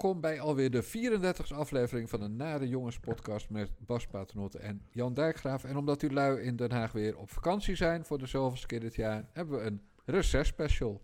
Welkom 0.00 0.20
bij 0.20 0.40
alweer 0.40 0.70
de 0.70 0.84
34e 0.84 1.54
aflevering 1.54 2.10
van 2.10 2.20
de 2.20 2.28
Nare 2.28 2.68
Jongens 2.68 2.98
podcast 2.98 3.50
met 3.50 3.70
Bas 3.86 4.06
Paternotte 4.06 4.58
en 4.58 4.80
Jan 4.90 5.14
Dijkgraaf. 5.14 5.64
En 5.64 5.76
omdat 5.76 6.02
u 6.02 6.12
lui 6.12 6.40
in 6.40 6.56
Den 6.56 6.72
Haag 6.72 6.92
weer 6.92 7.16
op 7.16 7.30
vakantie 7.30 7.76
zijn 7.76 8.04
voor 8.04 8.18
de 8.18 8.26
zoveelste 8.26 8.66
keer 8.66 8.80
dit 8.80 8.94
jaar, 8.94 9.24
hebben 9.32 9.58
we 9.58 9.64
een 9.64 9.80
recess-special. 10.04 11.00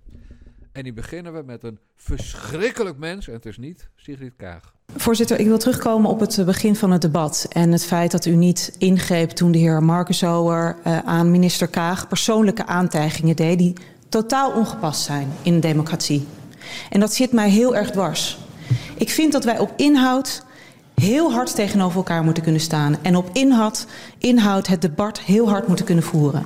En 0.73 0.83
die 0.83 0.93
beginnen 0.93 1.33
we 1.33 1.43
met 1.43 1.63
een 1.63 1.79
verschrikkelijk 1.97 2.99
mens, 2.99 3.29
en 3.29 3.35
het 3.35 3.47
is 3.47 3.59
niet 3.59 3.89
Sigrid 3.95 4.33
Kaag. 4.37 4.75
Voorzitter, 4.97 5.39
ik 5.39 5.47
wil 5.47 5.59
terugkomen 5.59 6.11
op 6.11 6.21
het 6.21 6.43
begin 6.47 6.77
van 6.77 6.91
het 6.91 7.03
debat 7.03 7.47
en 7.53 7.73
het 7.73 7.85
feit 7.85 8.11
dat 8.11 8.25
u 8.25 8.35
niet 8.35 8.75
ingreep 8.79 9.31
toen 9.31 9.53
de 9.53 9.59
heer 9.59 9.83
Markensower 9.83 10.77
uh, 10.87 10.99
aan 10.99 11.31
minister 11.31 11.69
Kaag 11.69 12.09
persoonlijke 12.09 12.67
aantijgingen 12.67 13.37
deed 13.37 13.59
die 13.59 13.77
totaal 14.09 14.53
ongepast 14.53 15.03
zijn 15.03 15.29
in 15.43 15.61
democratie. 15.61 16.27
En 16.91 17.01
dat 17.01 17.15
zit 17.15 17.33
mij 17.33 17.51
heel 17.51 17.77
erg 17.77 17.91
dwars. 17.91 18.43
Ik 18.97 19.11
vind 19.11 19.33
dat 19.33 19.45
wij 19.45 19.59
op 19.59 19.73
inhoud 19.77 20.43
heel 20.95 21.33
hard 21.33 21.55
tegenover 21.55 21.97
elkaar 21.97 22.25
moeten 22.25 22.43
kunnen 22.43 22.61
staan. 22.61 22.97
En 23.03 23.17
op 23.17 23.31
inhoud, 23.33 23.87
inhoud 24.19 24.67
het 24.67 24.83
debat 24.83 25.21
heel 25.21 25.49
hard 25.49 25.67
moeten 25.67 25.85
kunnen 25.85 26.05
voeren. 26.05 26.45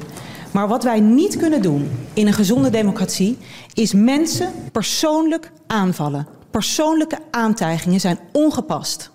Maar 0.50 0.68
wat 0.68 0.84
wij 0.84 1.00
niet 1.00 1.36
kunnen 1.36 1.62
doen 1.62 1.90
in 2.12 2.26
een 2.26 2.32
gezonde 2.32 2.70
democratie 2.70 3.38
is 3.74 3.92
mensen 3.92 4.52
persoonlijk 4.72 5.50
aanvallen. 5.66 6.26
Persoonlijke 6.50 7.18
aantijgingen 7.30 8.00
zijn 8.00 8.18
ongepast. 8.32 9.10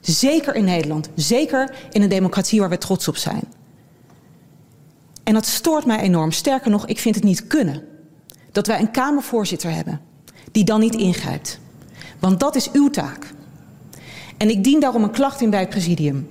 Zeker 0.00 0.54
in 0.54 0.64
Nederland, 0.64 1.08
zeker 1.14 1.74
in 1.90 2.02
een 2.02 2.08
democratie 2.08 2.60
waar 2.60 2.68
we 2.68 2.78
trots 2.78 3.08
op 3.08 3.16
zijn. 3.16 3.42
En 5.24 5.34
dat 5.34 5.46
stoort 5.46 5.86
mij 5.86 5.98
enorm. 5.98 6.32
Sterker 6.32 6.70
nog, 6.70 6.86
ik 6.86 6.98
vind 6.98 7.14
het 7.14 7.24
niet 7.24 7.46
kunnen 7.46 7.82
dat 8.52 8.66
wij 8.66 8.80
een 8.80 8.90
Kamervoorzitter 8.90 9.70
hebben 9.70 10.00
die 10.52 10.64
dan 10.64 10.80
niet 10.80 10.94
ingrijpt. 10.94 11.60
Want 12.22 12.40
dat 12.40 12.54
is 12.54 12.70
uw 12.72 12.90
taak. 12.90 13.32
En 14.36 14.48
ik 14.48 14.64
dien 14.64 14.80
daarom 14.80 15.02
een 15.02 15.10
klacht 15.10 15.40
in 15.40 15.50
bij 15.50 15.60
het 15.60 15.68
presidium. 15.68 16.30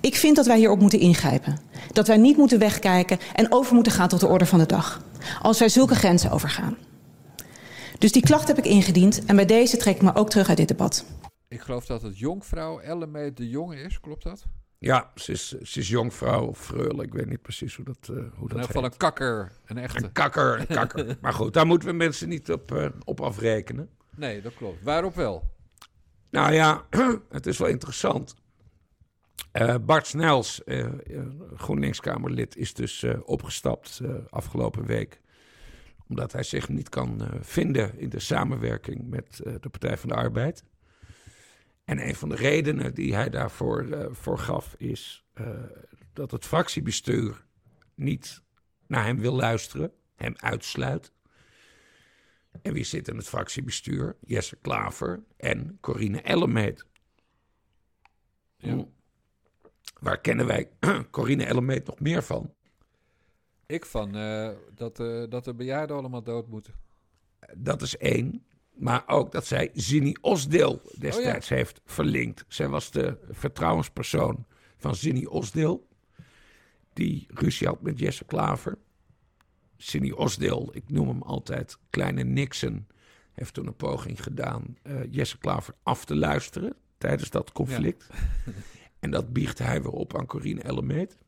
Ik 0.00 0.16
vind 0.16 0.36
dat 0.36 0.46
wij 0.46 0.58
hierop 0.58 0.80
moeten 0.80 0.98
ingrijpen. 0.98 1.58
Dat 1.92 2.06
wij 2.06 2.16
niet 2.16 2.36
moeten 2.36 2.58
wegkijken 2.58 3.18
en 3.34 3.52
over 3.52 3.74
moeten 3.74 3.92
gaan 3.92 4.08
tot 4.08 4.20
de 4.20 4.26
orde 4.26 4.46
van 4.46 4.58
de 4.58 4.66
dag. 4.66 5.02
Als 5.42 5.58
wij 5.58 5.68
zulke 5.68 5.94
grenzen 5.94 6.30
overgaan. 6.30 6.76
Dus 7.98 8.12
die 8.12 8.22
klacht 8.22 8.48
heb 8.48 8.58
ik 8.58 8.64
ingediend 8.64 9.24
en 9.24 9.36
bij 9.36 9.46
deze 9.46 9.76
trek 9.76 9.94
ik 9.94 10.02
me 10.02 10.14
ook 10.14 10.30
terug 10.30 10.48
uit 10.48 10.56
dit 10.56 10.68
debat. 10.68 11.04
Ik 11.48 11.60
geloof 11.60 11.86
dat 11.86 12.02
het 12.02 12.18
jonkvrouw 12.18 12.78
Ellemee 12.78 13.32
de 13.32 13.48
Jonge 13.48 13.76
is, 13.76 14.00
klopt 14.00 14.22
dat? 14.22 14.44
Ja, 14.78 15.10
ze 15.14 15.32
is, 15.32 15.48
ze 15.48 15.80
is 15.80 15.88
jonkvrouw 15.88 16.46
of 16.46 16.58
freule. 16.58 17.02
Ik 17.02 17.12
weet 17.12 17.28
niet 17.28 17.42
precies 17.42 17.76
hoe 17.76 17.84
dat, 17.84 18.08
uh, 18.10 18.16
hoe 18.16 18.18
dat 18.18 18.32
In 18.36 18.48
ieder 18.48 18.64
geval 18.64 18.84
een 18.84 18.96
kakker, 18.96 19.52
een 19.66 19.78
echte. 19.78 20.04
Een 20.04 20.12
kakker, 20.12 20.60
een 20.60 20.66
kakker. 20.66 21.16
maar 21.20 21.32
goed, 21.32 21.52
daar 21.52 21.66
moeten 21.66 21.88
we 21.88 21.94
mensen 21.94 22.28
niet 22.28 22.52
op, 22.52 22.72
uh, 22.72 22.86
op 23.04 23.20
afrekenen. 23.20 23.88
Nee, 24.16 24.42
dat 24.42 24.54
klopt. 24.54 24.82
Waarop 24.82 25.14
wel? 25.14 25.52
Nou 26.30 26.52
ja, 26.52 26.86
het 27.30 27.46
is 27.46 27.58
wel 27.58 27.68
interessant. 27.68 28.34
Uh, 29.52 29.74
Bart 29.80 30.06
Snels, 30.06 30.60
uh, 30.64 30.92
GroenLinks-Kamerlid, 31.54 32.56
is 32.56 32.74
dus 32.74 33.04
opgestapt 33.24 34.00
afgelopen 34.28 34.86
week. 34.86 35.20
Omdat 36.08 36.32
hij 36.32 36.42
zich 36.42 36.68
niet 36.68 36.88
kan 36.88 37.28
vinden 37.40 37.98
in 37.98 38.08
de 38.08 38.18
samenwerking 38.18 39.08
met 39.08 39.40
de 39.60 39.68
Partij 39.68 39.96
van 39.96 40.08
de 40.08 40.14
Arbeid. 40.14 40.64
En 41.84 42.08
een 42.08 42.14
van 42.14 42.28
de 42.28 42.34
redenen 42.34 42.94
die 42.94 43.14
hij 43.14 43.30
daarvoor 43.30 44.08
voor 44.12 44.38
gaf 44.38 44.74
is 44.78 45.24
dat 46.12 46.30
het 46.30 46.44
fractiebestuur 46.44 47.44
niet 47.94 48.42
naar 48.86 49.04
hem 49.04 49.18
wil 49.18 49.34
luisteren, 49.34 49.92
hem 50.14 50.34
uitsluit. 50.36 51.12
En 52.62 52.72
wie 52.72 52.84
zit 52.84 53.08
in 53.08 53.16
het 53.16 53.28
fractiebestuur? 53.28 54.16
Jesse 54.20 54.56
Klaver 54.56 55.24
en 55.36 55.78
Corine 55.80 56.20
Ellemeet. 56.20 56.86
Ja. 58.56 58.84
Waar 60.00 60.20
kennen 60.20 60.46
wij 60.46 60.70
Corine 61.10 61.44
Ellemeet 61.44 61.86
nog 61.86 62.00
meer 62.00 62.22
van? 62.22 62.54
Ik 63.66 63.86
van 63.86 64.16
uh, 64.16 64.50
dat, 64.74 65.00
uh, 65.00 65.24
dat 65.28 65.44
de 65.44 65.54
bejaarden 65.54 65.96
allemaal 65.96 66.22
dood 66.22 66.48
moeten. 66.48 66.74
Dat 67.56 67.82
is 67.82 67.96
één. 67.96 68.46
Maar 68.74 69.02
ook 69.06 69.32
dat 69.32 69.46
zij 69.46 69.70
Zini 69.74 70.16
Osdeel 70.20 70.80
destijds 70.98 71.44
oh 71.44 71.50
ja. 71.50 71.56
heeft 71.56 71.80
verlinkt. 71.84 72.44
Zij 72.48 72.68
was 72.68 72.90
de 72.90 73.18
vertrouwenspersoon 73.30 74.46
van 74.76 74.94
Zini 74.94 75.26
Osdeel. 75.26 75.88
Die 76.92 77.26
ruzie 77.34 77.66
had 77.66 77.82
met 77.82 77.98
Jesse 77.98 78.24
Klaver. 78.24 78.78
Cindy 79.76 80.10
Osdeel, 80.10 80.70
ik 80.72 80.90
noem 80.90 81.08
hem 81.08 81.22
altijd 81.22 81.78
Kleine 81.90 82.22
Nixon, 82.22 82.86
heeft 83.32 83.54
toen 83.54 83.66
een 83.66 83.76
poging 83.76 84.22
gedaan 84.22 84.76
uh, 84.82 85.00
Jesse 85.10 85.38
Klaver 85.38 85.74
af 85.82 86.04
te 86.04 86.16
luisteren 86.16 86.76
tijdens 86.98 87.30
dat 87.30 87.52
conflict. 87.52 88.08
Ja. 88.46 88.52
en 89.00 89.10
dat 89.10 89.32
biegt 89.32 89.58
hij 89.58 89.82
weer 89.82 89.92
op 89.92 90.18
aan 90.18 90.26
Corine 90.26 90.62
Ellemeet. 90.62 91.18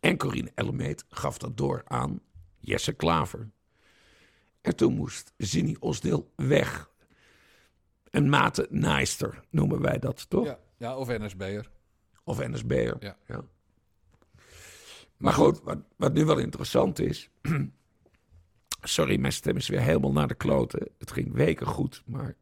En 0.00 0.16
Corine 0.16 0.50
Ellemeet 0.54 1.04
gaf 1.08 1.38
dat 1.38 1.56
door 1.56 1.82
aan 1.84 2.20
Jesse 2.58 2.92
Klaver. 2.92 3.50
En 4.60 4.76
toen 4.76 4.94
moest 4.94 5.32
Zinny 5.36 5.76
Osdeel 5.80 6.32
weg. 6.36 6.90
Een 8.10 8.28
mate 8.28 8.66
naaister 8.70 9.40
noemen 9.50 9.80
wij 9.80 9.98
dat, 9.98 10.30
toch? 10.30 10.46
Ja, 10.46 10.58
ja 10.76 10.96
of 10.96 11.08
NSB'er. 11.08 11.70
Of 12.24 12.48
NSB'er, 12.48 12.96
ja. 13.00 13.16
ja. 13.26 13.44
Maar 15.20 15.32
goed, 15.32 15.62
wat, 15.62 15.78
wat 15.96 16.12
nu 16.12 16.24
wel 16.24 16.38
interessant 16.38 16.98
is. 16.98 17.30
Sorry, 18.82 19.18
mijn 19.18 19.32
stem 19.32 19.56
is 19.56 19.68
weer 19.68 19.80
helemaal 19.80 20.12
naar 20.12 20.28
de 20.28 20.34
kloten. 20.34 20.88
Het 20.98 21.10
ging 21.10 21.32
weken 21.32 21.66
goed, 21.66 22.02
maar 22.06 22.34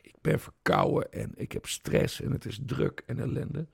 ik 0.00 0.14
ben 0.20 0.40
verkouden 0.40 1.12
en 1.12 1.32
ik 1.36 1.52
heb 1.52 1.66
stress 1.66 2.20
en 2.20 2.32
het 2.32 2.44
is 2.44 2.60
druk 2.66 3.02
en 3.06 3.18
ellende. 3.18 3.66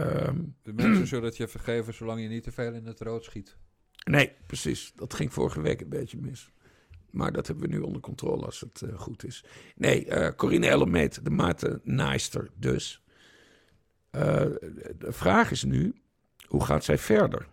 Um, 0.00 0.56
de 0.62 0.72
mensen 0.72 1.06
zullen 1.12 1.24
het 1.24 1.36
je 1.36 1.48
vergeven 1.48 1.94
zolang 1.94 2.20
je 2.20 2.28
niet 2.28 2.42
te 2.42 2.52
veel 2.52 2.72
in 2.72 2.86
het 2.86 3.00
rood 3.00 3.24
schiet. 3.24 3.56
Nee, 4.04 4.32
precies. 4.46 4.92
Dat 4.94 5.14
ging 5.14 5.32
vorige 5.32 5.60
week 5.60 5.80
een 5.80 5.88
beetje 5.88 6.18
mis. 6.20 6.50
Maar 7.10 7.32
dat 7.32 7.46
hebben 7.46 7.68
we 7.68 7.74
nu 7.74 7.80
onder 7.80 8.00
controle 8.00 8.44
als 8.44 8.60
het 8.60 8.82
uh, 8.84 8.98
goed 8.98 9.24
is. 9.24 9.44
Nee, 9.76 10.06
uh, 10.06 10.28
Corine 10.36 10.68
Ellemeet, 10.68 11.24
de 11.24 11.30
Maarten 11.30 11.80
Naaister 11.82 12.50
dus. 12.56 13.02
Uh, 14.12 14.20
de 14.98 15.12
vraag 15.12 15.50
is 15.50 15.64
nu, 15.64 15.94
hoe 16.46 16.64
gaat 16.64 16.84
zij 16.84 16.98
verder? 16.98 17.46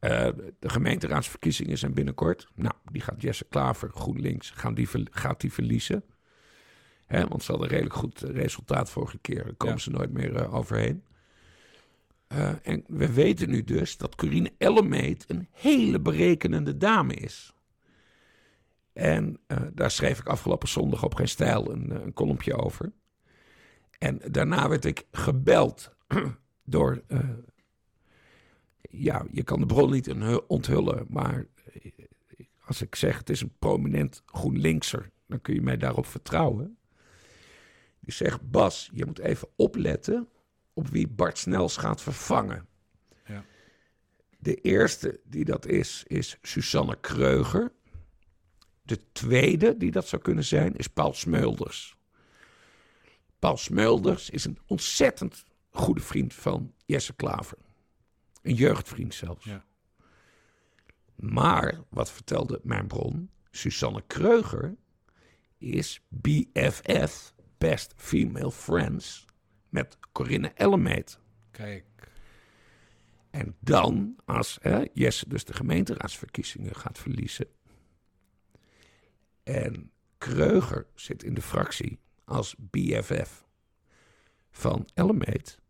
Uh, 0.00 0.28
de 0.58 0.68
gemeenteraadsverkiezingen 0.68 1.78
zijn 1.78 1.94
binnenkort. 1.94 2.48
Nou, 2.54 2.74
die 2.90 3.02
gaat 3.02 3.22
Jesse 3.22 3.44
Klaver, 3.44 3.90
GroenLinks, 3.90 4.50
gaan 4.50 4.74
die, 4.74 4.88
gaat 5.10 5.40
die 5.40 5.52
verliezen. 5.52 6.04
Hè, 7.06 7.26
want 7.26 7.42
ze 7.42 7.50
hadden 7.50 7.68
een 7.68 7.74
redelijk 7.74 7.98
goed 8.00 8.20
resultaat 8.20 8.90
vorige 8.90 9.18
keer. 9.18 9.44
Daar 9.44 9.54
komen 9.54 9.76
ja. 9.76 9.82
ze 9.82 9.90
nooit 9.90 10.12
meer 10.12 10.32
uh, 10.32 10.54
overheen. 10.54 11.04
Uh, 12.28 12.52
en 12.62 12.84
we 12.86 13.12
weten 13.12 13.50
nu 13.50 13.64
dus 13.64 13.96
dat 13.96 14.14
Corine 14.14 14.52
Ellemeet 14.58 15.24
een 15.28 15.48
hele 15.50 16.00
berekenende 16.00 16.76
dame 16.76 17.14
is. 17.14 17.54
En 18.92 19.40
daar 19.72 19.90
schreef 19.90 20.18
ik 20.18 20.26
afgelopen 20.26 20.68
zondag 20.68 21.04
op 21.04 21.14
Geen 21.14 21.28
Stijl 21.28 21.70
een, 21.70 21.90
een 21.90 22.12
kolompje 22.12 22.56
over. 22.56 22.92
En 23.98 24.20
daarna 24.30 24.68
werd 24.68 24.84
ik 24.84 25.06
gebeld 25.12 25.96
door. 26.64 27.02
Uh, 27.08 27.20
ja, 28.90 29.26
je 29.30 29.42
kan 29.42 29.60
de 29.60 29.66
bron 29.66 29.90
niet 29.90 30.14
onthullen, 30.46 31.06
maar 31.08 31.46
als 32.64 32.82
ik 32.82 32.94
zeg 32.94 33.18
het 33.18 33.30
is 33.30 33.40
een 33.40 33.54
prominent 33.58 34.22
GroenLinkser, 34.26 35.10
dan 35.26 35.40
kun 35.40 35.54
je 35.54 35.62
mij 35.62 35.76
daarop 35.76 36.06
vertrouwen. 36.06 36.78
Die 38.00 38.12
zegt: 38.12 38.50
Bas, 38.50 38.90
je 38.92 39.06
moet 39.06 39.18
even 39.18 39.48
opletten 39.56 40.28
op 40.72 40.88
wie 40.88 41.08
Bart 41.08 41.38
Snels 41.38 41.76
gaat 41.76 42.02
vervangen. 42.02 42.66
Ja. 43.26 43.44
De 44.38 44.54
eerste 44.54 45.20
die 45.24 45.44
dat 45.44 45.66
is, 45.66 46.04
is 46.06 46.38
Susanne 46.42 46.96
Kreuger. 47.00 47.72
De 48.82 49.12
tweede 49.12 49.76
die 49.76 49.90
dat 49.90 50.08
zou 50.08 50.22
kunnen 50.22 50.44
zijn, 50.44 50.76
is 50.76 50.88
Paul 50.88 51.12
Smelders. 51.12 51.96
Paul 53.38 53.56
Smelders 53.56 54.30
is 54.30 54.44
een 54.44 54.58
ontzettend 54.66 55.44
goede 55.74 56.00
vriend 56.00 56.34
van 56.34 56.74
Jesse 56.86 57.14
Klaver. 57.14 57.58
Een 58.42 58.54
jeugdvriend 58.54 59.14
zelfs. 59.14 59.44
Ja. 59.44 59.64
Maar, 61.14 61.80
wat 61.88 62.12
vertelde 62.12 62.60
mijn 62.62 62.86
bron, 62.86 63.30
Susanne 63.50 64.02
Kreuger 64.06 64.76
is 65.58 66.04
BFF, 66.08 67.34
Best 67.58 67.94
Female 67.96 68.52
Friends, 68.52 69.24
met 69.68 69.98
Corinne 70.12 70.48
Ellemeet. 70.54 71.18
Kijk. 71.50 71.84
En 73.30 73.56
dan, 73.60 74.16
als 74.24 74.58
hè, 74.60 74.84
Jesse 74.92 75.28
dus 75.28 75.44
de 75.44 75.52
gemeenteraadsverkiezingen 75.52 76.74
gaat 76.74 76.98
verliezen. 76.98 77.46
En 79.42 79.90
Kreuger 80.18 80.86
zit 80.94 81.22
in 81.22 81.34
de 81.34 81.42
fractie 81.42 81.98
als 82.24 82.54
BFF 82.58 83.44
van 84.50 84.88
Ellemeet 84.94 85.62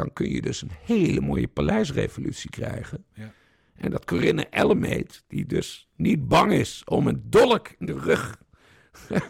dan 0.00 0.12
kun 0.12 0.30
je 0.30 0.42
dus 0.42 0.62
een 0.62 0.70
hele 0.84 1.20
mooie 1.20 1.48
paleisrevolutie 1.48 2.50
krijgen. 2.50 3.04
Ja. 3.14 3.32
En 3.74 3.90
dat 3.90 4.04
Corinne 4.04 4.46
Ellemeet, 4.46 5.24
die 5.28 5.46
dus 5.46 5.88
niet 5.96 6.28
bang 6.28 6.52
is 6.52 6.82
om 6.84 7.06
een 7.06 7.22
dolk 7.24 7.68
in 7.78 7.86
de 7.86 7.98
rug 7.98 8.36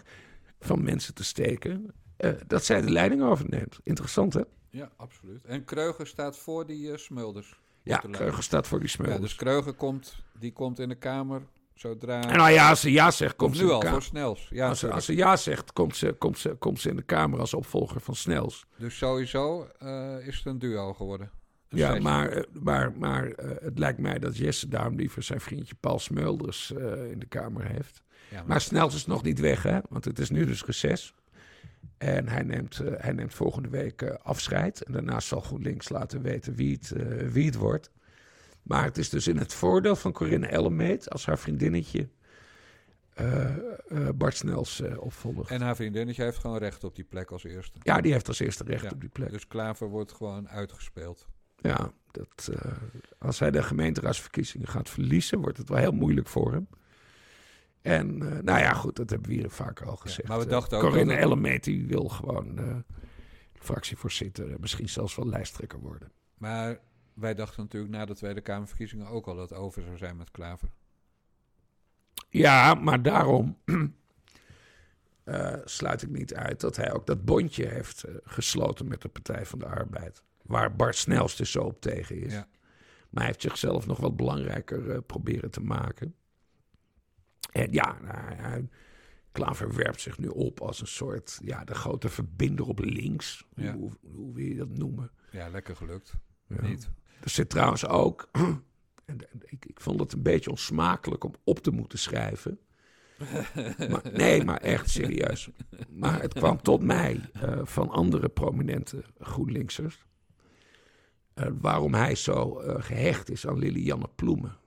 van 0.59 0.83
mensen 0.83 1.13
te 1.13 1.23
steken, 1.23 1.93
eh, 2.17 2.31
dat 2.47 2.65
zij 2.65 2.81
de 2.81 2.89
leiding 2.91 3.21
overneemt. 3.21 3.79
Interessant, 3.83 4.33
hè? 4.33 4.41
Ja, 4.69 4.91
absoluut. 4.97 5.45
En 5.45 5.65
Kreuger 5.65 6.07
staat 6.07 6.37
voor 6.37 6.65
die 6.67 6.91
eh, 6.91 6.97
Smulders. 6.97 7.59
Ja. 7.83 7.97
Kreuger 7.97 8.43
staat 8.43 8.67
voor 8.67 8.79
die 8.79 8.87
Ja, 8.87 8.93
smelders. 8.93 9.21
dus 9.21 9.35
Kreuger 9.35 9.73
komt, 9.73 10.23
die 10.39 10.53
komt 10.53 10.79
in 10.79 10.89
de 10.89 10.95
Kamer 10.95 11.41
zodra... 11.81 12.21
En 12.29 12.37
nou 12.37 12.49
ja, 12.51 12.69
als 12.69 12.81
ze 12.81 12.91
ja 12.91 13.11
zegt, 13.11 13.35
komt 13.35 13.55
ze 13.57 13.63
nu 13.63 13.63
in 13.63 13.67
de 13.69 13.73
al, 13.73 13.79
Kamer. 13.79 13.93
voor 14.01 14.09
Snels. 14.09 14.47
Ja, 14.49 14.67
Als 14.67 14.79
ze, 14.79 14.85
tuurlijk. 14.85 14.93
als 14.95 15.05
ze 15.05 15.15
ja 15.15 15.35
zegt, 15.37 15.73
komt 15.73 15.95
ze, 15.95 16.15
komt, 16.17 16.37
ze, 16.39 16.49
komt 16.59 16.79
ze 16.79 16.89
in 16.89 16.95
de 16.95 17.01
Kamer 17.01 17.39
als 17.39 17.53
opvolger 17.53 18.01
van 18.01 18.15
Snels. 18.15 18.65
Dus 18.77 18.97
sowieso 18.97 19.67
eh, 19.79 20.27
is 20.27 20.35
het 20.37 20.45
een 20.45 20.59
duo 20.59 20.93
geworden. 20.93 21.29
Een 21.69 21.77
Ja, 21.77 21.87
setje. 21.87 22.01
maar, 22.01 22.29
eh, 22.29 22.43
maar, 22.61 22.91
maar 22.97 23.27
eh, 23.27 23.49
het 23.63 23.79
lijkt 23.79 23.99
mij 23.99 24.19
dat 24.19 24.37
Jesse 24.37 24.67
daarom 24.67 24.95
liever 24.95 25.23
zijn 25.23 25.41
vriendje 25.41 25.75
Paul 25.79 25.99
Smulders 25.99 26.73
eh, 26.73 27.11
in 27.11 27.19
de 27.19 27.25
Kamer 27.27 27.65
heeft. 27.65 28.01
Ja, 28.29 28.37
maar- 28.37 28.47
Maar 28.47 28.61
Snels 28.61 28.95
is 28.95 29.05
nog 29.05 29.23
niet 29.23 29.39
weg, 29.39 29.63
hè? 29.63 29.79
Want 29.89 30.05
het 30.05 30.19
is 30.19 30.29
nu 30.29 30.45
dus 30.45 30.65
reces. 30.65 31.13
En 31.97 32.27
hij 32.27 32.43
neemt, 32.43 32.79
eh, 32.79 32.91
hij 32.97 33.11
neemt 33.11 33.33
volgende 33.33 33.69
week 33.69 34.01
eh, 34.01 34.15
afscheid. 34.23 34.81
En 34.83 34.93
daarna 34.93 35.19
zal 35.19 35.41
GroenLinks 35.41 35.89
laten 35.89 36.21
weten 36.21 36.55
wie 36.55 36.73
het, 36.81 36.91
eh, 36.91 37.27
wie 37.27 37.45
het 37.45 37.55
wordt. 37.55 37.91
Maar 38.63 38.83
het 38.83 38.97
is 38.97 39.09
dus 39.09 39.27
in 39.27 39.37
het 39.37 39.53
voordeel 39.53 39.95
van 39.95 40.11
Corinne 40.11 40.47
Ellemeet... 40.47 41.09
als 41.09 41.25
haar 41.25 41.39
vriendinnetje 41.39 42.09
eh, 43.13 44.09
Bart 44.15 44.35
Snels 44.35 44.81
eh, 44.81 44.97
opvolgt. 44.99 45.49
En 45.49 45.61
haar 45.61 45.75
vriendinnetje 45.75 46.23
heeft 46.23 46.37
gewoon 46.37 46.57
recht 46.57 46.83
op 46.83 46.95
die 46.95 47.03
plek 47.03 47.31
als 47.31 47.43
eerste. 47.43 47.79
Ja, 47.81 48.01
die 48.01 48.11
heeft 48.11 48.27
als 48.27 48.39
eerste 48.39 48.63
recht 48.63 48.83
Ja, 48.83 48.89
op 48.89 48.99
die 48.99 49.09
plek. 49.09 49.29
Dus 49.29 49.47
Klaver 49.47 49.89
wordt 49.89 50.11
gewoon 50.11 50.49
uitgespeeld. 50.49 51.27
Ja, 51.55 51.91
dat, 52.11 52.49
als 53.17 53.39
hij 53.39 53.51
de 53.51 53.63
gemeenteraadsverkiezingen 53.63 54.67
gaat 54.67 54.89
verliezen, 54.89 55.39
wordt 55.39 55.57
het 55.57 55.69
wel 55.69 55.77
heel 55.77 55.91
moeilijk 55.91 56.27
voor 56.27 56.51
hem. 56.51 56.67
En 57.81 58.17
nou 58.17 58.59
ja, 58.59 58.73
goed, 58.73 58.95
dat 58.95 59.09
hebben 59.09 59.29
we 59.29 59.35
hier 59.35 59.49
vaker 59.49 59.87
al 59.87 59.95
gezegd. 59.95 60.27
maar 60.27 60.39
we 60.39 60.45
dachten 60.45 60.77
ook 60.77 60.83
Corinne 60.83 61.13
dat 61.13 61.23
Ellemeet, 61.23 61.63
die 61.63 61.85
wil 61.85 62.07
gewoon 62.09 62.83
fractievoorzitter, 63.53 64.59
misschien 64.59 64.89
zelfs 64.89 65.15
wel 65.15 65.27
lijsttrekker 65.27 65.79
worden. 65.79 66.11
Maar 66.37 66.79
wij 67.13 67.33
dachten 67.33 67.61
natuurlijk 67.61 67.93
na 67.93 68.05
de 68.05 68.15
Tweede 68.15 68.41
Kamerverkiezingen 68.41 69.07
ook 69.07 69.27
al 69.27 69.35
dat 69.35 69.53
over 69.53 69.83
zou 69.83 69.97
zijn 69.97 70.17
met 70.17 70.31
Klaver. 70.31 70.69
Ja, 72.29 72.73
maar 72.73 73.01
daarom 73.01 73.57
eh, 75.23 75.55
sluit 75.63 76.01
ik 76.01 76.09
niet 76.09 76.35
uit 76.35 76.59
dat 76.59 76.75
hij 76.75 76.93
ook 76.93 77.05
dat 77.05 77.25
bondje 77.25 77.67
heeft 77.67 78.03
eh, 78.03 78.15
gesloten 78.23 78.87
met 78.87 79.01
de 79.01 79.09
Partij 79.09 79.45
van 79.45 79.59
de 79.59 79.65
Arbeid. 79.65 80.23
Waar 80.41 80.75
Bart 80.75 80.95
Snels 80.95 81.35
dus 81.35 81.51
zo 81.51 81.63
op 81.63 81.81
tegen 81.81 82.15
is. 82.21 82.33
Ja. 82.33 82.47
Maar 83.09 83.23
hij 83.23 83.25
heeft 83.25 83.41
zichzelf 83.41 83.87
nog 83.87 83.99
wat 83.99 84.15
belangrijker 84.15 84.91
eh, 84.91 84.97
proberen 85.05 85.51
te 85.51 85.61
maken. 85.61 86.15
En 87.51 87.71
ja, 87.71 87.97
nou, 88.01 88.33
hij, 88.33 88.69
Klaver 89.31 89.75
werpt 89.75 90.01
zich 90.01 90.17
nu 90.17 90.27
op 90.27 90.61
als 90.61 90.81
een 90.81 90.87
soort, 90.87 91.39
ja, 91.43 91.63
de 91.63 91.75
grote 91.75 92.09
verbinder 92.09 92.67
op 92.67 92.79
links. 92.79 93.47
Ja. 93.55 93.73
Hoe, 93.73 93.91
hoe 94.01 94.33
wil 94.33 94.45
je 94.45 94.55
dat 94.55 94.69
noemen? 94.69 95.11
Ja, 95.31 95.49
lekker 95.49 95.75
gelukt. 95.75 96.13
Ja. 96.47 96.61
Niet. 96.61 96.89
Er 97.21 97.29
zit 97.29 97.49
trouwens 97.49 97.87
ook, 97.87 98.29
en 99.05 99.17
ik, 99.45 99.65
ik 99.65 99.81
vond 99.81 99.99
het 99.99 100.13
een 100.13 100.21
beetje 100.21 100.49
onsmakelijk 100.49 101.23
om 101.23 101.33
op 101.43 101.59
te 101.59 101.71
moeten 101.71 101.99
schrijven. 101.99 102.59
Maar, 103.89 104.01
nee, 104.13 104.43
maar 104.43 104.57
echt 104.57 104.89
serieus. 104.89 105.49
Maar 105.89 106.21
het 106.21 106.33
kwam 106.33 106.61
tot 106.61 106.83
mij 106.83 107.29
eh, 107.33 107.59
van 107.63 107.89
andere 107.89 108.29
prominente 108.29 109.03
GroenLinksers. 109.19 110.05
eh, 111.33 111.47
waarom 111.61 111.93
hij 111.93 112.15
zo 112.15 112.59
eh, 112.59 112.83
gehecht 112.83 113.29
is 113.29 113.47
aan 113.47 113.57
Lilianne 113.57 114.09
Ploemen. 114.15 114.57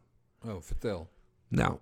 Oh, 0.42 0.60
vertel. 0.60 1.10
Nou, 1.48 1.78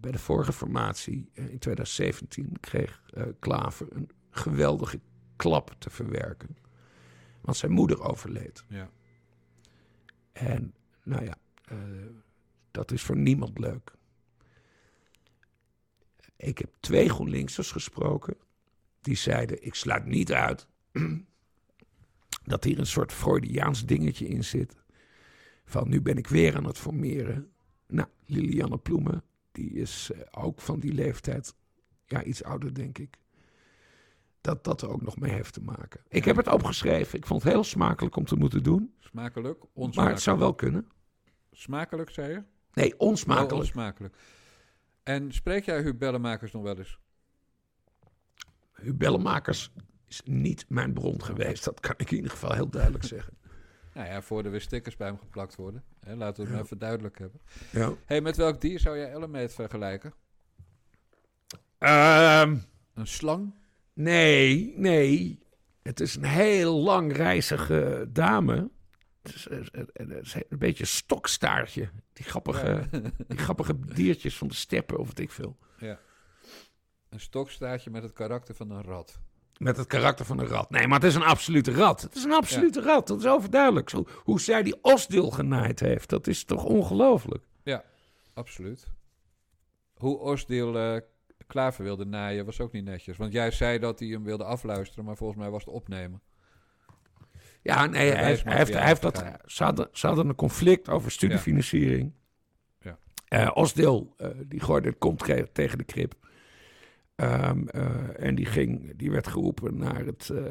bij 0.00 0.10
de 0.10 0.18
vorige 0.18 0.52
formatie 0.52 1.30
in 1.32 1.58
2017 1.58 2.60
kreeg 2.60 3.02
Klaver 3.38 3.86
een 3.90 4.10
geweldige 4.30 5.00
klap 5.36 5.74
te 5.78 5.90
verwerken. 5.90 6.56
Want 7.40 7.56
zijn 7.56 7.72
moeder 7.72 8.02
overleed. 8.02 8.64
Ja. 8.68 8.90
En 10.38 10.74
nou 11.02 11.24
ja, 11.24 11.36
eh, 11.64 11.78
dat 12.70 12.92
is 12.92 13.02
voor 13.02 13.16
niemand 13.16 13.58
leuk. 13.58 13.92
Ik 16.36 16.58
heb 16.58 16.74
twee 16.80 17.08
GroenLinksers 17.08 17.70
gesproken. 17.70 18.36
Die 19.00 19.16
zeiden, 19.16 19.64
ik 19.64 19.74
sluit 19.74 20.04
niet 20.04 20.32
uit 20.32 20.66
dat 22.44 22.64
hier 22.64 22.78
een 22.78 22.86
soort 22.86 23.12
Freudiaans 23.12 23.86
dingetje 23.86 24.28
in 24.28 24.44
zit. 24.44 24.76
Van 25.64 25.88
nu 25.88 26.00
ben 26.00 26.16
ik 26.16 26.26
weer 26.26 26.56
aan 26.56 26.64
het 26.66 26.78
formeren. 26.78 27.52
Nou, 27.86 28.08
Lilianne 28.24 28.78
Ploemen, 28.78 29.22
die 29.52 29.70
is 29.70 30.10
eh, 30.10 30.20
ook 30.30 30.60
van 30.60 30.80
die 30.80 30.92
leeftijd. 30.92 31.54
Ja, 32.06 32.22
iets 32.24 32.42
ouder 32.44 32.74
denk 32.74 32.98
ik. 32.98 33.18
Dat 34.48 34.64
dat 34.64 34.82
er 34.82 34.90
ook 34.90 35.02
nog 35.02 35.16
mee 35.18 35.32
heeft 35.32 35.52
te 35.52 35.62
maken. 35.62 36.00
Ik 36.08 36.24
heb 36.24 36.36
het 36.36 36.48
opgeschreven. 36.48 37.18
Ik 37.18 37.26
vond 37.26 37.42
het 37.42 37.52
heel 37.52 37.64
smakelijk 37.64 38.16
om 38.16 38.24
te 38.24 38.36
moeten 38.36 38.62
doen. 38.62 38.94
Smakelijk? 38.98 39.58
Maar 39.58 39.68
Onsmakelijk? 39.72 40.14
het 40.14 40.22
zou 40.22 40.38
wel 40.38 40.54
kunnen. 40.54 40.88
Smakelijk, 41.52 42.10
zei 42.10 42.32
je? 42.32 42.42
Nee, 42.72 42.92
Oh, 42.98 43.08
onsmakelijk. 43.08 43.52
onsmakelijk. 43.52 44.14
En 45.02 45.32
spreek 45.32 45.64
jij 45.64 45.82
Huub 45.82 46.00
nog 46.00 46.62
wel 46.62 46.76
eens? 46.78 46.98
Huub 48.72 48.98
Bellemakers 48.98 49.72
is 50.06 50.22
niet 50.24 50.64
mijn 50.68 50.92
bron 50.92 51.22
geweest. 51.22 51.64
Dat 51.64 51.80
kan 51.80 51.94
ik 51.96 52.10
in 52.10 52.16
ieder 52.16 52.30
geval 52.30 52.52
heel 52.52 52.68
duidelijk 52.68 53.04
zeggen. 53.14 53.36
Nou 53.94 54.08
ja, 54.08 54.22
voor 54.22 54.44
er 54.44 54.50
weer 54.50 54.60
stickers 54.60 54.96
bij 54.96 55.06
hem 55.06 55.18
geplakt 55.18 55.56
worden. 55.56 55.84
Hè, 56.00 56.14
laten 56.14 56.36
we 56.36 56.42
het 56.42 56.52
maar 56.52 56.64
even 56.64 56.78
duidelijk 56.78 57.18
hebben. 57.18 57.40
Ja. 57.72 57.92
hey, 58.04 58.20
met 58.20 58.36
welk 58.36 58.60
dier 58.60 58.80
zou 58.80 58.96
jij 58.96 59.10
Ellemeet 59.12 59.54
vergelijken? 59.54 60.14
Ehm, 61.78 62.56
Een 62.94 63.06
slang? 63.06 63.54
Nee, 63.98 64.74
nee. 64.76 65.38
Het 65.82 66.00
is 66.00 66.14
een 66.14 66.24
heel 66.24 66.74
lang 66.74 67.16
reizige 67.16 68.08
dame. 68.12 68.70
Het 69.22 69.34
is, 69.34 69.46
het 69.72 70.10
is 70.22 70.34
een 70.34 70.58
beetje 70.58 70.82
een 70.82 70.88
stokstaartje. 70.88 71.90
Die 72.12 72.24
grappige, 72.24 72.88
die 73.28 73.38
grappige 73.38 73.78
diertjes 73.78 74.38
van 74.38 74.48
de 74.48 74.54
steppen 74.54 74.98
of 74.98 75.06
wat 75.06 75.18
ik 75.18 75.30
veel. 75.30 75.58
Een 77.08 77.20
stokstaartje 77.20 77.90
met 77.90 78.02
het 78.02 78.12
karakter 78.12 78.54
van 78.54 78.70
een 78.70 78.82
rat. 78.82 79.18
Met 79.58 79.76
het 79.76 79.86
karakter 79.86 80.24
van 80.24 80.38
een 80.38 80.46
rat. 80.46 80.70
Nee, 80.70 80.86
maar 80.86 81.00
het 81.00 81.08
is 81.08 81.14
een 81.14 81.22
absolute 81.22 81.72
rat. 81.72 82.02
Het 82.02 82.14
is 82.14 82.24
een 82.24 82.32
absolute 82.32 82.80
rat. 82.80 83.06
Dat 83.06 83.18
is 83.18 83.26
overduidelijk. 83.26 83.88
Zo, 83.88 84.06
hoe 84.14 84.40
zij 84.40 84.62
die 84.62 84.82
osdeel 84.82 85.30
genaaid 85.30 85.80
heeft, 85.80 86.08
dat 86.08 86.26
is 86.26 86.44
toch 86.44 86.64
ongelooflijk. 86.64 87.44
Absoluut. 88.34 88.86
Hoe 89.94 90.18
Osdeel 90.18 90.78
eh 90.78 91.00
Klaver 91.48 91.84
wilde 91.84 92.04
naaien 92.04 92.44
was 92.44 92.60
ook 92.60 92.72
niet 92.72 92.84
netjes. 92.84 93.16
Want 93.16 93.32
jij 93.32 93.50
zei 93.50 93.78
dat 93.78 93.98
hij 93.98 94.08
hem 94.08 94.24
wilde 94.24 94.44
afluisteren, 94.44 95.04
maar 95.04 95.16
volgens 95.16 95.38
mij 95.38 95.50
was 95.50 95.64
het 95.64 95.74
opnemen. 95.74 96.22
Ja, 97.62 97.86
nee, 97.86 98.10
hij, 98.10 98.24
heeft- 98.24 98.44
hij 98.44 98.56
heeft, 98.56 98.72
hij 98.72 98.86
heeft 98.86 99.02
dat, 99.02 99.24
ze, 99.46 99.64
hadden, 99.64 99.88
ze 99.92 100.06
hadden 100.06 100.28
een 100.28 100.34
conflict 100.34 100.88
over 100.88 101.10
studiefinanciering. 101.10 102.12
Ja. 102.80 102.98
Eh, 103.28 103.50
Osdeel, 103.54 104.14
eh, 104.16 104.28
die 104.46 104.60
gooide 104.60 104.90
de 104.90 104.96
kont 104.96 105.22
ge- 105.22 105.48
tegen 105.52 105.78
de 105.78 105.84
krip. 105.84 106.14
Ehm, 107.18 107.66
eh, 107.68 108.26
en 108.26 108.34
die, 108.34 108.46
ging, 108.46 108.96
die 108.96 109.10
werd 109.10 109.26
geroepen 109.26 109.78
naar 109.78 110.04
het, 110.04 110.30
eh, 110.30 110.42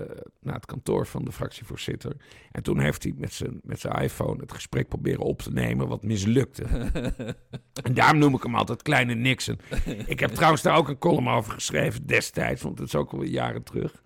naar 0.42 0.56
het 0.56 0.66
kantoor 0.66 1.06
van 1.06 1.26
de 1.26 1.32
fractievoorzitter. 1.32 2.16
En 2.52 2.64
toen 2.64 2.80
heeft 2.80 3.04
hij 3.04 3.14
met 3.18 3.34
zijn, 3.34 3.60
met 3.64 3.80
zijn 3.80 3.94
iPhone 4.02 4.42
het 4.42 4.52
gesprek 4.52 4.88
proberen 4.88 5.20
op 5.22 5.42
te 5.42 5.52
nemen, 5.52 5.88
wat 5.88 6.04
mislukte. 6.04 6.64
en 7.84 7.94
daarom 7.94 8.18
noem 8.18 8.36
ik 8.36 8.44
hem 8.44 8.56
altijd 8.56 8.82
Kleine 8.82 9.14
Nixon. 9.14 9.60
Ik 10.06 10.20
heb 10.20 10.30
trouwens 10.32 10.62
daar 10.62 10.78
ook 10.78 10.88
een 10.88 10.98
column 10.98 11.28
over 11.28 11.54
geschreven 11.54 12.06
destijds, 12.06 12.62
want 12.62 12.80
het 12.80 12.88
is 12.88 12.96
ook 12.96 13.12
alweer 13.12 13.30
jaren 13.30 13.64
terug. 13.64 14.04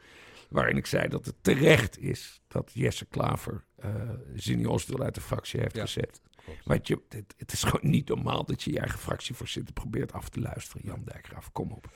Waarin 0.49 0.77
ik 0.77 0.85
zei 0.85 1.07
dat 1.07 1.25
het 1.25 1.35
terecht 1.41 1.99
is 1.99 2.41
dat 2.47 2.71
Jesse 2.73 3.05
Klaver 3.05 3.65
eh 3.77 3.89
Zini 4.35 4.67
uit 4.99 5.15
de 5.15 5.21
fractie 5.21 5.59
heeft 5.59 5.75
Ja. 5.75 5.81
gezet. 5.81 6.21
Klopt. 6.43 6.65
Want 6.65 6.87
je, 6.87 7.01
het, 7.09 7.33
het 7.37 7.51
is 7.51 7.63
gewoon 7.63 7.91
niet 7.91 8.07
normaal 8.07 8.45
dat 8.45 8.63
je 8.63 8.71
je 8.71 8.79
eigen 8.79 8.99
fractievoorzitter 8.99 9.73
probeert 9.73 10.13
af 10.13 10.29
te 10.29 10.39
luisteren. 10.39 10.81
Jan 10.85 11.01
Dijkgraaf, 11.05 11.51
kom 11.51 11.71
op. 11.71 11.89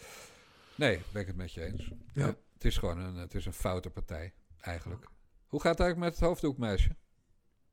Nee, 0.75 0.99
ben 1.11 1.21
ik 1.21 1.27
het 1.27 1.35
met 1.35 1.53
je 1.53 1.61
eens. 1.65 1.91
Ja. 2.13 2.25
het 2.53 2.65
is 2.65 2.77
gewoon 2.77 2.97
een, 2.97 3.15
het 3.15 3.33
is 3.33 3.45
een 3.45 3.53
foute 3.53 3.89
partij, 3.89 4.33
eigenlijk. 4.61 5.07
Hoe 5.47 5.61
gaat 5.61 5.71
het 5.71 5.79
eigenlijk 5.79 6.09
met 6.11 6.19
het 6.19 6.29
hoofddoekmeisje? 6.29 6.95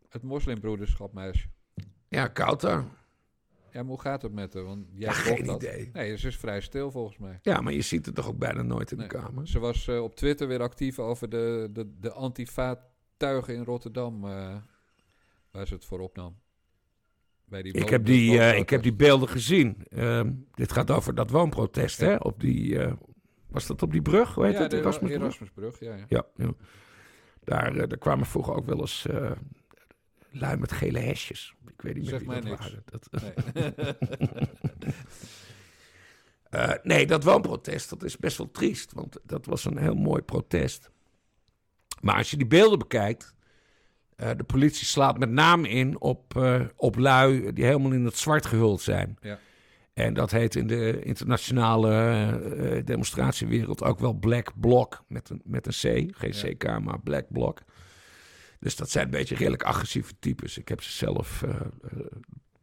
Het 0.09 0.23
moslimbroederschapmeisje. 0.23 1.49
Ja, 2.09 2.29
koud 2.29 2.61
daar. 2.61 2.85
Ja, 3.73 3.81
maar 3.81 3.91
hoe 3.91 4.01
gaat 4.01 4.23
het 4.23 4.33
met 4.33 4.55
haar? 4.55 4.65
Want 4.65 4.87
jij 4.93 5.09
Ja, 5.09 5.13
geen 5.13 5.45
dat. 5.45 5.63
idee. 5.63 5.91
Nee, 5.93 6.17
ze 6.19 6.29
is 6.29 6.37
vrij 6.37 6.61
stil 6.61 6.91
volgens 6.91 7.19
mij. 7.19 7.39
Ja, 7.43 7.61
maar 7.61 7.73
je 7.73 7.83
ziet 7.83 8.07
het 8.07 8.15
toch 8.15 8.29
ook 8.29 8.39
bijna 8.39 8.63
nooit 8.63 8.91
in 8.91 8.99
Nee. 8.99 9.09
de 9.09 9.15
Kamer. 9.19 9.49
Ze 9.49 9.59
was 9.59 9.89
eh, 9.89 10.03
op 10.03 10.15
Twitter 10.17 10.49
weer 10.49 10.61
actief 10.63 10.99
over 10.99 11.29
de, 11.29 11.69
de, 11.73 11.99
de 12.01 12.13
antifa-tuigen 12.13 13.55
in 13.55 13.65
Rotterdam, 13.65 14.25
eh, 14.25 14.57
waar 15.51 15.67
ze 15.67 15.75
het 15.75 15.85
voor 15.85 16.01
opnam. 16.01 16.41
Bij 17.53 17.63
die 17.63 17.73
Ik 17.73 17.89
heb 17.89 18.05
die, 18.05 18.39
eh, 18.39 18.59
ik 18.59 18.71
heb 18.71 18.83
die 18.83 18.95
beelden 18.95 19.29
gezien. 19.29 19.77
Ehm, 19.89 20.33
dit 20.55 20.73
gaat 20.73 20.91
over 20.91 21.15
dat 21.15 21.31
woonprotest, 21.31 22.01
Ja. 22.01 22.07
hè? 22.07 22.17
Op 22.17 22.41
die, 22.41 22.79
eh, 22.79 22.93
was 23.49 23.67
dat 23.67 23.83
op 23.83 23.93
die 23.93 24.03
brug? 24.03 24.35
Hoe 24.35 24.45
heet 24.45 24.53
ja, 24.53 24.59
dat? 24.59 24.71
de 24.71 24.77
Erasmusbrug? 24.77 25.21
Erasmusbrug, 25.23 25.81
ja, 25.81 25.95
ja. 25.95 26.05
Ja, 26.09 26.27
ja. 26.37 26.53
Daar, 27.45 27.77
eh, 27.77 27.89
daar 27.89 27.99
kwamen 27.99 28.27
vroeger 28.27 28.55
ook 28.55 28.67
wel 28.67 28.81
eens 28.81 29.07
lui 30.31 30.57
met 30.57 30.73
gele 30.73 30.99
hesjes. 30.99 31.55
Ik 31.67 31.83
weet 31.83 31.95
niet 31.95 32.03
meer 32.03 32.11
Zeg 32.11 32.21
wie 32.21 32.29
mij 32.29 32.41
dat 32.41 32.45
niks. 32.51 32.61
waren. 32.61 32.83
Dat, 32.85 33.09
Nee. 36.51 36.75
Nee, 36.83 37.07
dat 37.07 37.25
woonprotest, 37.25 37.91
dat 37.91 38.03
is 38.03 38.17
best 38.17 38.39
wel 38.39 38.51
triest. 38.51 38.93
Want 38.93 39.19
dat 39.23 39.47
was 39.47 39.65
een 39.65 39.79
heel 39.79 39.95
mooi 39.95 40.23
protest. 40.23 40.91
Maar 42.01 42.17
als 42.17 42.31
je 42.31 42.37
die 42.37 42.47
beelden 42.47 42.79
bekijkt... 42.79 43.35
eh, 44.17 44.31
de 44.37 44.45
politie 44.45 44.87
slaat 44.87 45.19
met 45.19 45.31
name 45.31 45.69
in 45.69 46.01
op, 46.01 46.37
eh, 46.37 46.61
op 46.77 46.97
lui 46.97 47.53
die 47.53 47.65
helemaal 47.65 47.93
in 47.93 48.05
het 48.05 48.17
zwart 48.19 48.47
gehuld 48.47 48.81
zijn. 48.81 49.19
Ja. 49.21 49.39
En 49.95 50.15
dat 50.15 50.31
heet 50.31 50.55
in 50.55 50.67
de 50.67 51.03
internationale 51.03 51.91
eh, 52.57 52.85
demonstratiewereld 52.85 53.83
ook 53.83 53.99
wel 53.99 54.13
Black 54.13 54.53
Bloc 54.61 55.03
met 55.09 55.31
een, 55.31 55.41
met 55.45 55.67
een 55.67 55.73
C. 56.11 56.17
Geen 56.17 56.33
Ja. 56.33 56.55
CK, 56.55 56.81
maar 56.85 57.01
Black 57.01 57.25
Bloc. 57.29 57.59
Dus 58.59 58.77
dat 58.77 58.91
zijn 58.91 59.05
een 59.05 59.11
beetje 59.11 59.35
redelijk 59.35 59.63
agressieve 59.63 60.13
types. 60.19 60.59
Ik 60.59 60.69
heb 60.69 60.83
ze 60.83 60.91
zelf 60.93 61.45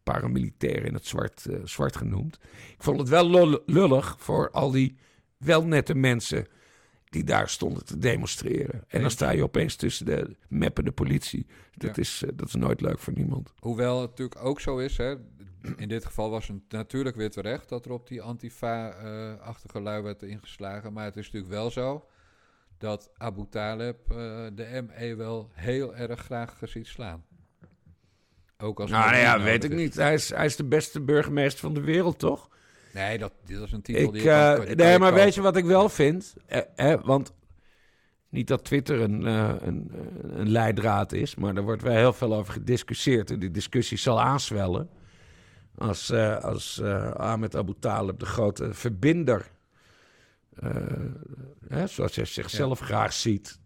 paramilitair 0.03 0.85
in 0.85 0.93
het 0.93 1.07
zwart, 1.07 1.45
zwart 1.63 1.95
genoemd. 1.97 2.39
Ik 2.77 2.83
vond 2.83 2.99
het 2.99 3.09
wel 3.09 3.29
lul- 3.29 3.63
lullig 3.65 4.15
voor 4.19 4.51
al 4.51 4.71
die 4.71 4.95
wel 5.37 5.65
nette 5.65 5.95
mensen 5.95 6.47
die 7.09 7.23
daar 7.23 7.49
stonden 7.49 7.85
te 7.85 7.97
demonstreren. 7.97 8.83
En 8.87 9.01
dan 9.01 9.11
sta 9.11 9.29
je 9.29 9.43
opeens 9.43 9.75
tussen 9.75 10.05
de 10.05 10.35
meppende 10.47 10.91
politie. 10.91 11.45
Dat, 11.71 11.95
Ja. 11.95 12.01
is, 12.01 12.23
eh, 12.23 12.29
dat 12.33 12.47
is 12.47 12.53
nooit 12.55 12.81
leuk 12.81 12.99
voor 12.99 13.13
niemand. 13.13 13.53
Hoewel 13.59 14.01
het 14.01 14.09
natuurlijk 14.09 14.43
ook 14.45 14.59
zo 14.59 14.77
is, 14.77 14.97
hè, 14.97 15.15
in 15.75 15.87
dit 15.87 16.05
geval 16.05 16.29
was 16.29 16.47
het 16.47 16.61
natuurlijk 16.69 17.15
weer 17.15 17.29
terecht 17.31 17.69
dat 17.69 17.85
er 17.85 17.91
op 17.91 18.07
die 18.07 18.21
antifa-achtige 18.21 19.79
lui 19.81 20.01
werd 20.03 20.23
ingeslagen. 20.23 20.93
Maar 20.93 21.05
het 21.05 21.17
is 21.17 21.25
natuurlijk 21.25 21.51
wel 21.53 21.71
zo 21.71 22.05
dat 22.77 23.09
Abu 23.17 23.45
Talib 23.49 23.97
eh, 24.11 24.15
de 24.53 24.85
ME 24.87 25.15
wel 25.15 25.49
heel 25.53 25.95
erg 25.95 26.19
graag 26.19 26.57
ziet 26.61 26.87
slaan. 26.87 27.23
Ook 28.57 28.79
als 28.79 28.89
Nou 28.89 29.15
ja, 29.15 29.41
weet 29.41 29.63
ik 29.63 29.73
niet. 29.73 29.95
Hij 29.95 30.13
is, 30.13 30.29
hij 30.29 30.45
is 30.45 30.55
de 30.55 30.63
beste 30.63 31.01
burgemeester 31.01 31.59
van 31.59 31.73
de 31.73 31.81
wereld, 31.81 32.19
toch? 32.19 32.49
Nee, 32.93 33.17
dat, 33.17 33.33
dit 33.45 33.59
is 33.59 33.71
een 33.71 33.81
titel 33.81 34.03
Ik, 34.03 34.11
die 34.11 34.21
je 34.21 34.27
kan- 34.27 34.55
die 34.55 34.65
kan 34.67 34.75
nee, 34.77 34.91
je 34.93 34.99
maar 34.99 35.09
kopen. 35.09 35.23
weet 35.25 35.35
je 35.35 35.41
wat 35.41 35.55
ik 35.57 35.65
wel 35.65 35.89
vind? 35.89 36.33
Eh, 36.45 36.61
eh, 36.75 36.99
want 37.03 37.33
niet 38.29 38.47
dat 38.47 38.63
Twitter 38.63 39.01
een, 39.01 39.25
eh, 39.25 39.53
een, 39.59 39.91
een 40.21 40.49
leidraad 40.49 41.11
is, 41.11 41.35
maar 41.35 41.55
er 41.55 41.61
wordt 41.63 41.81
wel 41.81 41.93
heel 41.95 42.13
veel 42.13 42.33
over 42.35 42.53
gediscussieerd. 42.53 43.31
En 43.31 43.39
die 43.39 43.51
discussie 43.51 43.97
zal 43.97 44.21
aanswellen 44.21 44.89
als, 45.75 46.09
eh, 46.09 46.37
als 46.37 46.81
Ahmed 47.13 47.55
Abu 47.55 47.73
Talib 47.79 48.19
de 48.19 48.25
grote 48.25 48.73
verbinder, 48.73 49.51
eh, 50.55 50.71
hè, 51.67 51.87
zoals 51.87 52.15
hij 52.15 52.25
zichzelf 52.25 52.79
graag 52.79 53.13
ziet, 53.13 53.59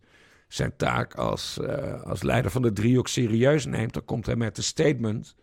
zijn 0.48 0.76
taak 0.76 1.16
als, 1.16 1.60
als 2.04 2.22
leider 2.24 2.52
van 2.52 2.62
de 2.62 2.74
driehoek 2.74 3.08
serieus 3.08 3.66
neemt, 3.66 3.94
dan 3.94 4.06
komt 4.06 4.26
hij 4.26 4.36
met 4.36 4.58
een 4.58 4.64
statement 4.64 5.36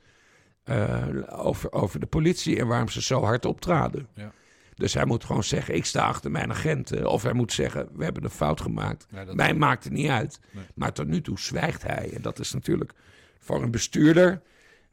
eh, 0.62 1.06
over, 1.28 1.72
over 1.72 2.00
de 2.00 2.06
politie 2.06 2.58
en 2.58 2.66
waarom 2.66 2.88
ze 2.88 3.02
zo 3.02 3.22
hard 3.22 3.44
optraden. 3.44 4.08
Ja. 4.14 4.32
Dus 4.74 4.94
hij 4.94 5.04
moet 5.04 5.24
gewoon 5.24 5.44
zeggen, 5.44 5.74
ik 5.74 5.84
sta 5.84 6.04
achter 6.06 6.30
mijn 6.30 6.50
agenten. 6.50 7.06
Of 7.10 7.22
hij 7.22 7.32
moet 7.32 7.52
zeggen, 7.52 7.88
we 7.96 8.04
hebben 8.04 8.24
een 8.24 8.30
fout 8.30 8.60
gemaakt. 8.60 9.06
Ja, 9.10 9.24
dat- 9.24 9.34
Mij 9.36 9.54
maakt 9.54 9.84
het 9.84 9.92
niet 9.92 10.08
uit. 10.08 10.40
Nee. 10.50 10.64
Maar 10.74 10.92
tot 10.92 11.06
nu 11.06 11.20
toe 11.20 11.38
zwijgt 11.38 11.82
hij. 11.82 12.12
En 12.14 12.22
dat 12.22 12.38
is 12.38 12.52
natuurlijk 12.52 12.92
voor 13.38 13.62
een 13.62 13.70
bestuurder... 13.70 14.42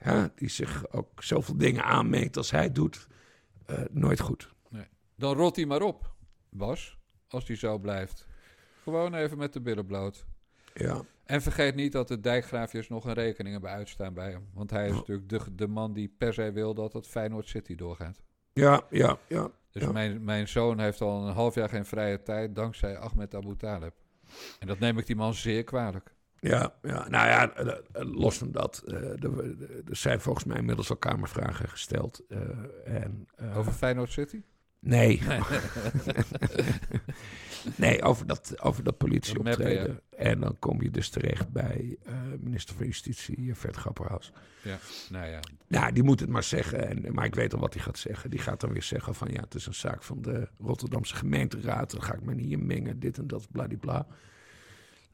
Ja, 0.03 0.31
die 0.35 0.49
zich 0.49 0.91
ook 0.91 1.23
zoveel 1.23 1.57
dingen 1.57 1.83
aanmeet 1.83 2.37
als 2.37 2.51
hij 2.51 2.71
doet... 2.71 3.07
eh, 3.65 3.79
nooit 3.91 4.19
goed. 4.19 4.49
Dan 5.15 5.35
rot 5.35 5.55
hij 5.55 5.65
maar 5.65 5.81
op, 5.81 6.11
Bas, 6.49 6.97
als 7.27 7.47
hij 7.47 7.55
zo 7.55 7.77
blijft. 7.77 8.27
Gewoon 8.83 9.13
even 9.13 9.37
met 9.37 9.53
de 9.53 9.61
billen 9.61 9.85
bloot. 9.85 10.25
Ja, 10.73 11.01
En 11.27 11.41
vergeet 11.41 11.75
niet 11.75 11.91
dat 11.91 12.07
de 12.07 12.19
dijkgraafjes 12.19 12.89
nog 12.89 13.05
een 13.05 13.13
rekening 13.13 13.53
hebben 13.53 13.71
uitstaan 13.71 14.13
bij 14.13 14.31
hem. 14.31 14.47
Want 14.53 14.71
hij 14.71 14.85
is 14.85 14.91
Oh. 14.91 14.97
natuurlijk 14.97 15.29
de, 15.29 15.55
de 15.55 15.67
man 15.67 15.93
die 15.93 16.13
per 16.17 16.33
se 16.33 16.51
wil 16.51 16.73
dat 16.73 16.93
het 16.93 17.07
Feyenoord 17.07 17.47
City 17.47 17.75
doorgaat. 17.75 18.21
ja, 18.53 18.81
ja. 18.89 19.17
ja. 19.27 19.49
Dus 19.71 19.83
Ja. 19.83 19.91
mijn, 19.91 20.23
mijn 20.23 20.47
zoon 20.47 20.79
heeft 20.79 21.01
al 21.01 21.27
een 21.27 21.33
half 21.33 21.55
jaar 21.55 21.69
geen 21.69 21.85
vrije 21.85 22.23
tijd 22.23 22.55
dankzij 22.55 22.97
Ahmed 22.97 23.35
Abu 23.35 23.55
Talib. 23.55 23.93
En 24.59 24.67
dat 24.67 24.79
neem 24.79 24.97
ik 24.97 25.05
die 25.05 25.15
man 25.15 25.33
zeer 25.33 25.63
kwalijk. 25.63 26.15
Ja, 26.39 26.73
ja, 26.81 27.09
nou 27.09 27.27
ja, 27.27 27.53
eh, 27.55 27.67
eh, 27.67 27.77
los 28.13 28.37
van 28.37 28.51
dat. 28.51 28.83
eh, 28.87 29.23
er, 29.23 29.55
zijn 29.89 30.21
volgens 30.21 30.45
mij 30.45 30.57
inmiddels 30.57 30.89
al 30.89 30.95
kamervragen 30.97 31.69
gesteld. 31.69 32.23
en, 32.85 33.27
Over 33.55 33.71
Feyenoord 33.71 34.11
City? 34.11 34.41
Nee. 34.79 35.21
nee, 37.77 38.03
over 38.03 38.27
dat, 38.27 38.61
over 38.61 38.83
dat 38.83 38.99
Dat 38.99 39.09
politieoptreden. 39.09 40.01
En 40.15 40.39
dan 40.39 40.55
kom 40.59 40.81
je 40.81 40.91
dus 40.91 41.09
terecht 41.09 41.51
bij 41.51 41.97
eh, 42.05 42.13
minister 42.39 42.75
van 42.75 42.85
Justitie, 42.85 43.49
eh, 43.49 43.55
Vert 43.55 43.75
Grapperhaus. 43.75 44.31
Nou 45.09 45.27
ja, 45.27 45.39
Nou, 45.67 45.91
die 45.91 46.03
moet 46.03 46.19
het 46.19 46.29
maar 46.29 46.43
zeggen. 46.43 46.87
En, 46.87 47.13
maar 47.13 47.25
ik 47.25 47.35
weet 47.35 47.53
al 47.53 47.59
wat 47.59 47.73
hij 47.73 47.83
gaat 47.83 47.97
zeggen. 47.97 48.29
Die 48.29 48.39
gaat 48.39 48.61
dan 48.61 48.71
weer 48.71 48.83
zeggen 48.83 49.15
van 49.15 49.27
ja, 49.31 49.39
het 49.39 49.55
is 49.55 49.65
een 49.65 49.73
zaak 49.73 50.03
van 50.03 50.21
de 50.21 50.47
Rotterdamse 50.57 51.15
gemeenteraad. 51.15 51.91
Dan 51.91 52.03
ga 52.03 52.13
ik 52.13 52.21
me 52.21 52.33
niet 52.33 52.51
in 52.51 52.65
mengen, 52.65 52.99
dit 52.99 53.17
en 53.17 53.27
dat, 53.27 53.47
bladibla. 53.51 54.07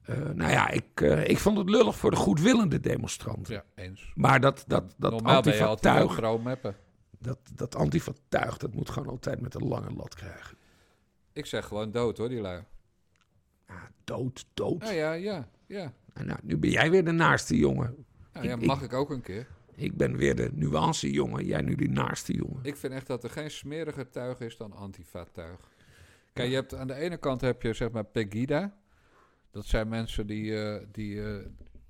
Eh 0.04 0.18
nou 0.18 0.52
ja, 0.52 0.70
ik, 0.70 1.02
ik 1.26 1.38
vond 1.38 1.58
het 1.58 1.70
lullig 1.70 1.96
voor 1.96 2.12
de 2.12 2.18
goedwillende 2.18 2.80
demonstranten. 2.80 3.54
ja 3.54 3.64
eens. 3.76 4.12
Maar 4.16 4.40
dat, 4.40 4.64
dat, 4.68 4.96
dat 4.98 5.12
Normaal 5.12 5.36
antifa-tuig, 5.36 6.20
dat, 7.20 7.40
dat 7.54 7.76
antifa-tuig, 7.76 8.58
dat 8.58 8.74
moet 8.74 8.90
gewoon 8.90 9.10
altijd 9.10 9.42
met 9.42 9.56
een 9.56 9.68
lange 9.68 9.94
lat 9.94 10.16
krijgen. 10.16 10.58
Ik 11.34 11.46
zeg 11.46 11.66
gewoon 11.66 11.92
dood 11.92 12.18
hoor, 12.18 12.30
die 12.30 12.42
lui. 12.42 12.64
Ja, 13.68 13.92
dood, 14.04 14.46
dood. 14.54 14.84
Ja, 14.84 14.92
ja, 14.92 15.14
ja. 15.14 15.50
ja. 15.66 15.94
Nou, 16.14 16.40
nu 16.44 16.58
ben 16.58 16.70
jij 16.70 16.92
weer 16.92 17.06
de 17.06 17.12
naarste 17.12 17.58
jongen. 17.58 18.06
Nou 18.34 18.48
ja, 18.48 18.56
mag 18.56 18.82
ik 18.82 18.94
ook 18.94 19.10
een 19.10 19.22
keer. 19.22 19.48
Ik 19.76 19.98
ben 19.98 20.18
weer 20.18 20.36
de 20.36 20.50
nuance 20.54 21.12
jongen. 21.12 21.46
Jij 21.46 21.62
nu 21.62 21.76
de 21.76 21.88
naarste 21.88 22.34
jongen. 22.34 22.60
Ik 22.64 22.76
vind 22.76 22.94
echt 22.94 23.08
dat 23.08 23.24
er 23.24 23.30
geen 23.30 23.52
smeriger 23.52 24.10
tuig 24.10 24.40
is 24.40 24.58
dan 24.58 24.74
antifa-tuig. 24.74 25.72
Kijk, 26.34 26.50
je 26.50 26.56
hebt 26.56 26.76
aan 26.76 26.88
de 26.88 26.94
ene 26.94 27.18
kant 27.18 27.42
heb 27.42 27.62
je 27.62 27.74
zeg 27.74 27.92
maar 27.92 28.06
Pegida. 28.06 28.78
Dat 29.52 29.66
zijn 29.66 29.88
mensen 29.88 30.28
die, 30.28 30.64
eh, 30.64 30.86
die 30.92 31.24
eh, 31.24 31.46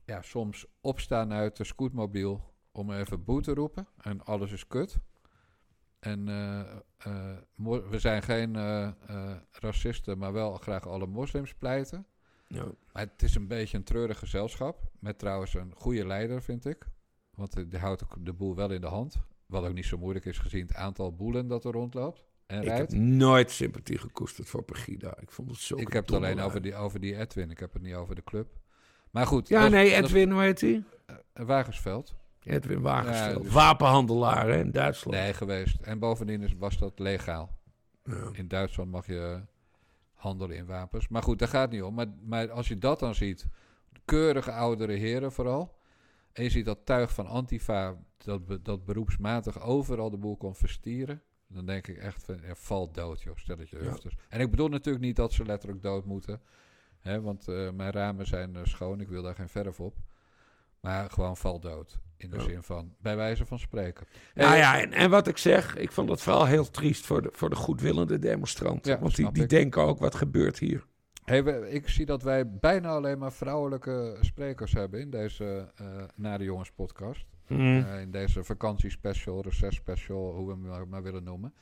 ja, 0.06 0.22
soms 0.22 0.66
opstaan 0.82 1.34
uit 1.34 1.58
de 1.58 1.64
scootmobiel 1.64 2.54
om 2.72 2.92
even 2.92 3.24
boe 3.24 3.42
te 3.42 3.54
roepen. 3.54 3.88
En 4.02 4.24
alles 4.24 4.52
is 4.52 4.68
kut. 4.68 5.00
En 6.04 6.28
eh, 6.28 6.60
eh, 6.98 7.84
we 7.90 8.00
zijn 8.00 8.24
geen 8.24 8.56
eh, 8.56 8.90
racisten, 9.52 10.18
maar 10.18 10.34
wel 10.34 10.54
graag 10.58 10.88
alle 10.88 11.08
moslims 11.08 11.54
pleiten. 11.54 12.06
Ja. 12.48 12.66
Maar 12.94 13.04
het 13.04 13.24
is 13.24 13.36
een 13.36 13.48
beetje 13.48 13.78
een 13.78 13.84
treurig 13.84 14.20
gezelschap. 14.20 14.92
Met 15.00 15.20
trouwens 15.20 15.54
een 15.54 15.74
goede 15.76 16.06
leider, 16.06 16.42
vind 16.42 16.66
ik. 16.66 16.88
Want 17.36 17.72
die 17.72 17.80
houdt 17.80 18.04
ook 18.04 18.26
de 18.26 18.34
boel 18.34 18.56
wel 18.56 18.72
in 18.72 18.82
de 18.82 18.88
hand. 18.88 19.16
Wat 19.46 19.66
ook 19.66 19.74
niet 19.74 19.86
zo 19.86 19.98
moeilijk 19.98 20.26
is 20.26 20.38
gezien 20.38 20.68
het 20.68 20.76
aantal 20.76 21.16
boelen 21.16 21.48
dat 21.48 21.66
er 21.66 21.72
rondloopt 21.72 22.26
en 22.46 22.62
Ik 22.62 22.68
heb 22.68 22.92
nooit 22.92 23.52
sympathie 23.52 23.98
gekoesterd 23.98 24.50
voor 24.50 24.64
Pegida. 24.64 25.18
Ik 25.20 25.32
vond 25.32 25.50
het 25.50 25.60
zo. 25.60 25.76
Ik 25.78 25.94
heb 25.94 26.06
het 26.06 26.16
alleen 26.16 26.40
over 26.40 26.62
die, 26.62 26.76
over 26.76 27.00
die 27.00 27.18
Edwin. 27.18 27.52
Ik 27.52 27.60
heb 27.60 27.74
het 27.74 27.82
niet 27.82 27.96
over 27.96 28.16
de 28.16 28.24
club. 28.24 28.48
Maar 29.12 29.28
goed. 29.28 29.48
Ja, 29.48 29.68
nee, 29.68 29.96
Edwin, 29.96 30.32
hoe 30.32 30.42
heet 30.42 30.62
hij? 30.62 30.84
Wagensveld. 31.34 32.16
Edwin 32.44 32.82
Wagensveld. 32.82 33.38
Ja, 33.38 33.42
dus- 33.44 33.54
Wapenhandelaar 33.54 34.48
hè, 34.48 34.60
in 34.60 34.72
Duitsland. 34.72 35.18
Nee, 35.18 35.34
geweest. 35.34 35.82
En 35.82 36.00
bovendien 36.00 36.42
is, 36.42 36.54
was 36.58 36.78
dat 36.78 37.00
legaal. 37.00 37.58
Ja. 38.04 38.30
In 38.32 38.48
Duitsland 38.48 38.92
mag 38.92 39.08
je 39.08 39.42
handelen 40.14 40.58
in 40.58 40.66
wapens. 40.66 41.08
Maar 41.08 41.24
goed, 41.24 41.40
daar 41.40 41.48
gaat 41.48 41.62
het 41.62 41.72
niet 41.72 41.84
om. 41.84 41.94
Maar, 41.94 42.08
maar 42.22 42.52
als 42.52 42.68
je 42.68 42.78
dat 42.78 43.00
dan 43.00 43.16
ziet, 43.16 43.48
keurige 44.06 44.52
oudere 44.52 44.94
heren 44.94 45.32
vooral. 45.32 45.82
En 46.32 46.44
je 46.44 46.50
ziet 46.50 46.66
dat 46.66 46.86
tuig 46.86 47.14
van 47.14 47.28
Antifa, 47.28 47.98
dat, 48.18 48.66
dat 48.66 48.86
beroepsmatig 48.86 49.62
overal 49.62 50.10
de 50.10 50.18
boel 50.18 50.38
kon 50.38 50.56
verstieren. 50.56 51.22
Dan 51.48 51.66
denk 51.66 51.88
ik 51.88 51.98
echt 51.98 52.24
van, 52.24 52.40
ja, 52.42 52.56
val 52.56 52.92
dood 52.92 53.22
joh, 53.22 53.38
stel 53.38 53.58
het 53.58 53.70
je 53.70 53.84
Ja. 53.84 53.98
En 54.30 54.40
ik 54.40 54.50
bedoel 54.50 54.68
natuurlijk 54.68 55.06
niet 55.06 55.16
dat 55.16 55.34
ze 55.34 55.46
letterlijk 55.46 55.82
dood 55.82 56.06
moeten. 56.06 56.42
Hè, 57.00 57.22
want 57.22 57.48
eh, 57.48 57.70
mijn 57.72 57.92
ramen 57.92 58.28
zijn 58.28 58.56
eh, 58.56 58.66
schoon, 58.66 59.00
ik 59.00 59.08
wil 59.08 59.22
daar 59.22 59.36
geen 59.36 59.50
verf 59.50 59.80
op. 59.80 59.96
Maar 60.80 61.10
gewoon 61.10 61.38
val 61.38 61.60
dood. 61.60 62.00
In 62.24 62.30
de 62.30 62.36
Ja. 62.38 62.44
zin 62.44 62.64
van, 62.64 62.96
bij 63.02 63.16
wijze 63.16 63.46
van 63.46 63.60
spreken. 63.60 64.06
Nou 64.34 64.56
ja, 64.56 64.82
en, 64.82 64.92
en 64.92 65.10
wat 65.10 65.28
ik 65.28 65.38
zeg, 65.38 65.76
ik 65.76 65.92
vond 65.92 66.10
het 66.10 66.22
vooral 66.22 66.46
heel 66.46 66.70
triest 66.72 67.06
voor 67.06 67.22
de, 67.22 67.30
voor 67.32 67.50
de 67.50 67.56
goedwillende 67.56 68.20
demonstranten. 68.20 68.92
Ja, 68.92 69.00
want 69.00 69.16
die, 69.16 69.32
die 69.32 69.44
ik. 69.44 69.50
denken 69.50 69.82
ook, 69.82 70.00
wat 70.00 70.16
gebeurt 70.16 70.60
hier? 70.60 70.86
Hey, 71.24 71.40
ik 71.70 71.90
zie 71.90 72.06
dat 72.06 72.22
wij 72.24 72.50
bijna 72.60 72.90
alleen 72.90 73.18
maar 73.18 73.32
vrouwelijke 73.34 74.18
sprekers 74.22 74.74
hebben 74.74 75.00
in 75.00 75.10
deze 75.10 75.72
eh 75.76 75.86
Nare 76.16 76.44
Jongens 76.44 76.72
podcast. 76.72 77.26
Hmm. 77.48 77.86
Eh, 77.86 78.02
in 78.02 78.12
deze 78.12 78.44
vakantiespecial, 78.44 79.42
recesspecial, 79.42 80.34
hoe 80.34 80.46
we 80.46 80.52
hem 80.52 80.62
maar, 80.62 80.88
maar 80.88 81.04
willen 81.04 81.24
noemen. 81.24 81.54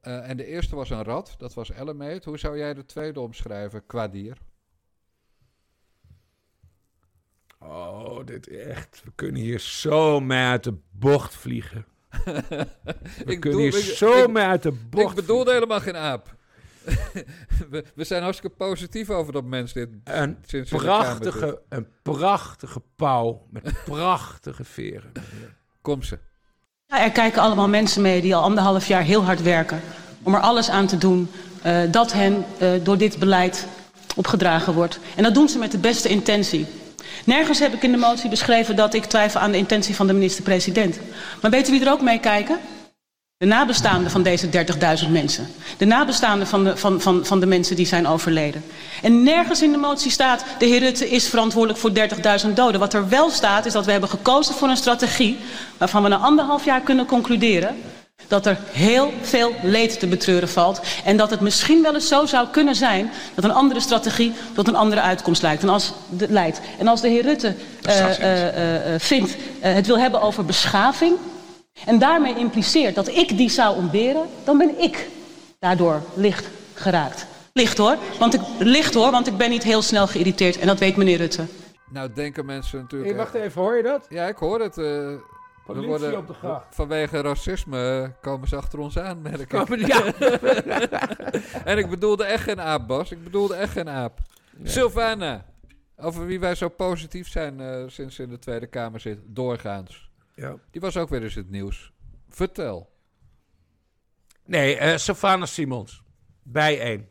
Eh, 0.00 0.28
en 0.30 0.36
de 0.36 0.44
eerste 0.46 0.76
was 0.76 0.90
een 0.90 1.02
rat, 1.04 1.34
dat 1.38 1.54
was 1.54 1.70
Ellemeet. 1.70 2.24
Hoe 2.24 2.38
zou 2.38 2.58
jij 2.58 2.74
de 2.74 2.84
tweede 2.84 3.20
omschrijven 3.20 3.86
qua 3.86 4.08
dier? 4.08 4.36
Oh, 7.58 8.26
dit 8.26 8.48
echt. 8.48 9.00
We 9.04 9.10
kunnen 9.14 9.40
hier 9.40 9.58
zo 9.60 10.20
mee 10.20 10.44
uit 10.44 10.64
de 10.64 10.74
bocht 10.90 11.34
vliegen. 11.34 11.84
We 12.24 12.66
ik 13.24 13.40
kunnen 13.40 13.58
hier 13.58 13.76
ik- 13.78 13.84
zo 13.96 14.22
ik- 14.22 14.30
mee 14.30 14.44
uit 14.44 14.62
de 14.62 14.72
bocht 14.72 15.10
Ik 15.10 15.14
bedoelde 15.26 15.52
helemaal 15.52 15.80
geen 15.80 15.96
aap. 15.96 16.36
we, 17.70 17.84
we 17.94 18.04
zijn 18.04 18.22
hartstikke 18.22 18.56
positief 18.56 19.10
over 19.10 19.32
dat 19.32 19.44
mens 19.44 19.72
dit 19.72 19.88
Een 20.04 20.38
sinds 20.46 20.70
prachtige, 20.70 21.60
een 21.68 21.86
prachtige 22.02 22.82
pauw 22.96 23.46
met 23.50 23.72
prachtige 23.84 24.64
veren. 24.64 25.12
Kom 25.82 26.02
ze. 26.02 26.18
Ja, 26.86 27.02
er 27.04 27.12
kijken 27.12 27.42
allemaal 27.42 27.68
mensen 27.68 28.02
mee 28.02 28.20
die 28.20 28.34
al 28.34 28.42
anderhalf 28.42 28.86
jaar 28.88 29.02
heel 29.02 29.24
hard 29.24 29.42
werken 29.42 29.80
om 30.22 30.34
er 30.34 30.40
alles 30.40 30.70
aan 30.70 30.86
te 30.86 30.98
doen 30.98 31.28
eh, 31.62 31.80
dat 31.90 32.12
hen 32.12 32.44
eh, 32.58 32.70
door 32.82 32.98
dit 32.98 33.18
beleid 33.18 33.66
opgedragen 34.16 34.72
wordt. 34.74 34.98
En 35.16 35.22
dat 35.22 35.34
doen 35.34 35.48
ze 35.48 35.58
met 35.58 35.70
de 35.70 35.78
beste 35.78 36.08
intentie. 36.08 36.66
Nergens 37.24 37.58
heb 37.58 37.74
ik 37.74 37.82
in 37.82 37.92
de 37.92 37.98
motie 37.98 38.30
beschreven 38.30 38.76
dat 38.76 38.94
ik 38.94 39.04
twijfel 39.04 39.40
aan 39.40 39.50
de 39.50 39.58
intentie 39.58 39.94
van 39.94 40.06
de 40.06 40.12
minister-president. 40.12 40.98
Maar 41.42 41.50
weten 41.50 41.72
wie 41.72 41.84
er 41.84 41.92
ook 41.92 42.00
mee 42.00 42.18
kijken? 42.20 42.58
De 43.36 43.46
nabestaanden 43.46 44.10
van 44.10 44.22
deze 44.22 44.46
30.000 45.04 45.10
mensen. 45.10 45.48
De 45.76 45.84
nabestaanden 45.84 46.46
van 46.46 46.64
de, 46.64 46.76
van, 46.76 47.00
van, 47.00 47.26
van 47.26 47.40
de 47.40 47.46
mensen 47.46 47.76
die 47.76 47.86
zijn 47.86 48.06
overleden. 48.06 48.64
En 49.02 49.22
nergens 49.22 49.62
in 49.62 49.72
de 49.72 49.78
motie 49.78 50.10
staat, 50.10 50.44
de 50.58 50.66
heer 50.66 50.78
Rutte 50.78 51.10
is 51.10 51.28
verantwoordelijk 51.28 51.80
voor 51.80 51.92
30.000 52.46 52.52
doden. 52.54 52.80
Wat 52.80 52.94
er 52.94 53.08
wel 53.08 53.30
staat, 53.30 53.66
is 53.66 53.72
dat 53.72 53.84
we 53.84 53.90
hebben 53.90 54.08
gekozen 54.08 54.54
voor 54.54 54.68
een 54.68 54.76
strategie... 54.76 55.38
waarvan 55.76 56.02
we 56.02 56.08
na 56.08 56.16
anderhalf 56.16 56.64
jaar 56.64 56.80
kunnen 56.80 57.06
concluderen... 57.06 57.76
dat 58.26 58.46
er 58.46 58.58
heel 58.70 59.12
veel 59.20 59.54
leed 59.62 60.00
te 60.00 60.06
betreuren 60.06 60.48
valt. 60.48 60.80
En 61.04 61.16
dat 61.16 61.30
het 61.30 61.40
misschien 61.40 61.82
wel 61.82 61.94
eens 61.94 62.08
zo 62.08 62.26
zou 62.26 62.48
kunnen 62.48 62.74
zijn... 62.74 63.10
dat 63.34 63.44
een 63.44 63.52
andere 63.52 63.80
strategie 63.80 64.32
tot 64.54 64.68
een 64.68 64.76
andere 64.76 65.00
uitkomst 65.00 65.42
leidt. 65.42 65.62
En 65.62 65.68
als 65.68 65.92
de, 66.08 66.26
leidt. 66.28 66.60
En 66.78 66.88
als 66.88 67.00
de 67.00 67.08
heer 67.08 67.22
Rutte 67.22 67.54
eh, 67.82 67.98
eh, 67.98 68.18
eh, 68.18 68.94
eh, 68.94 69.00
vindt, 69.00 69.36
eh, 69.60 69.72
het 69.74 69.86
wil 69.86 69.98
hebben 69.98 70.20
over 70.22 70.44
beschaving... 70.44 71.16
En 71.86 71.98
daarmee 71.98 72.36
impliceert 72.36 72.94
dat 72.94 73.08
ik 73.08 73.36
die 73.36 73.50
zou 73.50 73.76
ontberen, 73.76 74.22
dan 74.44 74.58
ben 74.58 74.80
ik 74.80 75.08
daardoor 75.58 76.02
licht 76.14 76.46
geraakt. 76.74 77.26
Licht 77.52 77.78
hoor, 77.78 77.96
want 78.18 78.34
ik, 78.34 78.40
licht 78.58 78.94
hoor, 78.94 79.10
want 79.10 79.26
ik 79.26 79.36
ben 79.36 79.50
niet 79.50 79.62
heel 79.62 79.82
snel 79.82 80.06
geïrriteerd 80.06 80.58
en 80.58 80.66
dat 80.66 80.78
weet 80.78 80.96
meneer 80.96 81.16
Rutte. 81.16 81.44
Nou 81.90 82.10
denken 82.14 82.46
mensen 82.46 82.78
natuurlijk... 82.78 83.10
Hey, 83.10 83.18
wacht 83.18 83.34
even, 83.34 83.62
hoor 83.62 83.76
je 83.76 83.82
dat? 83.82 84.06
Ja, 84.08 84.26
ik 84.26 84.36
hoor 84.36 84.60
het. 84.60 84.76
We 85.76 85.86
worden, 85.86 86.16
op 86.18 86.26
de 86.26 86.34
gracht. 86.34 86.74
vanwege 86.74 87.20
racisme 87.20 88.12
komen 88.20 88.48
ze 88.48 88.56
achter 88.56 88.78
ons 88.78 88.98
aan, 88.98 89.22
merk 89.22 89.52
ik. 89.52 89.86
Ja. 89.86 90.12
En 91.64 91.78
ik 91.78 91.90
bedoelde 91.90 92.24
echt 92.24 92.42
geen 92.42 92.60
aap, 92.60 92.86
Bas. 92.86 93.10
Ik 93.10 93.24
bedoelde 93.24 93.54
echt 93.54 93.72
geen 93.72 93.88
aap. 93.88 94.18
Sylvana, 94.62 95.44
over 95.96 96.26
wie 96.26 96.40
wij 96.40 96.54
zo 96.54 96.68
positief 96.68 97.28
zijn 97.28 97.60
eh, 97.60 97.84
sinds 97.86 98.14
ze 98.16 98.22
in 98.22 98.28
de 98.28 98.38
Tweede 98.38 98.66
Kamer 98.66 99.00
zit, 99.00 99.18
doorgaans. 99.24 100.10
Ja. 100.34 100.56
Die 100.70 100.80
was 100.80 100.96
ook 100.96 101.08
weer 101.08 101.22
eens 101.22 101.34
het 101.34 101.50
nieuws. 101.50 101.92
Vertel. 102.28 102.90
Nee, 104.44 104.76
eh 104.76 104.96
Savannah 104.96 105.48
Simons. 105.48 106.02
Bij 106.42 106.80
één. 106.80 107.08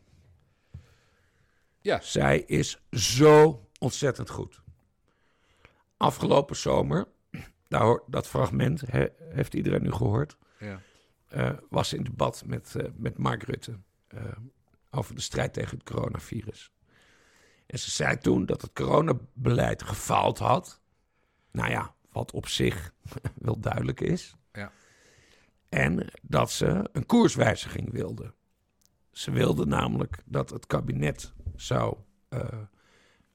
Ja. 1.82 2.00
Zij 2.02 2.40
is 2.40 2.80
zo 2.92 3.68
ontzettend 3.80 4.30
goed. 4.30 4.62
Afgelopen 5.98 6.56
zomer, 6.56 7.08
hoor- 7.70 8.04
dat 8.08 8.28
fragment 8.28 8.82
he- 8.82 9.10
heeft 9.20 9.54
iedereen 9.54 9.84
nu 9.84 9.92
gehoord, 9.92 10.38
Ja. 10.60 10.82
eh, 11.28 11.52
was 11.70 11.94
in 11.94 12.04
debat 12.04 12.44
met, 12.46 12.76
eh, 12.76 12.86
met 12.96 13.18
Mark 13.18 13.44
Rutte 13.44 13.80
eh, 14.08 14.22
over 14.92 15.16
de 15.16 15.22
strijd 15.22 15.54
tegen 15.54 15.78
het 15.78 15.90
coronavirus. 15.90 16.72
En 17.66 17.80
ze 17.80 17.92
zei 17.92 18.18
toen 18.18 18.46
dat 18.46 18.62
het 18.62 18.74
coronabeleid 18.74 19.84
gefaald 19.84 20.38
had. 20.38 20.82
Nou 21.52 21.70
ja, 21.70 21.96
wat 22.12 22.32
op 22.32 22.48
zich 22.48 22.94
wel 23.36 23.60
duidelijk 23.60 24.02
is. 24.02 24.36
Ja. 24.52 24.72
En 25.70 26.08
dat 26.22 26.52
ze 26.52 26.90
een 26.92 27.06
koerswijziging 27.06 27.92
wilde. 27.92 28.34
Ze 29.12 29.32
wilde 29.32 29.66
namelijk 29.66 30.18
dat 30.26 30.50
het 30.50 30.66
kabinet 30.66 31.34
zou 31.56 31.98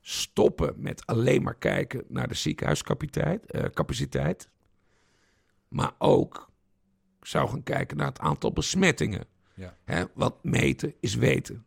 stoppen 0.03 0.75
met 0.77 1.07
alleen 1.07 1.43
maar 1.43 1.55
kijken 1.55 2.05
naar 2.09 2.29
de 2.29 2.35
ziekenhuiscapaciteit, 2.35 3.51
eh, 3.51 3.65
capaciteit, 3.65 4.49
maar 5.69 5.93
ook 5.99 6.51
zou 7.21 7.49
gaan 7.49 7.62
kijken 7.62 7.97
naar 7.97 8.07
het 8.07 8.19
aantal 8.19 8.53
besmettingen. 8.53 9.25
Ja. 9.55 9.77
Hè, 9.85 10.05
want 10.15 10.43
meten 10.43 10.95
is 11.01 11.15
weten. 11.15 11.65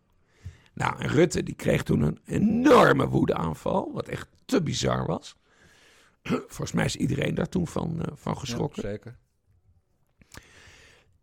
Nou, 0.74 1.00
en 1.00 1.08
Rutte 1.08 1.44
die 1.44 1.56
kreeg 1.56 1.84
toen 1.84 2.02
een 2.02 2.20
enorme 2.26 3.08
woedeaanval, 3.08 3.92
wat 3.94 4.08
echt 4.08 4.28
te 4.46 4.62
bizar 4.62 5.06
was. 5.06 5.36
Volgens 6.24 6.72
mij 6.72 6.86
is 6.86 6.96
iedereen 6.96 7.36
daar 7.36 7.50
toen 7.50 7.68
van, 7.68 8.02
eh, 8.02 8.12
van 8.16 8.38
geschrokken. 8.38 8.84
Ja, 8.84 8.90
zeker. 8.90 9.18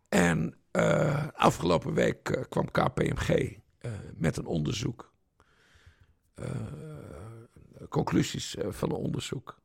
En 0.09 0.57
eh, 0.71 1.27
afgelopen 1.33 1.93
week 1.93 2.45
kwam 2.49 2.71
KPMG 2.71 3.57
met 4.15 4.37
een 4.37 4.45
onderzoek. 4.45 5.12
Eh, 6.33 7.87
conclusies 7.89 8.55
eh, 8.55 8.71
van 8.71 8.89
een 8.89 8.95
onderzoek. 8.95 9.61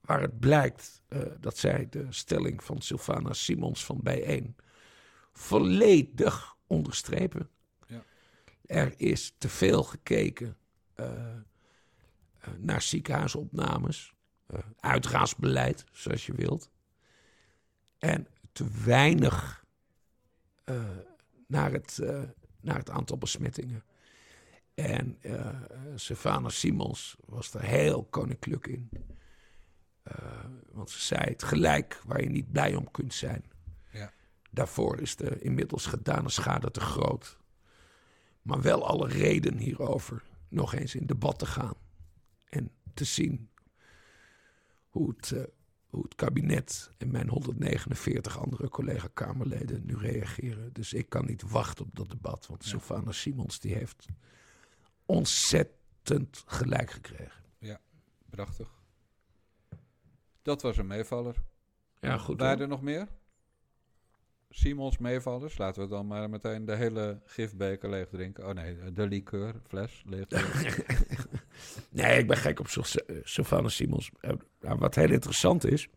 Waar 0.00 0.20
het 0.20 0.38
blijkt 0.38 1.02
eh, 1.08 1.20
dat 1.40 1.58
zij 1.58 1.86
de 1.90 2.06
stelling 2.08 2.64
van 2.64 2.80
Sylvana 2.80 3.32
Simons 3.32 3.84
van 3.84 4.00
Bijeen 4.02 4.56
volledig 5.32 6.56
onderstrepen. 6.66 7.50
Ja. 7.86 8.04
Er 8.66 8.94
is 8.96 9.34
te 9.38 9.48
veel 9.48 9.82
gekeken 9.82 10.56
naar 12.56 12.82
ziekenhuisopnames, 12.82 14.14
uitgaansbeleid, 14.76 15.84
zoals 15.92 16.26
je 16.26 16.32
wilt. 16.32 16.70
En 17.98 18.26
te 18.52 18.68
weinig 18.84 19.64
naar, 21.46 21.72
het, 21.72 21.98
naar 22.60 22.76
het 22.78 22.90
aantal 22.90 23.18
besmettingen. 23.18 23.84
En 24.80 25.16
eh 25.20 25.60
Savannah 25.94 26.50
Simons 26.50 27.16
was 27.24 27.54
er 27.54 27.62
heel 27.62 28.04
koninklijk 28.04 28.66
in. 28.66 28.90
Eh, 30.02 30.44
want 30.72 30.90
ze 30.90 31.00
zei 31.00 31.20
het 31.20 31.42
gelijk 31.42 32.00
waar 32.06 32.22
je 32.22 32.28
niet 32.28 32.52
blij 32.52 32.74
om 32.74 32.90
kunt 32.90 33.14
zijn. 33.14 33.44
Ja. 33.92 34.12
Daarvoor 34.50 35.00
is 35.00 35.16
de 35.16 35.38
inmiddels 35.38 35.86
gedane 35.86 36.28
schade 36.30 36.70
te 36.70 36.80
groot. 36.80 37.38
Maar 38.42 38.62
wel 38.62 38.86
alle 38.86 39.08
reden 39.08 39.56
hierover 39.56 40.22
nog 40.48 40.74
eens 40.74 40.94
in 40.94 41.06
debat 41.06 41.38
te 41.38 41.46
gaan. 41.46 41.74
En 42.48 42.70
te 42.94 43.04
zien 43.04 43.50
hoe 44.88 45.14
het, 45.16 45.32
eh, 45.32 45.42
hoe 45.86 46.02
het 46.02 46.14
kabinet 46.14 46.90
en 46.98 47.10
mijn 47.10 47.28
149 47.28 48.38
andere 48.38 48.68
collega-Kamerleden 48.68 49.86
nu 49.86 49.96
reageren. 49.96 50.72
Dus 50.72 50.92
ik 50.92 51.08
kan 51.08 51.26
niet 51.26 51.42
wachten 51.42 51.84
op 51.84 51.94
dat 51.96 52.10
debat. 52.10 52.46
Want 52.46 52.64
Sylvana 52.64 53.12
Simons 53.12 53.60
die 53.60 53.74
heeft 53.74 54.06
ontzettend 55.10 56.42
gelijk 56.46 56.90
gekregen. 56.90 57.38
Prachtig. 58.30 58.68
Dat 60.42 60.62
was 60.62 60.76
een 60.76 60.86
meevaller. 60.86 61.34
Ja, 62.00 62.18
goed. 62.18 62.38
Waren 62.38 62.54
hoor. 62.54 62.62
er 62.62 62.68
nog 62.68 62.82
meer? 62.82 63.08
Simons 64.50 64.98
meevallers. 64.98 65.58
Laten 65.58 65.82
we 65.82 65.88
dan 65.88 66.06
maar 66.06 66.30
meteen 66.30 66.64
de 66.64 66.74
hele 66.76 67.20
gifbeker 67.24 67.90
leeg 67.90 68.08
drinken. 68.08 68.46
Oh 68.48 68.54
nee, 68.54 68.92
de 68.92 69.06
liqueurfles 69.06 70.02
leeg 70.06 70.26
drinken. 70.26 70.84
Nee, 71.90 72.18
ik 72.18 72.26
ben 72.26 72.36
gek 72.36 72.60
op 72.60 72.68
Syl- 72.68 73.02
Sylvana 73.22 73.68
Simons. 73.68 74.10
Eh, 74.20 74.32
nou, 74.60 74.78
wat 74.78 74.94
heel 74.94 75.10
interessant 75.10 75.64
is. 75.64 75.88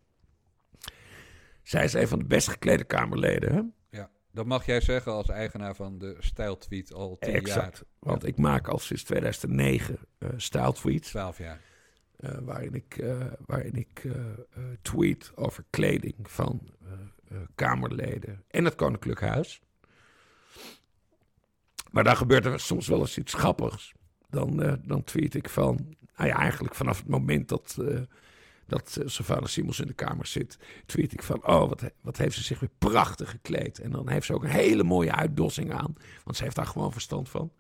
Zij 1.64 1.84
is 1.84 1.94
een 1.94 2.08
van 2.08 2.20
de 2.20 2.26
best 2.26 2.48
geklede 2.48 2.84
Kamerleden. 2.84 3.54
Hè? 3.54 3.62
Dat 4.34 4.46
mag 4.46 4.66
jij 4.66 4.82
zeggen 4.82 5.12
als 5.12 5.30
eigenaar 5.30 5.76
van 5.76 5.98
de 5.98 6.16
stijltweet 6.20 6.94
al 6.94 7.18
tien 7.20 7.34
Exact. 7.34 7.78
jaar. 7.78 7.88
Want 8.00 8.26
ik 8.26 8.38
maak 8.38 8.68
al 8.68 8.80
sinds 8.80 9.04
2009 9.04 9.98
eh 10.18 10.30
style 10.38 10.74
tweets. 10.74 11.10
Twaalf 11.10 11.38
jaar. 11.38 11.60
eh, 12.18 12.38
waarin 12.42 12.74
ik, 12.74 12.98
eh, 12.98 13.26
waarin 13.46 13.76
ik 13.76 14.02
tweet 14.82 15.32
over 15.36 15.64
kleding 15.70 16.16
van 16.22 16.62
Kamerleden 17.56 18.44
en 18.48 18.66
het 18.66 18.76
Koninklijk 18.76 19.22
Huis. 19.22 19.62
Maar 21.92 22.04
daar 22.04 22.16
gebeurt 22.16 22.46
er 22.46 22.60
soms 22.60 22.88
wel 22.88 23.00
eens 23.00 23.18
iets 23.18 23.34
grappigs. 23.34 23.94
Dan, 24.30 24.80
dan 24.86 25.04
tweet 25.04 25.34
ik 25.36 25.50
van, 25.50 25.96
nou 26.16 26.30
ja, 26.30 26.38
eigenlijk 26.38 26.76
vanaf 26.76 26.98
het 26.98 27.08
moment 27.08 27.50
dat, 27.50 27.78
dat 28.68 28.98
uh, 29.00 29.08
Savannah 29.08 29.48
Simons 29.48 29.80
in 29.80 29.88
de 29.88 29.94
Kamer 29.94 30.26
zit, 30.26 30.58
tweet 30.86 31.14
ik 31.14 31.24
van, 31.24 31.48
oh, 31.48 31.70
wat, 31.70 31.84
wat 32.02 32.18
heeft 32.18 32.36
ze 32.36 32.44
zich 32.44 32.60
weer 32.60 32.70
prachtig 32.78 33.30
gekleed. 33.30 33.80
En 33.80 33.92
dan 33.92 34.10
heeft 34.10 34.26
ze 34.26 34.34
ook 34.34 34.44
een 34.44 34.50
hele 34.50 34.84
mooie 34.84 35.12
uitdossing 35.12 35.74
aan, 35.74 35.96
want 36.24 36.38
ze 36.38 36.44
heeft 36.44 36.56
daar 36.56 36.66
gewoon 36.66 36.92
verstand 36.92 37.30
van. 37.30 37.52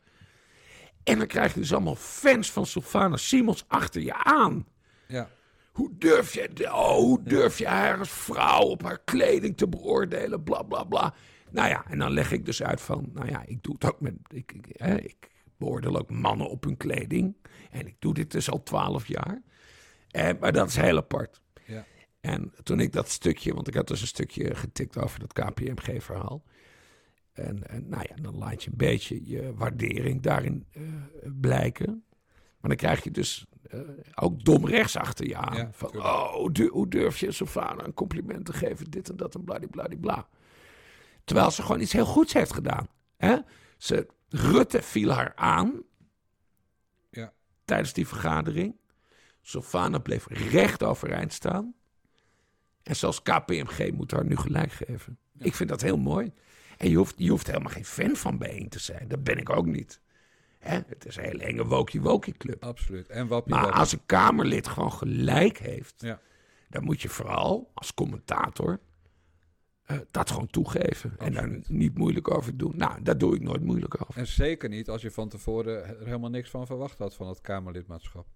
En 1.03 1.17
dan 1.17 1.27
krijg 1.27 1.53
je 1.53 1.59
dus 1.59 1.73
allemaal 1.73 1.95
fans 1.95 2.51
van 2.51 2.65
Sylvana 2.65 3.17
Simons 3.17 3.65
achter 3.67 4.01
je 4.01 4.13
aan. 4.13 4.65
Ja, 5.07 5.29
Hoe 5.71 5.89
durf 5.97 6.33
je, 6.33 6.49
oh, 6.73 6.95
hoe 6.95 7.23
durf 7.23 7.57
je 7.57 7.67
haar 7.67 7.99
als 7.99 8.09
vrouw 8.09 8.61
op 8.61 8.83
haar 8.83 9.01
kleding 9.03 9.57
te 9.57 9.67
beoordelen, 9.67 10.43
bla 10.43 10.61
bla 10.61 10.83
bla. 10.83 11.13
Nou 11.49 11.69
ja, 11.69 11.85
en 11.87 11.99
dan 11.99 12.11
leg 12.11 12.31
ik 12.31 12.45
dus 12.45 12.63
uit 12.63 12.81
van, 12.81 13.09
nou 13.13 13.29
ja, 13.29 13.43
ik 13.45 13.63
doe 13.63 13.73
het 13.73 13.85
ook 13.85 14.01
met, 14.01 14.13
ik, 14.27 14.51
ik, 14.51 14.65
hè, 14.71 14.95
ik 14.95 15.31
beoordeel 15.57 15.97
ook 15.97 16.09
mannen 16.09 16.49
op 16.49 16.63
hun 16.63 16.77
kleding. 16.77 17.35
En 17.71 17.87
ik 17.87 17.95
doe 17.99 18.13
dit 18.13 18.31
dus 18.31 18.49
al 18.49 18.63
twaalf 18.63 19.07
jaar. 19.07 19.41
Eh, 20.13 20.29
maar 20.39 20.51
dat 20.51 20.67
is 20.67 20.75
heel 20.75 20.97
apart. 20.97 21.41
ja. 21.65 21.85
En 22.21 22.53
toen 22.63 22.79
ik 22.79 22.91
dat 22.91 23.09
stukje, 23.09 23.53
want 23.53 23.67
ik 23.67 23.73
had 23.73 23.87
dus 23.87 24.01
een 24.01 24.07
stukje 24.07 24.55
getikt 24.55 24.97
over 24.97 25.19
dat 25.19 25.33
KPMG-verhaal. 25.33 26.43
En, 27.33 27.67
en 27.69 27.89
nou 27.89 28.05
ja, 28.09 28.15
dan 28.21 28.37
laat 28.37 28.63
je 28.63 28.69
een 28.71 28.77
beetje 28.77 29.29
je 29.29 29.53
waardering 29.55 30.21
daarin 30.21 30.65
uh, 30.77 30.93
blijken. 31.39 32.03
Maar 32.59 32.69
dan 32.69 32.75
krijg 32.75 33.03
je 33.03 33.11
dus 33.11 33.45
uh, 33.73 33.79
ook 34.15 34.43
dom 34.45 34.65
rechts 34.67 34.95
achter 34.97 35.27
je 35.27 35.35
aan. 35.37 35.55
Ja, 35.57 35.69
van, 35.71 35.91
tuurlijk. 35.91 36.13
oh, 36.13 36.51
du- 36.51 36.69
hoe 36.69 36.87
durf 36.87 37.17
je 37.17 37.31
Sofana 37.31 37.83
een 37.85 37.93
compliment 37.93 38.45
te 38.45 38.53
geven, 38.53 38.89
dit 38.91 39.09
en 39.09 39.15
dat 39.17 39.35
en 39.35 39.43
bladibladibla. 39.43 40.27
Terwijl 41.23 41.51
ze 41.51 41.61
gewoon 41.61 41.81
iets 41.81 41.93
heel 41.93 42.05
goeds 42.05 42.33
heeft 42.33 42.53
gedaan. 42.53 42.87
Hè? 43.17 43.37
Ze, 43.77 44.07
Rutte 44.29 44.81
viel 44.81 45.09
haar 45.11 45.31
aan 45.35 45.83
Ja. 47.09 47.33
tijdens 47.65 47.93
die 47.93 48.07
vergadering. 48.07 48.75
Sofana 49.45 49.99
bleef 49.99 50.27
recht 50.29 50.83
overeind 50.83 51.33
staan. 51.33 51.73
En 52.83 52.95
zelfs 52.95 53.21
KPMG 53.21 53.91
moet 53.91 54.11
haar 54.11 54.25
nu 54.25 54.35
gelijk 54.37 54.71
geven. 54.71 55.17
Ik 55.37 55.55
vind 55.55 55.69
dat 55.69 55.81
heel 55.81 55.97
mooi. 55.97 56.33
En 56.77 56.89
je 56.89 56.95
hoeft, 56.97 57.13
je 57.17 57.29
hoeft 57.29 57.47
helemaal 57.47 57.71
geen 57.71 57.85
fan 57.85 58.15
van 58.15 58.37
bijeen 58.37 58.69
te 58.69 58.79
zijn. 58.79 59.07
Dat 59.07 59.23
ben 59.23 59.37
ik 59.37 59.49
ook 59.49 59.65
niet. 59.65 60.01
Hè? 60.59 60.79
Het 60.87 61.05
is 61.05 61.15
een 61.15 61.23
hele 61.23 61.43
enge 61.43 61.65
wokie-wokie 61.65 62.33
club. 62.37 62.63
Absoluut. 62.63 63.07
En 63.07 63.27
wappie 63.27 63.53
Maar 63.53 63.71
als 63.71 63.91
een 63.91 64.05
Kamerlid 64.05 64.67
gewoon 64.67 64.91
gelijk 64.93 65.57
heeft, 65.57 65.93
Ja. 65.97 66.19
dan 66.69 66.83
moet 66.83 67.01
je 67.01 67.09
vooral 67.09 67.71
als 67.73 67.93
commentator 67.93 68.79
eh, 69.83 69.97
dat 70.11 70.31
gewoon 70.31 70.47
toegeven. 70.47 71.15
En 71.17 71.33
daar 71.33 71.59
niet 71.67 71.97
moeilijk 71.97 72.31
over 72.37 72.57
doen. 72.57 72.73
Nou, 72.75 73.01
daar 73.01 73.17
doe 73.17 73.35
ik 73.35 73.41
nooit 73.41 73.63
moeilijk 73.63 74.01
over. 74.01 74.17
En 74.21 74.27
zeker 74.27 74.69
niet 74.69 74.89
als 74.89 75.01
je 75.01 75.11
van 75.11 75.29
tevoren 75.29 75.85
er 75.99 76.05
helemaal 76.05 76.29
niks 76.29 76.49
van 76.49 76.65
verwacht 76.65 76.97
had 76.97 77.15
van 77.15 77.27
het 77.27 77.41
Kamerlidmaatschap. 77.41 78.27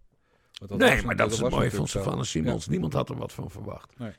Nee, 0.67 1.01
maar 1.03 1.15
dat 1.15 1.31
is 1.31 1.39
het 1.39 1.49
mooie 1.49 1.71
van. 1.71 1.87
Savannah 1.87 2.23
Simons. 2.23 2.67
Niemand 2.67 2.93
had 2.93 3.09
er 3.09 3.17
wat 3.17 3.33
van 3.33 3.51
verwacht. 3.51 3.99
Nee. 3.99 4.11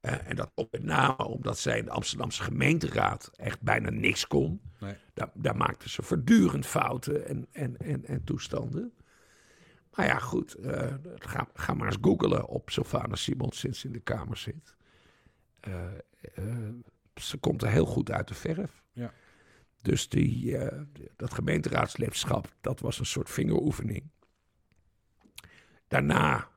Eh, 0.00 0.28
en 0.28 0.36
dat 0.36 0.50
ook 0.54 0.70
met 0.70 0.82
name 0.82 1.24
omdat 1.24 1.58
zij 1.58 1.78
in 1.78 1.84
de 1.84 1.90
Amsterdamse 1.90 2.42
gemeenteraad 2.42 3.30
echt 3.36 3.60
bijna 3.60 3.90
niks 3.90 4.26
kon. 4.26 4.60
Nee. 4.80 4.94
Daar, 5.14 5.30
daar 5.34 5.56
maakten 5.56 5.90
ze 5.90 6.02
voortdurend 6.02 6.66
fouten 6.66 7.26
en, 7.26 7.46
en, 7.52 7.76
en, 7.76 8.04
en 8.04 8.24
toestanden. 8.24 8.92
Maar 9.94 10.06
ja, 10.06 10.18
goed. 10.18 10.54
eh, 10.54 10.94
ga, 11.18 11.48
ga 11.54 11.74
maar 11.74 11.86
eens 11.86 11.98
googelen 12.00 12.46
op 12.46 12.70
Sylvana 12.70 13.14
Simons 13.14 13.58
sinds 13.58 13.80
ze 13.80 13.86
in 13.86 13.92
de 13.92 14.00
Kamer 14.00 14.36
zit. 14.36 14.76
Eh, 15.60 15.84
ze 17.14 17.36
komt 17.36 17.62
er 17.62 17.68
heel 17.70 17.86
goed 17.86 18.10
uit 18.10 18.28
de 18.28 18.34
verf. 18.34 18.82
Ja. 18.92 19.12
Dus 19.82 20.08
die, 20.08 20.58
dat 21.16 21.34
gemeenteraadslidschap, 21.34 22.54
dat 22.60 22.80
was 22.80 22.98
een 22.98 23.06
soort 23.06 23.30
vingeroefening. 23.30 24.10
Daarna 25.88 26.48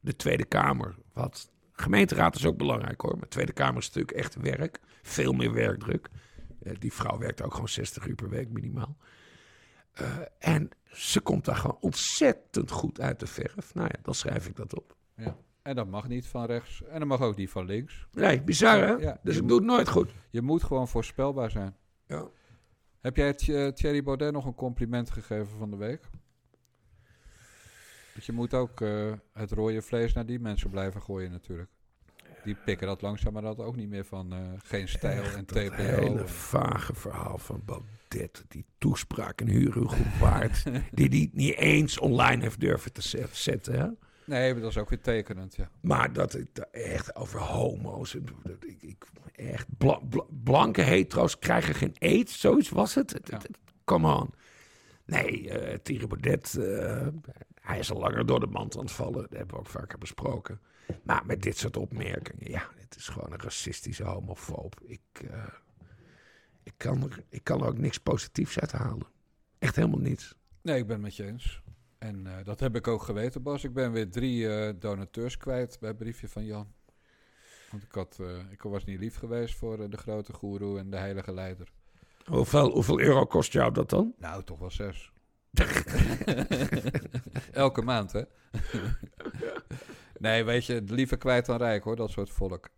de 0.00 0.16
Tweede 0.16 0.44
Kamer. 0.44 0.94
Wat 1.12 1.50
gemeenteraad 1.72 2.34
is 2.36 2.46
ook 2.46 2.56
belangrijk 2.56 3.00
hoor. 3.00 3.18
Maar 3.18 3.28
Tweede 3.28 3.52
Kamer 3.52 3.78
is 3.80 3.86
natuurlijk 3.86 4.16
echt 4.16 4.34
werk. 4.34 4.80
Veel 5.02 5.32
meer 5.32 5.52
werkdruk. 5.52 6.08
Eh, 6.62 6.72
die 6.78 6.92
vrouw 6.92 7.18
werkt 7.18 7.42
ook 7.42 7.52
gewoon 7.52 7.68
60 7.68 8.06
uur 8.06 8.14
per 8.14 8.28
week 8.28 8.48
minimaal. 8.48 8.96
Eh, 9.92 10.16
en 10.38 10.68
ze 10.84 11.20
komt 11.20 11.44
daar 11.44 11.56
gewoon 11.56 11.78
ontzettend 11.80 12.70
goed 12.70 13.00
uit 13.00 13.20
de 13.20 13.26
verf. 13.26 13.74
Nou 13.74 13.88
ja, 13.92 13.98
dan 14.02 14.14
schrijf 14.14 14.46
ik 14.46 14.56
dat 14.56 14.76
op. 14.76 14.96
Ja. 15.16 15.36
En 15.62 15.76
dat 15.76 15.86
mag 15.88 16.08
niet 16.08 16.26
van 16.26 16.44
rechts. 16.46 16.82
En 16.82 16.98
dat 16.98 17.08
mag 17.08 17.20
ook 17.20 17.36
niet 17.36 17.50
van 17.50 17.64
links. 17.64 18.06
Nee, 18.12 18.42
bizar 18.42 18.78
hè? 18.78 18.92
Ja, 18.92 19.18
dus 19.22 19.34
ik 19.34 19.40
moet- 19.40 19.50
doe 19.50 19.58
het 19.58 19.66
nooit 19.66 19.88
goed. 19.88 20.10
Je 20.30 20.42
moet 20.42 20.62
gewoon 20.62 20.88
voorspelbaar 20.88 21.50
zijn. 21.50 21.76
Ja. 22.06 22.28
Heb 23.00 23.16
jij 23.16 23.32
Th- 23.32 23.76
Thierry 23.76 24.02
Baudet 24.02 24.32
nog 24.32 24.46
een 24.46 24.54
compliment 24.54 25.10
gegeven 25.10 25.56
van 25.58 25.70
de 25.70 25.76
week? 25.76 26.08
Want 28.12 28.24
je 28.24 28.32
moet 28.32 28.54
ook 28.54 28.80
eh, 28.80 29.12
het 29.32 29.50
rode 29.52 29.82
vlees 29.82 30.12
naar 30.12 30.26
die 30.26 30.38
mensen 30.40 30.70
blijven 30.70 31.02
gooien 31.02 31.30
natuurlijk. 31.30 31.70
Die 32.44 32.56
pikken 32.64 32.86
dat 32.86 33.02
langzamerhand 33.02 33.58
ook 33.58 33.76
niet 33.76 33.88
meer 33.88 34.04
van 34.04 34.32
eh, 34.32 34.38
geen 34.64 34.88
stijl 34.88 35.22
en 35.22 35.44
Dat 35.46 35.48
TPO. 35.66 35.72
hele 35.82 36.18
en- 36.20 36.28
vage 36.28 36.94
verhaal 36.94 37.38
van 37.38 37.62
Baudet. 37.64 38.44
Die 38.48 38.64
toespraak 38.78 39.40
in 39.40 39.48
Hugo 39.48 39.90
waard. 40.20 40.62
die 40.92 41.08
die 41.08 41.30
niet 41.32 41.54
eens 41.56 41.98
online 41.98 42.42
heeft 42.42 42.60
durven 42.60 42.92
te 42.92 43.02
zet- 43.02 43.36
zetten. 43.36 43.78
Hè? 43.80 43.86
Nee, 44.24 44.52
maar 44.52 44.60
dat 44.62 44.70
is 44.70 44.78
ook 44.78 44.90
weer 44.90 45.00
tekenend, 45.00 45.56
ja. 45.56 45.70
Maar 45.80 46.12
dat 46.12 46.32
het 46.32 46.70
echt 46.70 47.14
over 47.16 47.40
homo's. 47.40 48.12
dat 48.42 48.64
Ik, 48.66 48.82
ik, 48.82 49.04
echt 49.32 49.66
bla- 49.78 50.00
bla- 50.08 50.26
blanke 50.42 50.80
hetero's 50.82 51.38
krijgen 51.38 51.74
geen 51.74 51.94
aids. 51.98 52.40
Zoiets 52.40 52.68
was 52.68 52.94
het. 52.94 53.12
Het- 53.12 53.28
Ja. 53.28 53.34
het- 53.36 53.42
het- 53.46 53.58
Come 53.84 54.14
on. 54.14 54.30
Nee, 55.06 55.50
eh 55.50 55.78
Thierry 55.82 56.06
Baudet, 56.06 56.54
eh, 56.58 57.06
hij 57.62 57.78
is 57.78 57.92
al 57.92 57.98
langer 57.98 58.26
door 58.26 58.40
de 58.40 58.46
mand 58.46 58.76
aan 58.76 58.82
het 58.82 58.92
vallen. 58.92 59.20
Dat 59.20 59.30
hebben 59.30 59.54
we 59.54 59.60
ook 59.60 59.66
vaker 59.66 59.98
besproken. 59.98 60.60
Maar 61.02 61.26
met 61.26 61.42
dit 61.42 61.56
soort 61.56 61.76
opmerkingen, 61.76 62.50
ja, 62.50 62.68
het 62.76 62.96
is 62.96 63.08
gewoon 63.08 63.32
een 63.32 63.40
racistische 63.40 64.04
homofoob. 64.04 64.80
Ik, 64.80 65.00
eh, 65.30 65.46
ik, 66.62 66.72
kan 66.76 67.02
er, 67.02 67.24
ik 67.28 67.44
kan 67.44 67.60
er 67.60 67.66
ook 67.66 67.78
niks 67.78 67.98
positiefs 67.98 68.58
uit 68.58 68.72
halen. 68.72 69.06
Echt 69.58 69.76
helemaal 69.76 69.98
niets. 69.98 70.34
Nee, 70.62 70.78
ik 70.78 70.86
ben 70.86 70.94
het 70.94 71.04
met 71.04 71.16
je 71.16 71.26
eens. 71.26 71.62
En 71.98 72.26
eh, 72.26 72.44
dat 72.44 72.60
heb 72.60 72.76
ik 72.76 72.88
ook 72.88 73.02
geweten, 73.02 73.42
Bas. 73.42 73.64
Ik 73.64 73.72
ben 73.72 73.92
weer 73.92 74.10
drie 74.10 74.48
eh, 74.48 74.74
donateurs 74.78 75.36
kwijt 75.36 75.76
bij 75.80 75.88
het 75.88 75.98
briefje 75.98 76.28
van 76.28 76.44
Jan. 76.44 76.72
Want 77.70 77.82
ik, 77.82 77.92
had, 77.92 78.20
ik 78.50 78.62
was 78.62 78.84
niet 78.84 78.98
lief 78.98 79.16
geweest 79.16 79.54
voor 79.54 79.90
de 79.90 79.96
grote 79.96 80.32
goeroe 80.32 80.78
en 80.78 80.90
de 80.90 80.96
heilige 80.96 81.32
leider. 81.32 81.72
Hoeveel, 82.24 82.70
hoeveel 82.70 83.00
euro 83.00 83.26
kost 83.26 83.52
jou 83.52 83.72
dat 83.72 83.90
dan? 83.90 84.14
Nou, 84.18 84.44
toch 84.44 84.58
wel 84.58 84.70
zes. 84.70 85.11
Elke 87.52 87.82
maand, 87.82 88.12
hè? 88.12 88.22
nee, 90.18 90.44
weet 90.44 90.64
je, 90.64 90.82
liever 90.86 91.16
kwijt 91.18 91.46
dan 91.46 91.56
rijk, 91.56 91.84
hoor, 91.84 91.96
dat 91.96 92.10
soort 92.10 92.30
volk. 92.30 92.68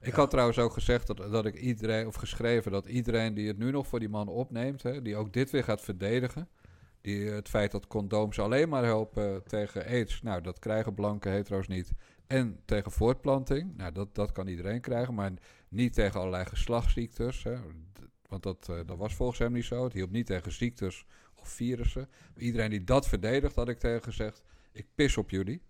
Ik 0.00 0.12
Ja. 0.12 0.18
had 0.18 0.30
trouwens 0.30 0.58
ook 0.58 0.72
gezegd 0.72 1.06
dat, 1.06 1.16
dat 1.16 1.46
ik 1.46 1.54
iedereen, 1.54 2.06
of 2.06 2.14
geschreven, 2.14 2.72
dat 2.72 2.86
iedereen 2.86 3.34
die 3.34 3.48
het 3.48 3.58
nu 3.58 3.70
nog 3.70 3.86
voor 3.86 3.98
die 3.98 4.08
man 4.08 4.28
opneemt, 4.28 4.82
hè, 4.82 5.02
die 5.02 5.16
ook 5.16 5.32
dit 5.32 5.50
weer 5.50 5.64
gaat 5.64 5.80
verdedigen, 5.80 6.48
die, 7.00 7.28
eh, 7.28 7.34
het 7.34 7.48
feit 7.48 7.72
dat 7.72 7.86
condooms 7.86 8.38
alleen 8.38 8.68
maar 8.68 8.84
helpen 8.84 9.42
tegen 9.46 9.86
aids, 9.86 10.22
nou, 10.22 10.40
dat 10.40 10.58
krijgen 10.58 10.94
blanke 10.94 11.28
hetero's 11.28 11.68
niet. 11.68 11.90
En 12.26 12.60
tegen 12.64 12.90
voortplanting, 12.92 13.76
nou, 13.76 13.92
dat, 13.92 14.14
dat 14.14 14.32
kan 14.32 14.46
iedereen 14.46 14.80
krijgen, 14.80 15.14
maar 15.14 15.32
niet 15.68 15.94
tegen 15.94 16.20
allerlei 16.20 16.44
geslachtsziektes. 16.44 17.42
Hè. 17.42 17.56
Want 18.28 18.42
dat, 18.42 18.68
eh, 18.68 18.76
dat 18.86 18.98
was 18.98 19.14
volgens 19.14 19.38
hem 19.38 19.52
niet 19.52 19.64
zo. 19.64 19.84
Het 19.84 19.92
hielp 19.92 20.10
niet 20.10 20.26
tegen 20.26 20.52
ziektes 20.52 21.06
virussen. 21.48 22.08
Iedereen 22.36 22.70
die 22.70 22.84
dat 22.84 23.08
verdedigt, 23.08 23.54
had 23.54 23.68
ik 23.68 23.78
tegen 23.78 24.02
gezegd, 24.02 24.42
ik 24.72 24.86
pis 24.94 25.16
op 25.16 25.30
jullie. 25.30 25.62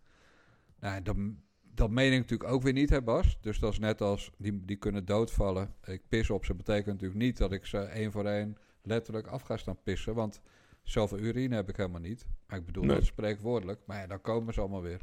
Nou, 0.80 1.02
dat, 1.02 1.16
dat 1.62 1.90
meen 1.90 2.12
ik 2.12 2.18
natuurlijk 2.18 2.50
ook 2.50 2.62
weer 2.62 2.72
niet, 2.72 2.90
hè 2.90 3.02
Bas? 3.02 3.38
Dus 3.40 3.58
dat 3.58 3.72
is 3.72 3.78
net 3.78 4.00
als, 4.00 4.30
die, 4.38 4.64
die 4.64 4.76
kunnen 4.76 5.04
doodvallen. 5.04 5.74
Ik 5.84 6.02
pis 6.08 6.30
op 6.30 6.44
ze 6.44 6.54
betekent 6.54 6.86
natuurlijk 6.86 7.20
niet 7.20 7.36
dat 7.36 7.52
ik 7.52 7.66
ze 7.66 7.78
één 7.78 8.12
voor 8.12 8.24
één 8.26 8.56
letterlijk 8.82 9.26
af 9.26 9.42
ga 9.42 9.56
staan 9.56 9.82
pissen. 9.82 10.14
Want 10.14 10.40
zoveel 10.82 11.18
urine 11.18 11.54
heb 11.54 11.68
ik 11.68 11.76
helemaal 11.76 12.00
niet. 12.00 12.26
Maar 12.46 12.58
ik 12.58 12.64
bedoel 12.64 12.84
Nee. 12.84 12.96
dat 12.96 13.04
spreekwoordelijk. 13.04 13.80
Maar 13.86 14.00
ja, 14.00 14.06
dan 14.06 14.20
komen 14.20 14.54
ze 14.54 14.60
allemaal 14.60 14.82
weer. 14.82 15.00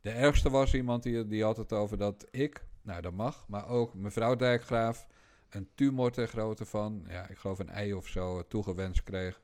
De 0.00 0.10
ergste 0.10 0.50
was 0.50 0.74
iemand 0.74 1.02
die, 1.02 1.26
die 1.26 1.42
had 1.44 1.56
het 1.56 1.72
over 1.72 1.96
dat 1.98 2.26
ik, 2.30 2.66
nou 2.82 3.00
dat 3.00 3.12
mag, 3.12 3.48
maar 3.48 3.68
ook 3.68 3.94
mevrouw 3.94 4.36
Dijkgraaf 4.36 5.06
een 5.50 5.68
tumor 5.74 6.10
ter 6.10 6.28
grootte 6.28 6.64
van, 6.64 7.04
ja, 7.08 7.28
ik 7.28 7.36
geloof 7.36 7.58
een 7.58 7.68
ei 7.68 7.94
of 7.94 8.06
zo, 8.06 8.38
eh, 8.38 8.44
toegewenst 8.48 9.02
kreeg. 9.02 9.40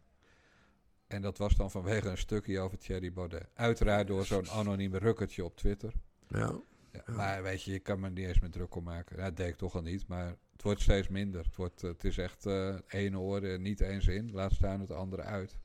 En 1.12 1.22
dat 1.22 1.38
was 1.38 1.57
dan 1.57 1.70
vanwege 1.70 2.09
een 2.09 2.18
stukje 2.18 2.61
over 2.61 2.79
Thierry 2.79 3.12
Baudet. 3.12 3.48
Uiteraard 3.55 4.07
door 4.07 4.25
zo'n 4.25 4.51
anonieme 4.51 4.98
rukkertje 4.98 5.44
op 5.44 5.57
Twitter. 5.57 5.92
Ja. 6.29 6.53
Ja, 6.92 7.14
maar 7.14 7.42
weet 7.42 7.62
je, 7.62 7.72
je 7.72 7.79
kan 7.79 8.01
me 8.01 8.11
niet 8.11 8.27
eens 8.27 8.40
meer 8.40 8.51
druk 8.51 8.75
om 8.75 8.85
maken. 8.85 9.16
Dat 9.16 9.37
deed 9.37 9.48
ik 9.48 9.57
toch 9.57 9.75
al 9.75 9.83
niet, 9.83 10.07
maar 10.07 10.27
het 10.53 10.62
wordt 10.62 10.81
steeds 10.81 11.09
minder. 11.09 11.44
Het, 11.44 11.57
wordt, 11.57 11.81
het 11.81 12.05
is 12.05 12.18
echt 12.18 12.46
eh 12.46 12.75
ene 12.88 13.18
oor 13.18 13.42
eh, 13.42 13.59
niet 13.59 13.81
eens 13.81 14.07
in, 14.07 14.31
laat 14.33 14.53
staan 14.53 14.81
het 14.81 14.90
andere 14.90 15.22
uit. 15.22 15.59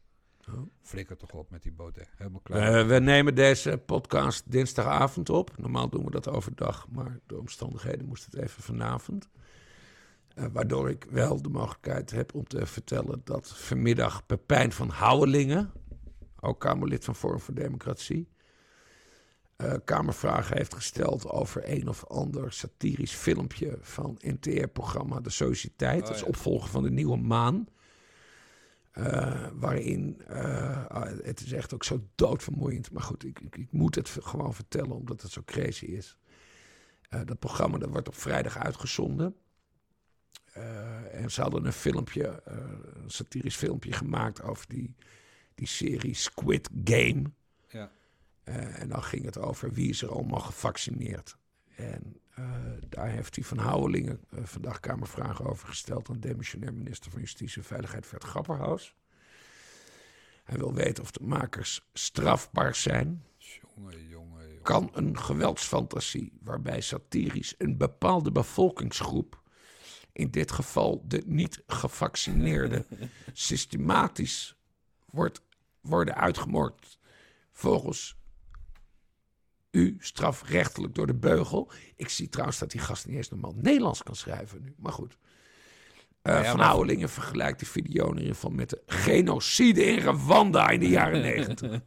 Oh. 0.49 0.61
Flikker 0.81 1.17
toch 1.17 1.33
op 1.33 1.49
met 1.49 1.63
die 1.63 1.71
Baudet. 1.71 2.09
Helemaal 2.17 2.39
klaar. 2.39 2.87
We 2.87 2.99
nemen 2.99 3.35
deze 3.35 3.81
podcast 3.85 4.51
dinsdagavond 4.51 5.29
op. 5.29 5.57
Normaal 5.57 5.89
doen 5.89 6.05
we 6.05 6.11
dat 6.11 6.27
overdag, 6.27 6.87
maar 6.89 7.19
door 7.25 7.39
omstandigheden 7.39 8.05
moest 8.05 8.25
het 8.25 8.35
even 8.35 8.63
vanavond. 8.63 9.29
Eh, 10.37 10.45
waardoor 10.51 10.89
ik 10.89 11.05
wel 11.09 11.41
de 11.41 11.49
mogelijkheid 11.49 12.11
heb 12.11 12.33
om 12.33 12.47
te 12.47 12.65
vertellen 12.65 13.21
dat 13.23 13.47
vanmiddag 13.47 14.25
Pepijn 14.25 14.71
van 14.71 14.89
Houwelingen, 14.89 15.71
ook 16.39 16.59
Kamerlid 16.59 17.03
van 17.03 17.15
Forum 17.15 17.39
voor 17.39 17.53
Democratie, 17.53 18.29
eh, 19.55 19.73
Kamervragen 19.85 20.57
heeft 20.57 20.73
gesteld 20.73 21.29
over 21.29 21.61
een 21.71 21.87
of 21.87 22.05
ander 22.05 22.53
satirisch 22.53 23.13
filmpje 23.13 23.77
van 23.81 24.19
NTR-programma 24.19 25.19
De 25.19 25.29
Sociëteit. 25.29 26.01
Oh, 26.01 26.07
dat 26.07 26.15
is 26.15 26.23
opvolger 26.23 26.69
van 26.69 26.83
de 26.83 26.91
Nieuwe 26.91 27.17
Maan. 27.17 27.67
Eh, 28.91 29.47
waarin, 29.53 30.21
ah, 30.87 31.11
het 31.23 31.39
is 31.39 31.51
echt 31.51 31.73
ook 31.73 31.83
zo 31.83 32.01
doodvermoeiend. 32.15 32.91
Maar 32.91 33.03
goed, 33.03 33.23
ik, 33.23 33.39
ik, 33.39 33.57
ik 33.57 33.71
moet 33.71 33.95
het 33.95 34.09
gewoon 34.09 34.53
vertellen 34.53 34.95
omdat 34.95 35.21
het 35.21 35.31
zo 35.31 35.41
crazy 35.45 35.85
is. 35.85 36.17
Dat 37.25 37.39
programma 37.39 37.77
dat 37.77 37.89
wordt 37.89 38.07
op 38.07 38.15
vrijdag 38.15 38.57
uitgezonden. 38.57 39.35
Eh, 40.57 41.21
en 41.23 41.31
ze 41.31 41.41
hadden 41.41 41.65
een 41.65 41.73
filmpje, 41.73 42.41
eh, 42.45 42.57
een 43.03 43.11
satirisch 43.11 43.55
filmpje 43.55 43.91
gemaakt 43.91 44.41
over 44.41 44.65
die, 44.67 44.95
die 45.55 45.67
serie 45.67 46.13
Squid 46.13 46.69
Game. 46.83 47.23
Ja. 47.69 47.91
Eh, 48.43 48.81
en 48.81 48.89
dan 48.89 49.03
ging 49.03 49.25
het 49.25 49.37
over 49.37 49.73
wie 49.73 49.89
is 49.89 50.01
er 50.01 50.11
allemaal 50.11 50.39
gevaccineerd. 50.39 51.37
En 51.75 52.19
uh, 52.39 52.45
daar 52.89 53.09
heeft 53.09 53.35
hij 53.35 53.43
van 53.43 53.57
Houwelingen 53.57 54.19
uh, 54.33 54.39
vandaag 54.43 54.79
Kamervragen 54.79 55.45
over 55.45 55.67
gesteld 55.67 56.09
aan 56.09 56.19
demissionair 56.19 56.73
minister 56.73 57.11
van 57.11 57.19
Justitie 57.19 57.57
en 57.57 57.67
Veiligheid 57.67 58.05
Vert 58.05 58.23
Grapperhaus. 58.23 58.95
Hij 60.43 60.57
wil 60.57 60.73
weten 60.73 61.03
of 61.03 61.11
de 61.11 61.23
makers 61.23 61.87
strafbaar 61.93 62.75
zijn. 62.75 63.23
Jongen, 63.37 64.07
jongen, 64.07 64.47
jongen. 64.47 64.61
Kan 64.61 64.89
een 64.93 65.19
geweldsfantasie 65.19 66.33
waarbij 66.41 66.81
satirisch 66.81 67.55
een 67.57 67.77
bepaalde 67.77 68.31
bevolkingsgroep, 68.31 69.41
in 70.17 70.31
dit 70.31 70.51
geval 70.51 71.03
de 71.07 71.23
niet 71.25 71.63
gevaccineerde, 71.67 72.85
systematisch 73.33 74.55
wordt, 75.05 75.41
worden 75.81 76.15
uitgemoord 76.15 76.99
volgens 77.51 78.15
u 79.71 79.97
strafrechtelijk 79.99 80.95
door 80.95 81.07
de 81.07 81.13
beugel. 81.13 81.71
Ik 81.95 82.09
zie 82.09 82.29
trouwens 82.29 82.59
dat 82.59 82.71
die 82.71 82.81
gast 82.81 83.07
niet 83.07 83.15
eens 83.15 83.29
normaal 83.29 83.53
Nederlands 83.55 84.03
kan 84.03 84.15
schrijven 84.15 84.61
nu. 84.61 84.73
Maar 84.77 84.91
goed. 84.91 85.17
Uh, 86.23 86.33
ja, 86.33 86.43
van 86.43 86.57
maar- 86.57 86.65
Houwelingen 86.65 87.09
vergelijkt 87.09 87.59
die 87.59 87.67
video 87.67 88.11
in 88.11 88.17
ieder 88.17 88.33
geval 88.33 88.51
met 88.51 88.69
de 88.69 88.81
genocide 88.85 89.83
in 89.83 89.99
Rwanda 89.99 90.69
in 90.69 90.79
de 90.79 90.89
jaren 90.89 91.21
negentig. 91.31 91.81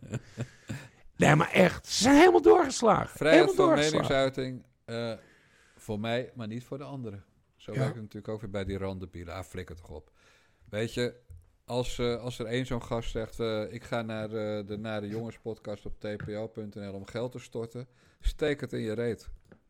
nee, 1.16 1.34
maar 1.34 1.50
echt. 1.50 1.86
Ze 1.86 2.02
zijn 2.02 2.16
helemaal 2.16 2.42
doorgeslagen. 2.42 3.16
Vrijheid 3.16 3.44
helemaal 3.44 3.66
van 3.66 3.76
doorgeslagen. 3.76 4.08
meningsuiting 4.08 4.64
eh, 4.84 5.12
voor 5.76 6.00
mij, 6.00 6.30
maar 6.34 6.46
niet 6.46 6.64
voor 6.64 6.78
de 6.78 6.84
anderen. 6.84 7.24
Zo 7.60 7.72
Ja. 7.72 7.78
werkt 7.78 7.94
het 7.94 8.02
natuurlijk 8.02 8.32
ook 8.32 8.40
weer 8.40 8.50
bij 8.50 8.64
die 8.64 8.78
randenbielen. 8.78 9.34
Ah, 9.34 9.44
flikker 9.44 9.76
toch 9.76 9.90
op. 9.90 10.10
Weet 10.68 10.94
je, 10.94 11.14
als, 11.64 11.98
eh, 11.98 12.16
als 12.22 12.38
er 12.38 12.46
één 12.46 12.66
zo'n 12.66 12.82
gast 12.82 13.10
zegt... 13.10 13.40
eh, 13.40 13.72
ik 13.72 13.84
ga 13.84 14.02
naar 14.02 14.24
eh, 14.32 14.66
de 14.66 14.76
Nare 14.78 15.08
Jongens 15.08 15.38
podcast 15.38 15.86
op 15.86 16.00
tpo.nl 16.00 16.92
om 16.92 17.06
geld 17.06 17.32
te 17.32 17.38
storten... 17.38 17.88
steek 18.20 18.60
het 18.60 18.72
in 18.72 18.80
je 18.80 18.92
reet. 18.92 19.28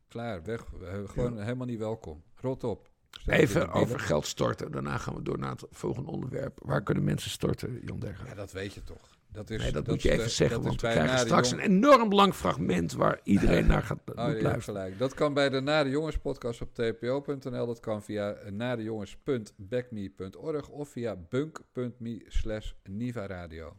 Klaar, 0.08 0.42
weg. 0.42 0.64
Gewoon 1.06 1.40
helemaal 1.40 1.66
niet 1.66 1.78
welkom. 1.78 2.22
Rot 2.34 2.64
op. 2.64 2.90
Even 3.26 3.70
over 3.72 4.00
geld 4.00 4.26
storten. 4.26 4.72
Daarna 4.72 4.98
gaan 4.98 5.14
we 5.14 5.22
door 5.22 5.38
naar 5.38 5.50
het 5.50 5.64
volgende 5.70 6.10
onderwerp. 6.10 6.58
Waar 6.62 6.82
kunnen 6.82 7.04
mensen 7.04 7.30
storten, 7.30 7.80
Jan 7.84 8.00
Derger? 8.00 8.26
Ja, 8.26 8.34
dat 8.34 8.52
weet 8.52 8.74
je 8.74 8.82
toch. 8.82 9.18
Dat, 9.32 9.50
is, 9.50 9.62
nee, 9.62 9.72
dat, 9.72 9.86
moet 9.86 9.96
is 9.96 10.02
je 10.02 10.08
de- 10.08 10.14
even 10.14 10.30
zeggen, 10.30 10.56
dat 10.56 10.64
is 10.64 10.70
want 10.70 10.80
we 10.94 10.98
krijgen 11.00 11.18
straks 11.18 11.50
een 11.50 11.58
enorm 11.58 12.12
lang 12.12 12.34
fragment 12.34 12.92
waar 12.92 13.20
iedereen 13.34 13.66
naar 13.66 13.82
gaat 13.82 13.98
Oh, 13.98 14.06
moet 14.06 14.16
luisteren. 14.16 14.62
gelijk. 14.62 14.98
Dat 14.98 15.14
kan 15.14 15.34
bij 15.34 15.48
de 15.48 15.60
Nare 15.60 15.88
Jongens 15.88 16.18
podcast 16.18 16.60
op 16.60 16.74
tpo.nl. 16.74 17.66
Dat 17.66 17.80
kan 17.80 18.02
via 18.02 18.36
narejongens.backme.org 18.50 20.68
of 20.68 20.88
via 20.88 21.16
bunk.me 21.28 22.24
slash 22.26 22.72
Niva 22.84 23.26
Radio. 23.26 23.76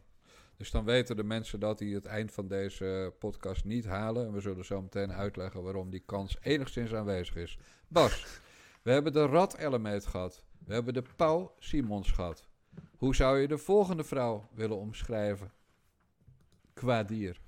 Dus 0.56 0.70
dan 0.70 0.84
weten 0.84 1.16
de 1.16 1.24
mensen 1.24 1.60
dat 1.60 1.78
die 1.78 1.94
het 1.94 2.06
eind 2.06 2.32
van 2.32 2.48
deze 2.48 3.14
podcast 3.18 3.64
niet 3.64 3.84
halen. 3.86 4.26
En 4.26 4.32
we 4.32 4.40
zullen 4.40 4.64
zo 4.64 4.82
meteen 4.82 5.12
uitleggen 5.12 5.62
waarom 5.62 5.90
die 5.90 6.02
kans 6.06 6.36
enigszins 6.40 6.94
aanwezig 6.94 7.36
is. 7.36 7.58
Bas, 7.88 8.40
we 8.82 8.90
hebben 8.90 9.12
de 9.12 9.26
Rad 9.26 9.56
Elemeet 9.56 10.06
gehad. 10.06 10.44
We 10.66 10.74
hebben 10.74 10.94
de 10.94 11.02
Pauw 11.16 11.52
Simons 11.58 12.10
gehad. 12.10 12.48
Hoe 12.96 13.14
zou 13.14 13.38
je 13.38 13.48
de 13.48 13.58
volgende 13.58 14.04
vrouw 14.04 14.48
willen 14.52 14.76
omschrijven? 14.76 15.52
Qua 16.74 17.02
dier. 17.02 17.40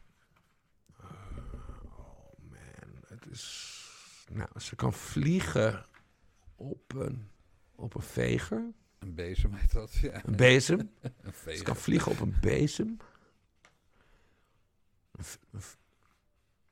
Man, 2.50 3.04
het 3.06 3.26
is... 3.30 3.72
Nou, 4.32 4.48
ze 4.56 4.76
kan 4.76 4.92
vliegen 4.92 5.84
op 6.56 6.94
een, 6.94 7.28
op 7.74 7.94
een 7.94 8.02
veger. 8.02 8.72
Een 8.98 9.14
bezem 9.14 9.52
heet 9.52 9.72
dat, 9.72 9.94
ja. 9.94 10.24
Een 10.24 10.36
bezem. 10.36 10.78
Een 11.22 11.56
Ze 11.56 11.62
kan 11.62 11.76
vliegen 11.76 12.12
op 12.12 12.20
een 12.20 12.36
bezem. 12.40 12.96
Een, 15.12 15.60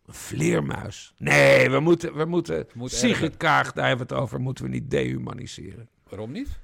vleermuis. 0.07 1.15
Nee, 1.19 1.71
we 1.71 1.81
moeten, 1.81 2.17
we 2.17 2.25
moeten 2.25 2.67
moet 2.75 2.93
Sigrid. 2.93 3.37
Kaag, 3.37 3.73
daar 3.73 3.89
hebben 3.89 4.07
we 4.07 4.15
het 4.15 4.23
over, 4.23 4.41
moeten 4.41 4.65
we 4.65 4.71
niet 4.71 4.91
dehumaniseren. 4.91 5.89
Waarom 6.09 6.33
niet? 6.33 6.61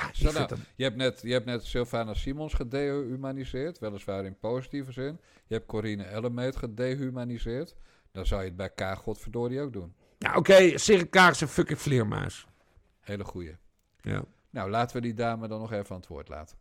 Ja, 0.00 0.28
ik 0.28 0.34
nou, 0.34 0.60
je, 0.76 0.84
hebt 0.84 0.96
net, 0.96 1.20
je 1.22 1.32
hebt 1.32 1.44
net 1.44 1.64
Sylvana 1.64 2.14
Simons 2.14 2.54
gedehumaniseerd, 2.54 3.78
weliswaar 3.78 4.24
in 4.24 4.38
positieve 4.38 4.92
zin. 4.92 5.20
Je 5.46 5.54
hebt 5.54 5.66
Corine 5.66 6.04
Ellemeet 6.04 6.56
gedehumaniseerd. 6.56 7.76
Dan 8.12 8.26
zou 8.26 8.40
je 8.40 8.46
het 8.46 8.56
bij 8.56 8.70
K. 8.70 8.98
Godverdorie 8.98 9.60
ook 9.60 9.72
doen. 9.72 9.94
Ja, 10.18 10.34
oké, 10.36 10.78
Sigrid 10.78 11.08
Kaag 11.08 11.30
is 11.30 11.40
een 11.40 11.48
fucking 11.48 11.80
vleermuis. 11.80 12.46
Hele 13.00 13.24
goeie. 13.24 13.56
Ja. 14.00 14.24
Nou, 14.50 14.70
laten 14.70 14.96
we 14.96 15.02
die 15.02 15.14
dame 15.14 15.48
dan 15.48 15.60
nog 15.60 15.72
even 15.72 15.90
aan 15.90 16.00
het 16.00 16.06
woord 16.06 16.28
laten. 16.28 16.56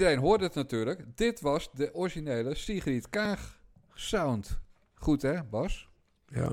Iedereen 0.00 0.22
hoort 0.22 0.40
het 0.40 0.54
natuurlijk. 0.54 1.16
Dit 1.16 1.40
was 1.40 1.70
de 1.72 1.94
originele 1.94 2.54
Sigrid 2.54 3.08
Kaag 3.08 3.60
sound. 3.94 4.60
Goed 4.94 5.22
hè, 5.22 5.44
Bas? 5.44 5.88
ja. 6.28 6.52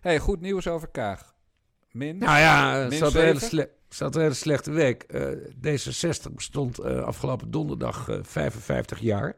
hey, 0.00 0.18
goed 0.18 0.40
nieuws 0.40 0.66
over 0.68 0.88
Kaag. 0.88 1.34
Min. 1.90 2.18
Nou 2.18 2.38
ja, 2.38 2.74
het 2.76 2.88
Min 2.88 2.98
zat 2.98 3.14
een 3.14 3.20
hele, 3.20 3.32
zeven? 3.32 3.48
sle- 3.48 3.60
het 3.88 3.94
zat 3.94 4.14
een 4.14 4.20
hele 4.22 4.34
slechte 4.34 4.70
week. 4.70 5.02
Eh, 5.02 5.30
D66 5.56 6.32
bestond 6.32 6.78
eh, 6.78 7.02
afgelopen 7.02 7.50
donderdag 7.50 8.08
eh, 8.08 8.18
55 8.22 8.98
jaar. 9.00 9.36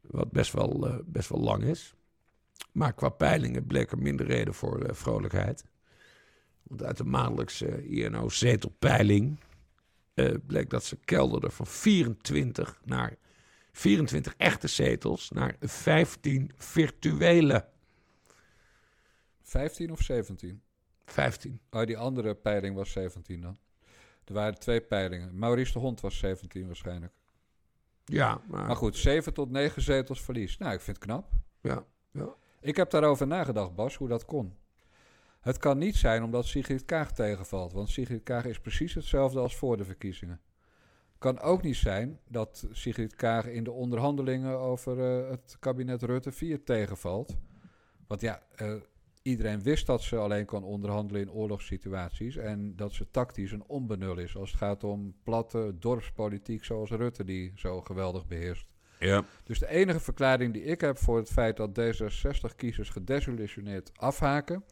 Wat 0.00 0.30
best 0.30 0.52
wel, 0.52 0.86
eh, 0.88 0.94
best 1.04 1.28
wel 1.28 1.40
lang 1.40 1.62
is. 1.62 1.94
Maar 2.72 2.92
qua 2.94 3.08
peilingen 3.08 3.66
bleek 3.66 3.90
er 3.90 3.98
minder 3.98 4.26
reden 4.26 4.54
voor 4.54 4.80
eh, 4.82 4.94
vrolijkheid. 4.94 5.64
Want 6.62 6.82
uit 6.82 6.96
de 6.96 7.04
maandelijkse 7.04 7.86
INO-zetelpeiling 7.88 9.40
eh, 10.16 10.34
bleek 10.46 10.70
dat 10.70 10.84
ze 10.84 10.96
kelderden 10.96 11.52
van 11.52 11.66
24 11.66 12.80
naar 12.84 13.16
24 13.72 14.34
echte 14.36 14.68
zetels 14.68 15.30
naar 15.30 15.56
15 15.60 16.50
virtuele. 16.56 17.68
15 19.42 19.90
of 19.92 20.00
17? 20.00 20.62
15. 21.04 21.60
Oh, 21.70 21.84
die 21.84 21.98
andere 21.98 22.34
peiling 22.34 22.74
was 22.76 22.92
17 22.92 23.40
dan. 23.40 23.56
Er 24.24 24.34
waren 24.34 24.58
twee 24.58 24.80
peilingen. 24.80 25.38
Maurice 25.38 25.72
de 25.72 25.78
Hond 25.78 26.00
was 26.00 26.18
17 26.18 26.66
waarschijnlijk. 26.66 27.12
Ja, 28.04 28.40
maar, 28.46 28.66
Maar 28.66 28.76
goed, 28.76 28.96
7 28.96 29.34
tot 29.34 29.50
9 29.50 29.82
zetels 29.82 30.22
verlies. 30.22 30.58
Nou, 30.58 30.74
ik 30.74 30.80
vind 30.80 30.96
het 30.96 31.06
knap. 31.06 31.30
Ja, 31.60 31.84
ja. 32.10 32.34
Ik 32.60 32.76
heb 32.76 32.90
daarover 32.90 33.26
nagedacht, 33.26 33.74
Bas, 33.74 33.96
hoe 33.96 34.08
dat 34.08 34.24
kon. 34.24 34.56
Het 35.46 35.58
kan 35.58 35.78
niet 35.78 35.96
zijn 35.96 36.22
omdat 36.22 36.46
Sigrid 36.46 36.84
Kaag 36.84 37.12
tegenvalt, 37.12 37.72
want 37.72 37.88
Sigrid 37.88 38.22
Kaag 38.22 38.44
is 38.44 38.60
precies 38.60 38.94
hetzelfde 38.94 39.38
als 39.38 39.56
voor 39.56 39.76
de 39.76 39.84
verkiezingen. 39.84 40.40
Kan 41.18 41.40
ook 41.40 41.62
niet 41.62 41.76
zijn 41.76 42.18
dat 42.28 42.66
Sigrid 42.72 43.14
Kaag 43.14 43.46
in 43.46 43.64
de 43.64 43.72
onderhandelingen 43.72 44.58
over 44.58 45.00
eh, 45.00 45.30
het 45.30 45.56
kabinet 45.60 46.02
Rutte 46.02 46.32
4 46.32 46.64
tegenvalt. 46.64 47.36
Want 48.06 48.20
ja, 48.20 48.42
eh, 48.54 48.74
iedereen 49.22 49.62
wist 49.62 49.86
dat 49.86 50.02
ze 50.02 50.16
alleen 50.16 50.46
kan 50.46 50.64
onderhandelen 50.64 51.22
in 51.22 51.30
oorlogssituaties 51.30 52.36
en 52.36 52.76
dat 52.76 52.92
ze 52.92 53.10
tactisch 53.10 53.52
een 53.52 53.64
onbenul 53.66 54.18
is 54.18 54.36
als 54.36 54.50
het 54.50 54.60
gaat 54.60 54.84
om 54.84 55.14
platte 55.22 55.76
dorpspolitiek 55.78 56.64
zoals 56.64 56.90
Rutte 56.90 57.24
die 57.24 57.52
zo 57.54 57.80
geweldig 57.80 58.26
beheerst. 58.26 58.66
ja. 58.98 59.24
Dus 59.44 59.58
de 59.58 59.68
enige 59.68 60.00
verklaring 60.00 60.52
die 60.52 60.64
ik 60.64 60.80
heb 60.80 60.98
voor 60.98 61.16
het 61.16 61.28
feit 61.28 61.56
dat 61.56 61.80
D66-kiezers 61.80 62.90
gedesillusioneerd 62.90 63.90
afhaken, 63.98 64.64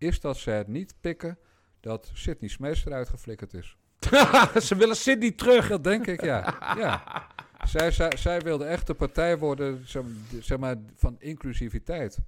is 0.00 0.20
dat 0.20 0.36
ze 0.36 0.50
het 0.50 0.68
niet 0.68 0.94
pikken 1.00 1.38
dat 1.80 2.10
Sidney 2.14 2.50
Smees 2.50 2.86
eruit 2.86 3.08
geflikkerd 3.08 3.54
is. 3.54 3.76
Ze 4.66 4.76
willen 4.76 4.96
Sydney 4.96 5.30
terug. 5.30 5.68
Dat 5.68 5.84
denk 5.84 6.06
ik, 6.06 6.24
ja. 6.24 6.56
ja. 6.76 7.02
Zij, 7.66 7.90
zij, 7.90 8.16
zij 8.16 8.40
wilde 8.40 8.64
echt 8.64 8.86
de 8.86 8.94
partij 8.94 9.38
worden 9.38 9.88
zeg, 9.88 10.02
zeg 10.40 10.58
maar, 10.58 10.76
van 10.96 11.16
inclusiviteit. 11.18 12.18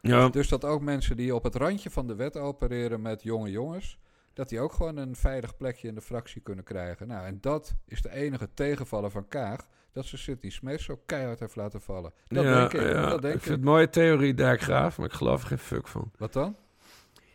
Ja. 0.00 0.28
Dus 0.28 0.48
dat 0.48 0.64
ook 0.64 0.80
mensen 0.80 1.16
die 1.16 1.34
op 1.34 1.42
het 1.42 1.54
randje 1.54 1.90
van 1.90 2.06
de 2.06 2.14
wet 2.14 2.36
opereren 2.36 3.02
met 3.02 3.22
jonge 3.22 3.50
jongens, 3.50 3.98
dat 4.32 4.48
die 4.48 4.60
ook 4.60 4.72
gewoon 4.72 4.96
een 4.96 5.16
veilig 5.16 5.56
plekje 5.56 5.88
in 5.88 5.94
de 5.94 6.00
fractie 6.00 6.40
kunnen 6.40 6.64
krijgen. 6.64 7.08
Nou, 7.08 7.26
en 7.26 7.38
dat 7.40 7.74
is 7.86 8.02
de 8.02 8.10
enige 8.10 8.48
tegenvaller 8.54 9.10
van 9.10 9.28
Kaag, 9.28 9.66
dat 9.92 10.04
ze 10.04 10.16
Sidney 10.16 10.50
Smees 10.50 10.84
zo 10.84 11.00
keihard 11.06 11.40
heeft 11.40 11.56
laten 11.56 11.80
vallen. 11.80 12.12
Dat 12.28 12.44
ja, 12.44 12.58
denk 12.58 12.72
ik. 12.72 12.92
ja. 12.92 13.08
Dat 13.08 13.22
denk 13.22 13.34
ik 13.34 13.40
ik. 13.40 13.44
vind 13.44 13.44
het 13.44 13.66
een 13.66 13.72
mooie 13.72 13.88
theorie, 13.90 14.34
Dijkgraaf, 14.34 14.98
maar 14.98 15.06
ik 15.06 15.12
geloof 15.12 15.42
er 15.42 15.48
geen 15.48 15.58
fuck 15.58 15.88
van. 15.88 16.10
Wat 16.16 16.32
dan? 16.32 16.56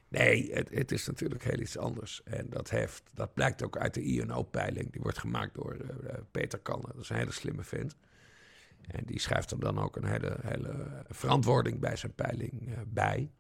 Nee, 0.10 0.54
het, 0.54 0.70
het 0.70 0.92
is 0.92 1.08
natuurlijk 1.08 1.44
heel 1.44 1.60
iets 1.60 1.78
anders. 1.78 2.22
En 2.24 2.50
dat, 2.50 2.70
heeft, 2.70 3.04
dat 3.14 3.34
blijkt 3.34 3.64
ook 3.64 3.78
uit 3.78 3.94
de 3.94 4.02
INO-peiling. 4.02 4.92
Die 4.92 5.02
wordt 5.02 5.18
gemaakt 5.18 5.54
door 5.54 5.74
eh, 5.74 6.10
eh, 6.10 6.22
Peter 6.32 6.60
Kannen. 6.60 6.92
Dat 6.94 7.04
is 7.04 7.10
een 7.10 7.18
hele 7.18 7.32
slimme 7.32 7.64
vent. 7.64 7.96
En 8.88 9.06
die 9.06 9.20
schrijft 9.20 9.52
er 9.52 9.60
dan 9.60 9.80
ook 9.80 9.96
een 9.96 10.06
hele, 10.06 10.38
hele 10.42 11.04
verantwoording 11.10 11.80
bij 11.80 11.96
zijn 11.96 12.14
peiling 12.14 12.68
uh, 12.68 12.78
bij. 12.88 13.32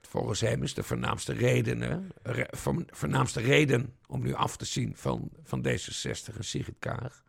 Volgens 0.00 0.40
hem 0.40 0.62
is 0.62 0.74
de 0.74 0.82
voornaamste, 0.82 1.32
redenen, 1.32 2.08
re, 2.22 2.46
voornaamste 2.90 3.40
reden 3.40 3.94
om 4.06 4.22
nu 4.22 4.34
af 4.34 4.56
te 4.56 4.64
zien 4.64 4.96
van, 4.96 5.30
van 5.42 5.66
D66 5.66 6.36
en 6.36 6.44
Sigrid 6.44 6.76
Kaag. 6.78 7.24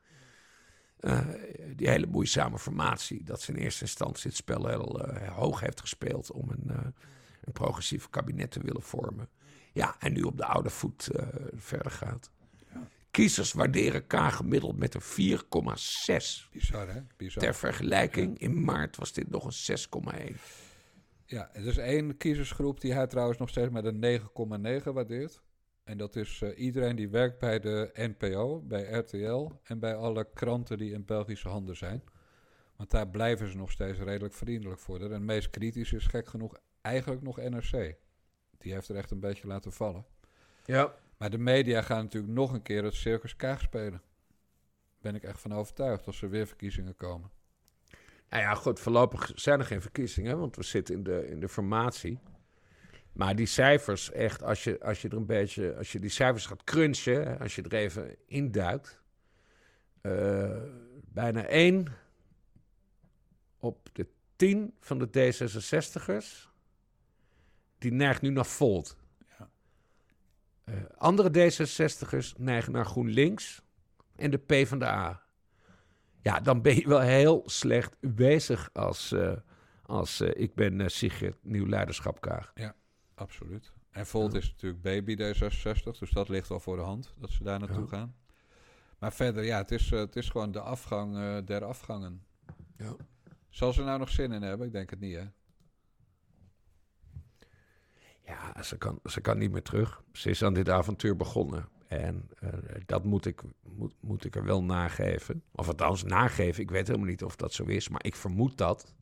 Die 1.76 1.90
hele 1.90 2.08
moeizame 2.08 2.60
formatie, 2.60 3.24
dat 3.24 3.42
ze 3.42 3.52
in 3.52 3.58
eerste 3.58 3.82
instantie 3.82 4.30
het 4.30 4.38
spel 4.38 4.68
heel 4.68 5.02
hoog 5.30 5.60
heeft 5.60 5.80
gespeeld 5.80 6.32
om 6.32 6.50
een, 6.50 6.94
een 7.44 7.54
progressief 7.54 8.10
kabinet 8.10 8.52
te 8.52 8.60
willen 8.60 8.84
vormen. 8.84 9.30
Ja, 9.74 9.96
en 10.00 10.14
nu 10.14 10.22
op 10.22 10.38
de 10.38 10.46
oude 10.46 10.70
voet 10.70 11.10
verder 11.54 11.92
gaat. 11.92 12.32
Kiezers 13.12 13.54
waarderen 13.54 14.08
K 14.08 14.14
gemiddeld 14.14 14.78
met 14.78 14.94
een 14.94 15.38
4,6. 15.38 16.50
Bizar, 16.52 16.94
hè? 16.94 17.02
Bizar. 17.18 17.44
Ter 17.44 17.56
vergelijking, 17.56 18.40
in 18.40 18.64
maart 18.64 18.96
was 18.96 19.14
dit 19.14 19.30
nog 19.30 19.46
een 19.46 19.78
6,1. 20.32 20.36
Ja, 21.26 21.54
er 21.54 21.66
is 21.66 21.78
één 21.78 22.18
kiezersgroep 22.18 22.82
die 22.82 22.94
hij 22.94 23.08
trouwens 23.08 23.40
nog 23.40 23.50
steeds 23.50 23.70
met 23.70 23.86
een 23.86 24.22
9,9 24.84 24.94
waardeert. 24.94 25.42
En 25.84 25.98
dat 25.98 26.16
is 26.16 26.42
uh, 26.42 26.60
iedereen 26.60 26.96
die 26.96 27.10
werkt 27.10 27.40
bij 27.40 27.60
de 27.60 27.92
NPO, 27.94 28.62
bij 28.62 28.84
RTL 28.84 29.52
en 29.64 29.80
bij 29.80 29.96
alle 29.96 30.28
kranten 30.34 30.78
die 30.78 30.94
in 30.94 31.06
Belgische 31.06 31.50
handen 31.50 31.78
zijn. 31.78 32.04
Want 32.76 32.92
daar 32.92 33.08
blijven 33.08 33.50
ze 33.50 33.58
nog 33.58 33.72
steeds 33.72 34.00
redelijk 34.00 34.34
vriendelijk 34.34 34.80
voor. 34.80 35.02
En 35.02 35.12
het 35.12 35.22
meest 35.22 35.50
kritisch 35.50 35.94
is 35.94 36.06
gek 36.06 36.28
genoeg 36.28 36.58
eigenlijk 36.90 37.22
nog 37.22 37.38
NRC. 37.38 37.96
Die 38.58 38.74
heeft 38.74 38.90
er 38.90 38.96
echt 38.96 39.12
een 39.12 39.20
beetje 39.20 39.48
laten 39.48 39.72
vallen. 39.72 40.06
Ja. 40.66 40.94
Maar 41.18 41.30
de 41.30 41.38
media 41.38 41.82
gaan 41.82 42.04
natuurlijk 42.04 42.34
nog 42.34 42.54
een 42.54 42.62
keer 42.62 42.84
het 42.84 42.94
Circus 42.94 43.36
Kaag 43.36 43.62
spelen. 43.62 44.02
Ben 45.02 45.16
ik 45.16 45.24
echt 45.24 45.42
van 45.42 45.54
overtuigd 45.54 46.06
als 46.06 46.22
er 46.22 46.30
weer 46.30 46.48
verkiezingen 46.48 46.96
komen. 46.96 47.32
Nou 48.30 48.44
ja, 48.44 48.54
goed, 48.54 48.80
voorlopig 48.80 49.32
zijn 49.36 49.60
er 49.60 49.66
geen 49.66 49.82
verkiezingen, 49.82 50.40
want 50.40 50.56
we 50.56 50.64
zitten 50.64 50.96
in 50.96 51.04
de, 51.04 51.28
in 51.28 51.40
de 51.40 51.50
formatie. 51.50 52.20
Maar 53.14 53.36
die 53.36 53.46
cijfers, 53.46 54.12
echt, 54.12 54.44
als 54.44 54.64
je, 54.64 54.80
als 54.80 55.02
je 55.02 55.10
er 55.10 55.18
een 55.18 55.26
beetje, 55.26 55.76
als 55.76 55.92
je 55.92 56.00
die 56.00 56.10
cijfers 56.10 56.46
gaat 56.46 56.64
crunchen, 56.64 57.40
als 57.40 57.56
je 57.56 57.62
er 57.62 57.74
even 57.74 58.16
induikt. 58.26 59.00
Uh, 60.02 60.64
bijna 61.06 61.46
één 61.46 61.88
op 63.58 63.90
de 63.94 64.08
tien 64.36 64.74
van 64.80 65.00
de 65.00 65.08
D66'ers, 65.08 66.49
die 67.80 67.92
neigt 67.92 68.22
nu 68.22 68.30
naar 68.30 68.46
Volt. 68.46 68.98
Uh, 70.66 70.76
andere 70.98 71.30
D66'ers 71.30 72.38
neigen 72.38 72.72
naar 72.72 72.86
GroenLinks 72.86 73.62
en 74.16 74.32
de 74.32 74.38
P 74.38 74.68
van 74.68 74.80
de 74.80 74.86
A. 74.86 75.24
Ja, 76.22 76.40
dan 76.40 76.62
ben 76.62 76.76
je 76.76 76.88
wel 76.88 77.00
heel 77.00 77.44
slecht 77.46 77.96
bezig 78.00 78.70
als, 78.74 79.12
uh, 79.12 79.32
als 79.82 80.22
uh, 80.22 80.30
ik 80.34 80.56
ben 80.56 80.92
Sigrid 80.92 81.36
Nieuw 81.42 81.68
Leiderschap 81.68 82.22
Kaag. 82.22 82.52
Ja, 82.56 82.76
absoluut. 83.16 83.72
En 83.90 84.06
Volt 84.06 84.34
is 84.34 84.50
natuurlijk 84.50 84.82
baby 84.82 85.16
D66, 85.16 86.00
dus 86.00 86.12
dat 86.12 86.30
ligt 86.30 86.52
al 86.52 86.60
voor 86.60 86.76
de 86.76 86.82
hand 86.82 87.14
dat 87.18 87.30
ze 87.30 87.44
daar 87.44 87.60
naartoe 87.60 87.88
ja. 87.90 87.98
gaan. 87.98 88.16
Maar 89.00 89.14
verder, 89.14 89.44
ja, 89.44 89.58
het 89.58 89.72
is, 89.72 89.90
het 89.90 90.16
is 90.16 90.30
gewoon 90.30 90.52
de 90.52 90.62
afgang 90.62 91.44
der 91.46 91.64
afgangen. 91.64 92.26
Ja. 92.78 92.96
Zal 93.50 93.74
ze 93.74 93.84
nou 93.84 94.00
nog 94.00 94.10
zin 94.10 94.32
in 94.32 94.42
hebben? 94.42 94.68
Ik 94.68 94.74
denk 94.74 94.90
het 94.90 95.00
niet, 95.00 95.16
hè? 95.16 95.26
Ja, 98.30 98.64
ze 98.64 98.78
kan, 98.78 99.00
ze 99.06 99.22
kan 99.22 99.38
niet 99.38 99.52
meer 99.52 99.62
terug. 99.62 100.04
Ze 100.12 100.30
is 100.30 100.44
aan 100.44 100.54
dit 100.54 100.70
avontuur 100.70 101.16
begonnen. 101.16 101.70
En 101.88 102.30
uh, 102.44 102.50
dat 102.86 103.04
moet 103.04 103.26
ik, 103.26 103.42
moet, 103.64 103.94
moet 104.00 104.26
ik 104.26 104.36
er 104.36 104.44
wel 104.44 104.64
nageven. 104.64 105.44
Of 105.52 105.68
althans 105.68 106.04
nageven, 106.04 106.64
ik 106.64 106.72
weet 106.72 106.88
helemaal 106.88 107.08
niet 107.08 107.24
of 107.24 107.36
dat 107.36 107.54
zo 107.54 107.64
is. 107.64 107.90
Maar 107.90 108.06
ik 108.06 108.16
vermoed 108.16 108.58
dat. 108.58 108.94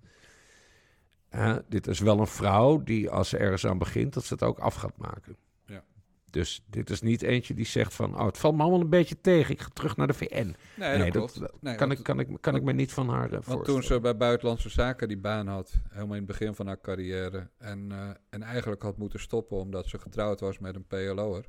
Uh, 1.31 1.55
dit 1.69 1.87
is 1.87 1.99
wel 1.99 2.19
een 2.19 2.27
vrouw 2.27 2.83
die 2.83 3.09
als 3.09 3.29
ze 3.29 3.37
ergens 3.37 3.65
aan 3.65 3.77
begint, 3.77 4.13
dat 4.13 4.23
ze 4.23 4.33
het 4.33 4.43
ook 4.43 4.59
af 4.59 4.75
gaat 4.75 4.97
maken. 4.97 5.37
Dus 6.31 6.63
dit 6.69 6.89
is 6.89 7.01
niet 7.01 7.21
eentje 7.21 7.53
die 7.53 7.65
zegt 7.65 7.93
van, 7.93 8.19
oh, 8.19 8.25
het 8.25 8.37
valt 8.37 8.55
me 8.55 8.61
allemaal 8.61 8.81
een 8.81 8.89
beetje 8.89 9.21
tegen. 9.21 9.53
Ik 9.53 9.61
ga 9.61 9.69
terug 9.73 9.97
naar 9.97 10.07
de 10.07 10.13
VN. 10.13 10.55
Nee, 10.75 10.97
nee 10.97 11.11
dat, 11.11 11.37
dat 11.39 11.51
nee, 11.59 11.75
kan, 11.75 11.91
ik, 11.91 12.03
kan, 12.03 12.19
ik, 12.19 12.27
kan 12.39 12.55
ik 12.55 12.63
me 12.63 12.73
niet 12.73 12.91
van 12.91 13.09
haar 13.09 13.25
uh, 13.25 13.31
Want 13.31 13.45
voorstellen. 13.45 13.79
toen 13.79 13.83
ze 13.83 13.99
bij 13.99 14.17
Buitenlandse 14.17 14.69
Zaken 14.69 15.07
die 15.07 15.17
baan 15.17 15.47
had, 15.47 15.73
helemaal 15.89 16.15
in 16.15 16.27
het 16.27 16.37
begin 16.37 16.55
van 16.55 16.67
haar 16.67 16.81
carrière... 16.81 17.49
en, 17.57 17.89
uh, 17.91 18.09
en 18.29 18.43
eigenlijk 18.43 18.81
had 18.81 18.97
moeten 18.97 19.19
stoppen 19.19 19.57
omdat 19.57 19.87
ze 19.87 19.99
getrouwd 19.99 20.39
was 20.39 20.59
met 20.59 20.75
een 20.75 20.85
PLO'er... 20.87 21.45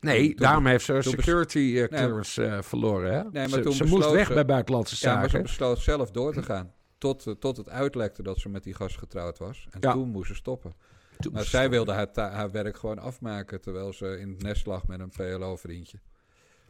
Nee, 0.00 0.28
toen, 0.28 0.36
daarom 0.36 0.66
heeft 0.66 0.84
ze 0.84 0.98
security 1.02 1.58
uh, 1.58 1.84
clearance 1.84 2.40
nee, 2.40 2.62
verloren. 2.62 3.12
Hè? 3.12 3.22
Nee, 3.22 3.30
maar 3.32 3.48
ze 3.48 3.60
toen 3.60 3.72
ze 3.72 3.84
moest 3.84 4.10
weg 4.10 4.28
bij 4.28 4.44
Buitenlandse 4.44 4.96
Zaken. 4.96 5.14
Ja, 5.14 5.20
maar 5.20 5.30
ze 5.30 5.42
besloot 5.42 5.78
zelf 5.78 6.10
door 6.10 6.32
te 6.32 6.42
gaan. 6.42 6.72
Tot, 6.98 7.34
tot 7.38 7.56
het 7.56 7.68
uitlekte 7.68 8.22
dat 8.22 8.38
ze 8.38 8.48
met 8.48 8.62
die 8.62 8.74
gast 8.74 8.98
getrouwd 8.98 9.38
was. 9.38 9.66
En 9.70 9.78
ja. 9.80 9.92
toen 9.92 10.08
moest 10.08 10.28
ze 10.28 10.34
stoppen. 10.34 10.74
Toen 11.20 11.32
maar 11.32 11.44
zij 11.44 11.70
wilde 11.70 11.92
haar, 11.92 12.08
haar, 12.14 12.50
werk 12.50 12.76
gewoon 12.76 12.98
afmaken... 12.98 13.60
terwijl 13.60 13.92
ze 13.92 14.18
in 14.20 14.28
het 14.28 14.42
nest 14.42 14.66
lag 14.66 14.86
met 14.86 15.00
een 15.00 15.10
PLO-vriendje. 15.10 15.98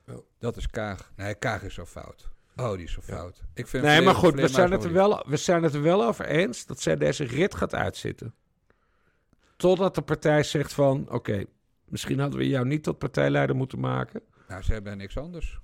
Oh. 0.08 0.16
Dat 0.38 0.56
is 0.56 0.66
Kaag. 0.66 1.12
Nee, 1.16 1.34
Kaag 1.34 1.62
is 1.62 1.74
zo 1.74 1.86
fout. 1.86 2.30
Oh, 2.56 2.72
die 2.72 2.84
is 2.84 2.92
zo 2.92 3.00
fout. 3.00 3.36
Ja. 3.36 3.44
Ik 3.54 3.66
vind 3.66 3.82
nee, 3.82 3.92
vleer, 3.92 4.04
maar 4.04 4.14
goed, 4.14 4.34
we 4.34 4.48
zijn, 4.48 4.70
het 4.70 4.84
er 4.84 4.92
wel, 4.92 5.24
we 5.28 5.36
zijn 5.36 5.62
het 5.62 5.74
er 5.74 5.82
wel 5.82 6.04
over 6.04 6.24
eens... 6.24 6.66
dat 6.66 6.80
zij 6.80 6.96
deze 6.96 7.24
rit 7.24 7.54
gaat 7.54 7.74
uitzitten. 7.74 8.34
Totdat 9.56 9.94
de 9.94 10.02
partij 10.02 10.42
zegt 10.42 10.72
van... 10.72 11.02
oké, 11.02 11.14
okay, 11.14 11.46
Misschien 11.90 12.18
hadden 12.18 12.38
we 12.38 12.48
jou 12.48 12.66
niet 12.66 12.82
tot 12.82 12.98
partijleider 12.98 13.56
moeten 13.56 13.80
maken. 13.80 14.22
Nou, 14.48 14.62
ze 14.62 14.72
hebben 14.72 14.96
niks 14.96 15.16
anders. 15.16 15.60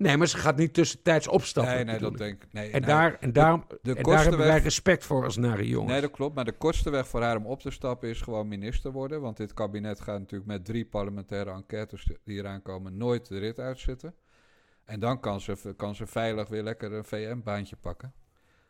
Nee, 0.00 0.16
maar 0.16 0.26
ze 0.26 0.36
gaat 0.36 0.56
niet 0.56 0.74
tussentijds 0.74 1.28
opstappen. 1.28 1.74
Nee, 1.74 1.84
nee, 1.84 1.98
dat 1.98 2.18
denk 2.18 2.42
ik. 2.42 2.52
Nee, 2.52 2.70
en, 2.70 2.82
daar, 2.82 3.16
en, 3.18 3.32
daarom, 3.32 3.64
de, 3.68 3.78
de 3.82 3.94
en 3.94 4.02
daar 4.02 4.22
hebben 4.22 4.38
wij 4.38 4.58
respect 4.58 5.04
voor 5.04 5.24
als 5.24 5.36
nare 5.36 5.68
jongens. 5.68 5.92
Nee, 5.92 6.00
dat 6.00 6.10
klopt. 6.10 6.34
Maar 6.34 6.44
de 6.44 6.52
kortste 6.52 6.90
weg 6.90 7.08
voor 7.08 7.22
haar 7.22 7.36
om 7.36 7.46
op 7.46 7.60
te 7.60 7.70
stappen 7.70 8.08
is 8.08 8.20
gewoon 8.20 8.48
minister 8.48 8.92
worden. 8.92 9.20
Want 9.20 9.36
dit 9.36 9.54
kabinet 9.54 10.00
gaat 10.00 10.18
natuurlijk 10.18 10.50
met 10.50 10.64
drie 10.64 10.84
parlementaire 10.84 11.50
enquêtes 11.50 12.10
die 12.24 12.38
eraan 12.38 12.62
komen 12.62 12.96
nooit 12.96 13.28
de 13.28 13.38
rit 13.38 13.58
uitzitten. 13.58 14.14
En 14.84 15.00
dan 15.00 15.20
kan 15.20 15.40
ze, 15.40 15.74
kan 15.76 15.94
ze 15.94 16.06
veilig 16.06 16.48
weer 16.48 16.62
lekker 16.62 16.92
een 16.92 17.04
VM-baantje 17.04 17.76
pakken. 17.76 18.12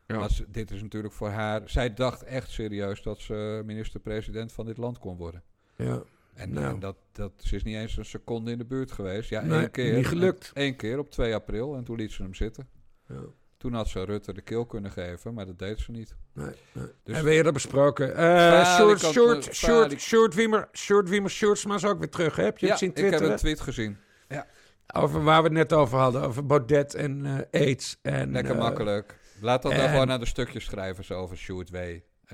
Ja. 0.06 0.18
Maar 0.18 0.30
ze, 0.30 0.44
dit 0.48 0.70
is 0.70 0.82
natuurlijk 0.82 1.14
voor 1.14 1.28
haar... 1.28 1.62
Zij 1.64 1.94
dacht 1.94 2.22
echt 2.22 2.50
serieus 2.50 3.02
dat 3.02 3.20
ze 3.20 3.62
minister-president 3.64 4.52
van 4.52 4.66
dit 4.66 4.76
land 4.76 4.98
kon 4.98 5.16
worden. 5.16 5.42
Ja. 5.76 6.02
En, 6.34 6.52
nou. 6.52 6.74
en 6.74 6.80
dat, 6.80 6.96
dat 7.12 7.32
ze 7.36 7.54
is 7.54 7.62
niet 7.62 7.76
eens 7.76 7.96
een 7.96 8.04
seconde 8.04 8.50
in 8.50 8.58
de 8.58 8.64
buurt 8.64 8.92
geweest. 8.92 9.30
Ja, 9.30 9.40
nee, 9.40 9.58
één 9.58 9.70
keer. 9.70 9.94
Niet 9.94 10.06
gelukt. 10.06 10.50
Eén 10.54 10.76
keer 10.76 10.98
op 10.98 11.10
2 11.10 11.34
april 11.34 11.76
en 11.76 11.84
toen 11.84 11.96
liet 11.96 12.12
ze 12.12 12.22
hem 12.22 12.34
zitten. 12.34 12.68
Ja. 13.08 13.20
Toen 13.56 13.72
had 13.72 13.88
ze 13.88 14.04
Rutte 14.04 14.32
de 14.32 14.40
keel 14.40 14.66
kunnen 14.66 14.90
geven, 14.90 15.34
maar 15.34 15.46
dat 15.46 15.58
deed 15.58 15.78
ze 15.78 15.90
niet. 15.90 16.14
Nee, 16.32 16.46
nee. 16.72 16.86
Dus, 17.02 17.14
Hebben 17.14 17.24
we 17.24 17.36
eerder 17.36 17.52
besproken. 17.52 18.08
Uh, 18.08 18.76
short, 18.76 19.00
short, 19.00 19.54
short, 19.54 20.00
short, 20.00 20.34
Wiemer, 20.34 20.68
short 20.72 21.08
Wiemer, 21.08 21.30
Shortsma 21.30 21.74
is 21.74 21.84
ook 21.84 21.98
weer 21.98 22.08
terug. 22.08 22.36
Hè? 22.36 22.44
Heb 22.44 22.58
je 22.58 22.66
ja, 22.66 22.72
het 22.72 22.80
zien 22.80 22.94
ik 22.94 23.10
heb 23.10 23.20
een 23.20 23.36
tweet 23.36 23.60
gezien. 23.60 23.96
Ja. 24.28 24.46
Over 24.94 25.22
waar 25.22 25.42
we 25.42 25.48
het 25.48 25.56
net 25.56 25.72
over 25.72 25.98
hadden, 25.98 26.22
over 26.22 26.46
Baudet 26.46 26.94
en 26.94 27.24
uh, 27.24 27.38
AIDS. 27.50 27.98
En, 28.02 28.32
Lekker 28.32 28.54
uh, 28.54 28.60
makkelijk. 28.60 29.18
Laat 29.40 29.62
dat 29.62 29.72
en, 29.72 29.78
dan 29.78 29.88
gewoon 29.88 30.06
naar 30.06 30.18
de 30.18 30.26
stukjes 30.26 30.64
schrijven 30.64 31.04
zo 31.04 31.14
over 31.14 31.36
Sjoerd 31.36 31.70
W. 31.70 31.76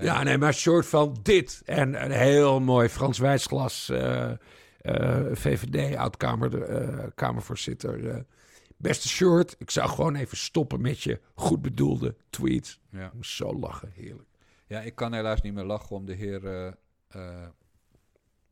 Ja, 0.00 0.22
nee, 0.22 0.38
maar 0.38 0.54
short 0.54 0.86
van 0.86 1.16
dit. 1.22 1.62
En 1.64 2.04
een 2.04 2.10
heel 2.10 2.60
mooi 2.60 2.88
Frans 2.88 3.18
Wijsglas... 3.18 3.90
Uh, 3.90 4.30
uh, 4.82 5.26
VVD, 5.32 5.96
oud-kamervoorzitter. 5.96 7.98
Uh, 7.98 8.16
beste 8.76 9.08
short, 9.08 9.54
ik 9.58 9.70
zou 9.70 9.88
gewoon 9.88 10.14
even 10.14 10.36
stoppen 10.36 10.80
met 10.80 11.00
je 11.00 11.20
goed 11.34 11.62
bedoelde 11.62 12.16
tweets. 12.30 12.80
Ja. 12.90 13.12
Zo 13.20 13.58
lachen, 13.58 13.90
heerlijk. 13.94 14.28
Ja, 14.66 14.80
ik 14.80 14.94
kan 14.94 15.12
helaas 15.12 15.40
niet 15.40 15.54
meer 15.54 15.64
lachen 15.64 15.96
om 15.96 16.06
de 16.06 16.14
heer 16.14 16.74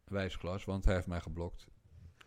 Wijsglas, 0.04 0.64
want 0.64 0.84
hij 0.84 0.94
heeft 0.94 1.06
mij 1.06 1.20
geblokt. 1.20 1.66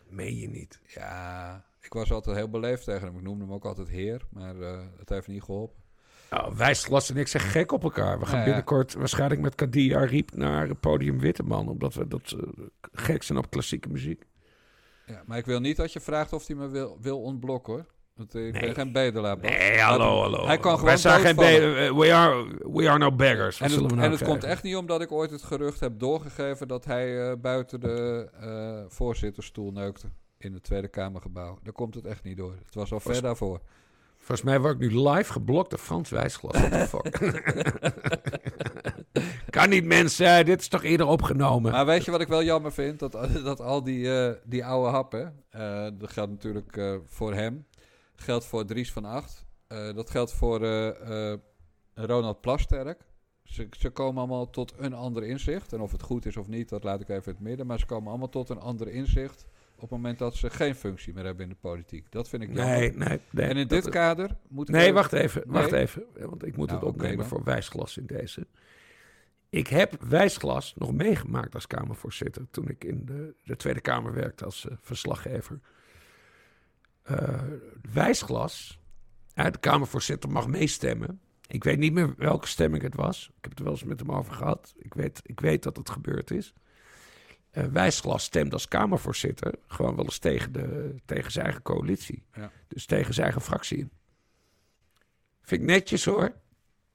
Meen 0.10 0.36
je 0.36 0.50
niet? 0.50 0.82
Ja, 0.86 1.66
ik 1.82 1.94
was 1.94 2.12
altijd 2.12 2.36
heel 2.36 2.50
beleefd 2.50 2.84
tegen 2.84 3.08
hem. 3.08 3.18
Ik 3.18 3.24
noemde 3.24 3.44
hem 3.44 3.54
ook 3.54 3.66
altijd 3.66 3.90
heer, 3.90 4.28
maar 4.30 4.56
het 4.98 5.10
heeft 5.10 5.28
niet 5.28 5.44
geholpen. 5.44 5.82
Nou, 6.30 6.56
Wijsglas 6.56 7.10
en 7.10 7.18
ik 7.18 7.28
zijn 7.28 7.44
gek 7.44 7.72
op 7.72 7.84
elkaar. 7.84 8.20
We 8.20 8.26
gaan 8.26 8.34
ja, 8.34 8.40
ja. 8.40 8.46
binnenkort 8.46 8.94
waarschijnlijk 8.94 9.42
met 9.42 9.56
Kadia 9.56 10.06
Riep 10.06 10.36
naar 10.36 10.68
het 10.68 10.80
podium 10.80 11.20
Witteman. 11.20 11.68
Omdat 11.68 11.94
we 11.94 12.08
dat 12.08 12.36
uh, 12.38 12.66
gek 12.92 13.24
zijn 13.24 13.38
op 13.38 13.50
klassieke 13.50 13.90
muziek. 13.90 14.26
Ja, 15.06 15.24
maar 15.26 15.38
ik 15.38 15.46
wil 15.46 15.60
niet 15.60 15.78
dat 15.78 15.94
je 15.94 16.00
vraagt 16.00 16.34
of 16.34 16.48
hij 16.48 16.56
me 16.56 16.68
wil, 16.68 16.98
wil 17.02 17.22
ontblokken 17.22 17.74
hoor. 17.74 17.86
Want 18.16 18.36
ik 18.36 18.54
nee. 18.54 18.62
ben 18.62 18.74
geen 18.74 18.92
bedelaar. 18.92 19.38
Nee, 19.38 19.80
hallo, 19.80 20.22
hallo. 20.22 20.46
Hij 20.46 20.58
kan 20.58 20.72
gewoon 20.72 20.86
Wij 20.86 20.98
zijn 20.98 21.22
geen 21.22 21.36
be 21.36 21.92
we, 21.96 22.14
are, 22.14 22.48
we 22.72 22.90
are 22.90 22.98
no. 22.98 23.16
En 23.18 23.72
het, 23.72 23.82
nou 23.82 24.00
en 24.00 24.12
het 24.12 24.24
komt 24.24 24.44
echt 24.44 24.64
niet 24.64 24.76
omdat 24.76 25.02
ik 25.02 25.12
ooit 25.12 25.32
het 25.32 25.44
gerucht 25.44 25.80
heb 25.80 26.00
doorgegeven... 26.00 26.68
dat 26.68 26.86
hij 26.86 27.30
uh, 27.30 27.36
buiten 27.42 27.80
de 27.80 28.30
uh, 28.44 28.92
voorzittersstoel 28.94 29.72
neukte 29.72 30.08
in 30.38 30.54
het 30.54 30.64
Tweede 30.64 30.88
Kamergebouw. 30.88 31.60
Daar 31.64 31.74
komt 31.74 31.96
het 31.96 32.06
echt 32.06 32.24
niet 32.24 32.38
door. 32.38 32.54
Het 32.66 32.76
was 32.76 32.92
al 32.92 33.00
ver 33.00 33.22
daarvoor. 33.22 33.62
Volgens 34.28 34.48
mij 34.48 34.60
word 34.60 34.74
ik 34.74 34.80
nu 34.80 35.10
live 35.10 35.32
geblokt 35.32 35.70
door 35.70 35.80
Frans 35.80 36.10
Wijsglas. 36.10 36.56
Kan 39.50 39.70
niet, 39.70 39.86
mensen. 39.86 40.46
Dit 40.46 40.62
is 40.62 40.68
toch 40.68 40.84
eerder 40.84 41.08
opgenomen. 41.08 41.72
Maar 41.72 41.86
weet 41.86 42.06
je 42.06 42.12
wat 42.12 42.22
ik 42.22 42.28
wel 42.28 42.44
jammer 42.44 42.72
vind? 42.72 43.00
Dat, 43.00 43.12
dat 43.44 43.62
al 43.62 43.84
die, 43.84 44.00
uh, 44.00 44.32
die 44.44 44.66
oude 44.66 44.90
happen... 44.90 45.44
Uh, 45.56 45.88
dat 45.94 46.12
geldt 46.12 46.32
natuurlijk 46.32 46.78
uh, 46.78 46.96
voor 47.06 47.34
hem. 47.34 47.66
Geldt 48.16 48.46
voor 48.46 48.66
Dries 48.66 48.92
van 48.92 49.06
Acht. 49.06 49.46
Eh, 49.68 49.94
dat 49.94 50.10
geldt 50.10 50.34
voor 50.34 50.64
eh, 50.64 51.32
eh, 51.32 51.40
Ronald 51.94 52.42
Plasterk. 52.42 53.06
Ze, 53.44 53.68
ze 53.72 53.90
komen 53.90 54.18
allemaal 54.18 54.50
tot 54.50 54.74
een 54.78 54.94
ander 54.94 55.24
inzicht. 55.24 55.74
En 55.74 55.82
of 55.82 55.92
het 55.92 56.02
goed 56.02 56.26
is 56.26 56.38
of 56.38 56.48
niet, 56.48 56.70
dat 56.70 56.84
laat 56.84 57.02
ik 57.02 57.10
even 57.10 57.26
in 57.26 57.32
het 57.32 57.40
midden. 57.40 57.68
Maar 57.68 57.80
ze 57.80 57.86
komen 57.86 58.10
allemaal 58.10 58.30
tot 58.30 58.50
een 58.50 58.60
ander 58.60 58.88
inzicht 58.88 59.46
op 59.78 59.84
het 59.84 59.92
moment 59.92 60.20
dat 60.20 60.36
ze 60.36 60.50
geen 60.50 60.76
functie 60.76 61.14
meer 61.14 61.26
hebben 61.26 61.44
in 61.44 61.50
de 61.50 61.58
politiek. 61.60 62.12
Dat 62.12 62.30
vind 62.30 62.44
ik 62.44 62.54
jammer. 62.54 62.78
Nee, 62.78 62.92
nee, 62.92 63.20
nee. 63.32 63.46
en 63.46 63.58
in 63.58 63.68
dit 63.68 63.90
kader 63.90 64.38
moet 64.48 64.70
ik 64.70 64.76
Nee, 64.76 64.94
wacht 64.94 65.14
even, 65.14 65.44
wacht 65.46 65.72
even. 65.72 66.04
Want 66.20 66.46
ik 66.46 66.58
moet 66.58 66.68
Nou, 66.68 66.80
het 66.80 66.90
oké 66.90 66.98
opnemen 66.98 67.26
voor 67.26 67.44
wijsglas 67.44 67.98
in 67.98 68.06
deze. 68.06 68.48
Ik 69.50 69.68
heb 69.68 70.02
wijsglas 70.02 70.74
nog 70.76 70.94
meegemaakt 70.94 71.54
als 71.54 71.68
Kamervoorzitter... 71.68 72.48
toen 72.52 72.70
ik 72.70 72.84
in 72.84 73.06
de, 73.06 73.36
de 73.44 73.56
Tweede 73.56 73.82
Kamer 73.82 74.14
werkte 74.14 74.46
als 74.46 74.68
eh, 74.68 74.78
verslaggever. 74.82 75.60
Eh, 77.04 77.42
wijsglas, 77.94 78.80
ja, 79.34 79.50
de 79.50 79.60
Kamervoorzitter 79.60 80.30
mag 80.30 80.48
meestemmen. 80.48 81.22
Ik 81.48 81.64
weet 81.64 81.78
niet 81.78 81.94
meer 81.94 82.14
welke 82.18 82.48
stemming 82.48 82.84
het 82.84 82.96
was. 82.96 83.28
Ik 83.28 83.34
heb 83.42 83.50
het 83.50 83.60
er 83.60 83.66
wel 83.66 83.74
eens 83.74 83.84
met 83.84 84.00
hem 84.00 84.12
over 84.12 84.34
gehad. 84.34 84.74
Ik 84.78 84.94
weet, 84.94 85.22
ik 85.24 85.40
weet 85.40 85.64
dat 85.64 85.78
het 85.78 85.90
gebeurd 85.90 86.32
is. 86.32 86.54
Eh, 87.58 87.66
wijsglas 87.66 88.24
stemt 88.24 88.54
als 88.54 88.68
Kamervoorzitter 88.68 89.54
gewoon 89.68 89.96
wel 89.96 90.06
eens 90.06 90.18
tegen, 90.18 90.52
de, 90.52 90.96
tegen 91.06 91.32
zijn 91.32 91.46
eigen 91.46 91.64
coalitie. 91.64 92.24
Ja. 92.34 92.52
Dus 92.68 92.86
tegen 92.86 93.14
zijn 93.14 93.26
eigen 93.26 93.46
fractie 93.46 93.78
in. 93.78 93.92
Vind 95.42 95.62
ik 95.62 95.68
netjes 95.68 96.06
hoor. 96.06 96.22
Ja, 96.22 96.32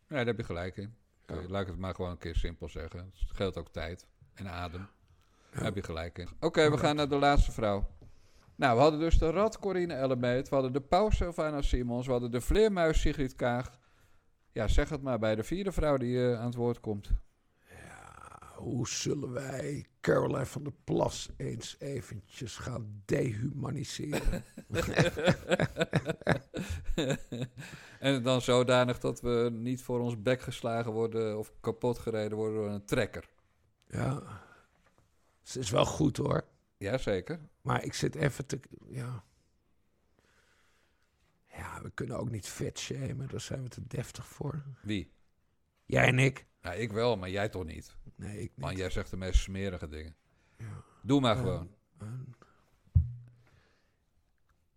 daar 0.08 0.26
heb 0.26 0.36
je 0.36 0.44
gelijk 0.44 0.76
in. 0.76 0.94
Oké, 1.22 1.44
Laat 1.48 1.62
ik 1.62 1.66
het 1.66 1.78
maar 1.78 1.94
gewoon 1.94 2.10
een 2.10 2.18
keer 2.18 2.34
simpel 2.34 2.68
zeggen. 2.68 2.98
Het 2.98 3.36
geldt 3.36 3.56
ook 3.56 3.72
tijd 3.72 4.06
en 4.34 4.48
adem. 4.48 4.88
Daar 5.50 5.64
heb 5.64 5.74
je 5.74 5.82
gelijk 5.82 6.18
in. 6.18 6.28
Oké, 6.40 6.70
we 6.70 6.78
gaan 6.78 6.96
naar 6.96 7.08
de 7.08 7.16
laatste 7.16 7.52
vrouw. 7.52 7.90
Nou, 8.54 8.76
we 8.76 8.82
hadden 8.82 9.00
dus 9.00 9.18
de 9.18 9.30
rat 9.30 9.58
Corine 9.58 9.94
Ellemeet. 9.94 10.48
We 10.48 10.54
hadden 10.54 10.72
de 10.72 10.80
pauw 10.80 11.10
Sylvana 11.10 11.62
Simons. 11.62 12.06
We 12.06 12.12
hadden 12.12 12.30
de 12.30 12.40
vleermuis 12.40 13.00
Sigrid 13.00 13.34
Kaag. 13.34 13.78
Ja, 14.52 14.68
zeg 14.68 14.88
het 14.88 15.02
maar 15.02 15.18
bij 15.18 15.34
de 15.34 15.44
vierde 15.44 15.72
vrouw 15.72 15.96
die 15.96 16.30
eh, 16.30 16.38
aan 16.38 16.46
het 16.46 16.54
woord 16.54 16.80
komt. 16.80 17.10
Hoe 18.54 18.88
zullen 18.88 19.32
wij 19.32 19.86
Caroline 20.02 20.46
van 20.46 20.62
der 20.62 20.72
Plas 20.84 21.28
eens 21.36 21.76
eventjes 21.78 22.56
gaan 22.56 23.02
dehumaniseren? 23.04 24.44
en 28.00 28.22
dan 28.22 28.42
zodanig 28.42 28.98
dat 28.98 29.20
we 29.20 29.50
niet 29.52 29.82
voor 29.82 30.00
ons 30.00 30.22
bek 30.22 30.40
geslagen 30.40 30.92
worden 30.92 31.38
of 31.38 31.52
kapot 31.60 31.98
gereden 31.98 32.38
worden 32.38 32.56
door 32.56 32.70
een 32.70 32.84
trekker. 32.84 33.28
ja, 33.88 34.22
ze 35.42 35.58
is 35.58 35.70
wel 35.70 35.84
goed 35.84 36.16
hoor. 36.16 36.44
Jazeker. 36.76 37.40
Maar 37.60 37.84
ik 37.84 37.94
zit 37.94 38.14
even 38.14 38.46
te... 38.46 38.60
Ja. 38.88 39.24
ja, 41.46 41.82
we 41.82 41.90
kunnen 41.90 42.18
ook 42.18 42.30
niet 42.30 42.48
vet 42.48 42.78
shamen. 42.78 43.28
Daar 43.28 43.40
zijn 43.40 43.62
we 43.62 43.68
te 43.68 43.86
deftig 43.86 44.26
voor. 44.26 44.62
Wie? 44.82 45.12
Jij 45.84 46.06
en 46.06 46.18
ik? 46.18 46.46
Nou, 46.62 46.76
ik 46.76 46.92
wel, 46.92 47.16
maar 47.16 47.30
jij 47.30 47.48
toch 47.48 47.64
niet. 47.64 47.96
Nee, 48.16 48.38
ik 48.40 48.50
Man, 48.54 48.70
niet. 48.70 48.78
jij 48.78 48.90
zegt 48.90 49.10
de 49.10 49.16
meest 49.16 49.40
smerige 49.40 49.88
dingen. 49.88 50.14
Ja. 50.56 50.64
Doe 51.02 51.20
maar 51.20 51.36
gewoon. 51.36 51.70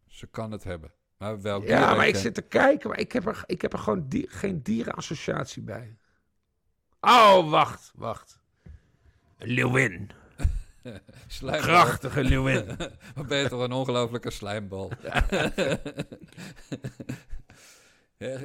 Ze 0.08 0.28
kan 0.28 0.52
het 0.52 0.64
hebben. 0.64 0.92
Maar 1.18 1.42
welk 1.42 1.62
dier 1.62 1.72
Ja, 1.72 1.96
maar 1.96 2.08
ik 2.08 2.16
zit 2.16 2.34
te 2.34 2.42
kijken, 2.42 2.90
maar 2.90 3.00
ik 3.00 3.12
heb 3.12 3.26
er, 3.26 3.44
ik 3.46 3.62
heb 3.62 3.74
er 3.74 3.80
gewoon 3.80 4.08
di- 4.08 4.28
geen 4.30 4.62
dierenassociatie 4.62 5.62
bij. 5.62 5.98
Oh, 7.00 7.50
wacht, 7.50 7.92
wacht. 7.96 8.40
Een 9.38 9.48
leeuwin. 9.50 10.12
Krachtige 11.40 12.24
leeuwin. 12.24 12.66
Wat 13.16 13.28
ben 13.28 13.38
je 13.38 13.50
toch 13.50 13.62
een 13.62 13.72
ongelofelijke 13.72 14.32
slijmbal. 14.32 14.92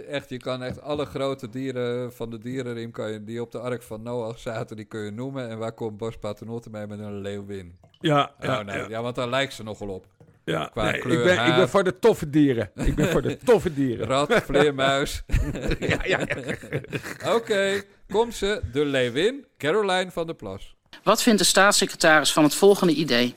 Echt, 0.09 0.29
je 0.29 0.37
kan 0.39 0.63
echt 0.63 0.81
alle 0.83 1.05
grote 1.05 1.49
dieren 1.49 2.13
van 2.13 2.31
de 2.31 2.39
dierenriem 2.39 2.91
kan 2.91 3.13
je, 3.13 3.25
die 3.25 3.41
op 3.41 3.53
de 3.53 3.59
ark 3.59 3.83
van 3.83 4.03
Noach 4.03 4.39
zaten, 4.39 4.77
die 4.77 4.85
kun 4.85 5.01
je 5.01 5.11
noemen. 5.11 5.49
En 5.49 5.59
waar 5.59 5.73
komt 5.73 5.97
Bas 5.97 6.17
Paternotte 6.17 6.71
mee 6.71 6.87
met 6.87 6.99
een 6.99 7.21
leeuwin? 7.21 7.79
Ja, 8.01 8.31
Ja, 8.41 8.63
nee, 8.63 8.89
ja. 8.89 9.03
want 9.03 9.15
daar 9.15 9.29
lijkt 9.29 9.53
ze 9.55 9.63
nogal 9.63 9.89
op. 9.89 10.07
ja. 10.45 10.69
qua 10.73 10.91
Nee, 10.91 11.01
kleur, 11.01 11.19
ik, 11.19 11.25
ben, 11.37 11.47
ik 11.47 11.55
ben 11.57 11.69
voor 11.69 11.85
de 11.85 11.99
toffe 11.99 12.31
dieren. 12.31 12.71
Ik 12.75 12.95
ben 12.95 13.09
voor 13.09 13.23
de 13.23 13.37
toffe 13.45 13.75
dieren. 13.75 14.07
Rat, 14.07 14.33
vleermuis. 14.33 15.23
ja, 15.79 15.99
ja, 16.05 16.19
ja. 16.27 17.35
Oké, 17.35 17.83
komt 18.09 18.35
ze, 18.35 18.61
de 18.73 18.85
leeuwin, 18.85 19.45
Caroline 19.59 20.11
van 20.11 20.27
der 20.27 20.35
Plas. 20.37 20.75
Wat 21.03 21.23
vindt 21.23 21.39
de 21.39 21.45
staatssecretaris 21.45 22.33
van 22.33 22.45
het 22.45 22.55
volgende 22.55 22.93
idee? 22.95 23.35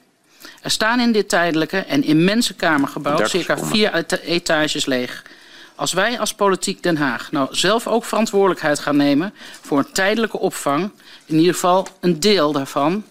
Er 0.61 0.71
staan 0.71 0.99
in 0.99 1.11
dit 1.11 1.29
tijdelijke 1.29 1.77
en 1.77 2.03
immense 2.03 2.55
kamergebouw 2.55 3.25
circa 3.25 3.57
vier 3.57 3.93
eta- 3.93 4.17
etages 4.17 4.86
leeg. 4.86 5.25
Als 5.84 5.93
wij 5.93 6.19
als 6.19 6.36
politiek 6.36 6.84
Den 6.84 6.97
Haag 6.97 7.31
nou 7.31 7.55
zelf 7.55 7.88
ook 7.88 8.05
verantwoordelijkheid 8.05 8.79
gaan 8.79 8.95
nemen 8.95 9.34
voor 9.61 9.77
een 9.77 9.91
tijdelijke 9.91 10.39
opvang, 10.39 10.91
in 11.25 11.38
ieder 11.38 11.53
geval 11.53 11.88
een 11.99 12.19
deel 12.19 12.51
daarvan, 12.51 13.03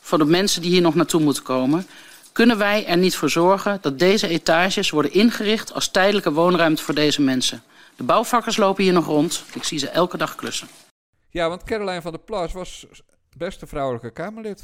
voor 0.00 0.18
de 0.18 0.24
mensen 0.24 0.62
die 0.62 0.70
hier 0.70 0.80
nog 0.80 0.94
naartoe 0.94 1.20
moeten 1.20 1.42
komen, 1.42 1.86
kunnen 2.32 2.58
wij 2.58 2.86
er 2.86 2.96
niet 2.96 3.16
voor 3.16 3.30
zorgen 3.30 3.78
dat 3.80 3.98
deze 3.98 4.28
etages 4.28 4.90
worden 4.90 5.12
ingericht 5.12 5.72
als 5.72 5.90
tijdelijke 5.90 6.32
woonruimte 6.32 6.82
voor 6.82 6.94
deze 6.94 7.22
mensen. 7.22 7.62
De 7.96 8.02
bouwvakkers 8.02 8.56
lopen 8.56 8.84
hier 8.84 8.92
nog 8.92 9.06
rond. 9.06 9.44
Ik 9.54 9.64
zie 9.64 9.78
ze 9.78 9.88
elke 9.88 10.16
dag 10.16 10.34
klussen. 10.34 10.68
Ja, 11.30 11.48
want 11.48 11.62
Caroline 11.62 12.02
van 12.02 12.12
der 12.12 12.20
Plas 12.20 12.52
was 12.52 12.86
beste 13.36 13.66
vrouwelijke 13.66 14.10
Kamerlid. 14.10 14.62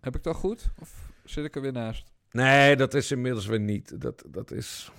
Heb 0.00 0.14
ik 0.16 0.22
dat 0.22 0.36
goed? 0.36 0.64
Of 0.80 0.90
zit 1.24 1.44
ik 1.44 1.54
er 1.54 1.62
weer 1.62 1.72
naast? 1.72 2.12
Nee, 2.30 2.76
dat 2.76 2.94
is 2.94 3.10
inmiddels 3.10 3.46
weer 3.46 3.60
niet. 3.60 4.00
Dat, 4.00 4.22
dat 4.26 4.50
is... 4.50 4.90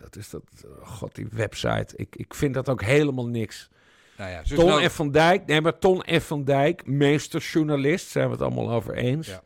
Dat 0.00 0.16
is 0.16 0.30
dat... 0.30 0.42
oh 0.66 0.86
God, 0.86 1.14
die 1.14 1.28
website. 1.30 1.96
Ik, 1.96 2.16
ik 2.16 2.34
vind 2.34 2.54
dat 2.54 2.68
ook 2.68 2.82
helemaal 2.82 3.26
niks. 3.26 3.68
Nou 4.16 4.30
ja, 4.30 4.42
Ton 4.42 4.66
nou- 4.66 4.88
F. 4.88 4.94
van 4.94 5.10
Dijk, 5.10 5.46
nee, 5.46 5.60
maar 5.60 5.78
Ton 5.78 6.02
F. 6.20 6.26
van 6.26 6.44
Dijk, 6.44 6.86
meesterjournalist, 6.86 8.08
zijn 8.08 8.26
we 8.26 8.32
het 8.32 8.42
allemaal 8.42 8.70
over 8.70 8.94
eens. 8.94 9.26
Ja. 9.26 9.42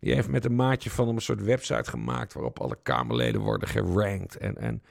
Die 0.00 0.14
heeft 0.14 0.28
met 0.28 0.44
een 0.44 0.56
maatje 0.56 0.90
van 0.90 1.06
hem 1.06 1.16
een 1.16 1.22
soort 1.22 1.42
website 1.42 1.90
gemaakt 1.90 2.32
waarop 2.32 2.60
alle 2.60 2.78
Kamerleden 2.82 3.40
worden 3.40 3.68
gerankt. 3.68 4.36
En, 4.36 4.56
en, 4.56 4.82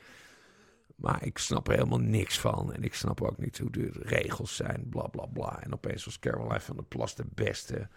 maar 0.96 1.26
ik 1.26 1.38
snap 1.38 1.68
er 1.68 1.74
helemaal 1.74 2.00
niks 2.00 2.40
van. 2.40 2.74
En 2.74 2.84
ik 2.84 2.94
snap 2.94 3.22
ook 3.22 3.38
niet 3.38 3.58
hoe 3.58 3.72
de 3.72 3.90
regels 3.94 4.56
zijn, 4.56 4.88
bla 4.90 5.08
bla 5.08 5.26
bla. 5.26 5.64
En 5.64 5.74
opeens 5.74 6.06
was 6.06 6.20
Caroline 6.20 6.60
van 6.60 6.76
der 6.76 6.86
Plas 6.86 7.16
de 7.16 7.26
beste. 7.34 7.88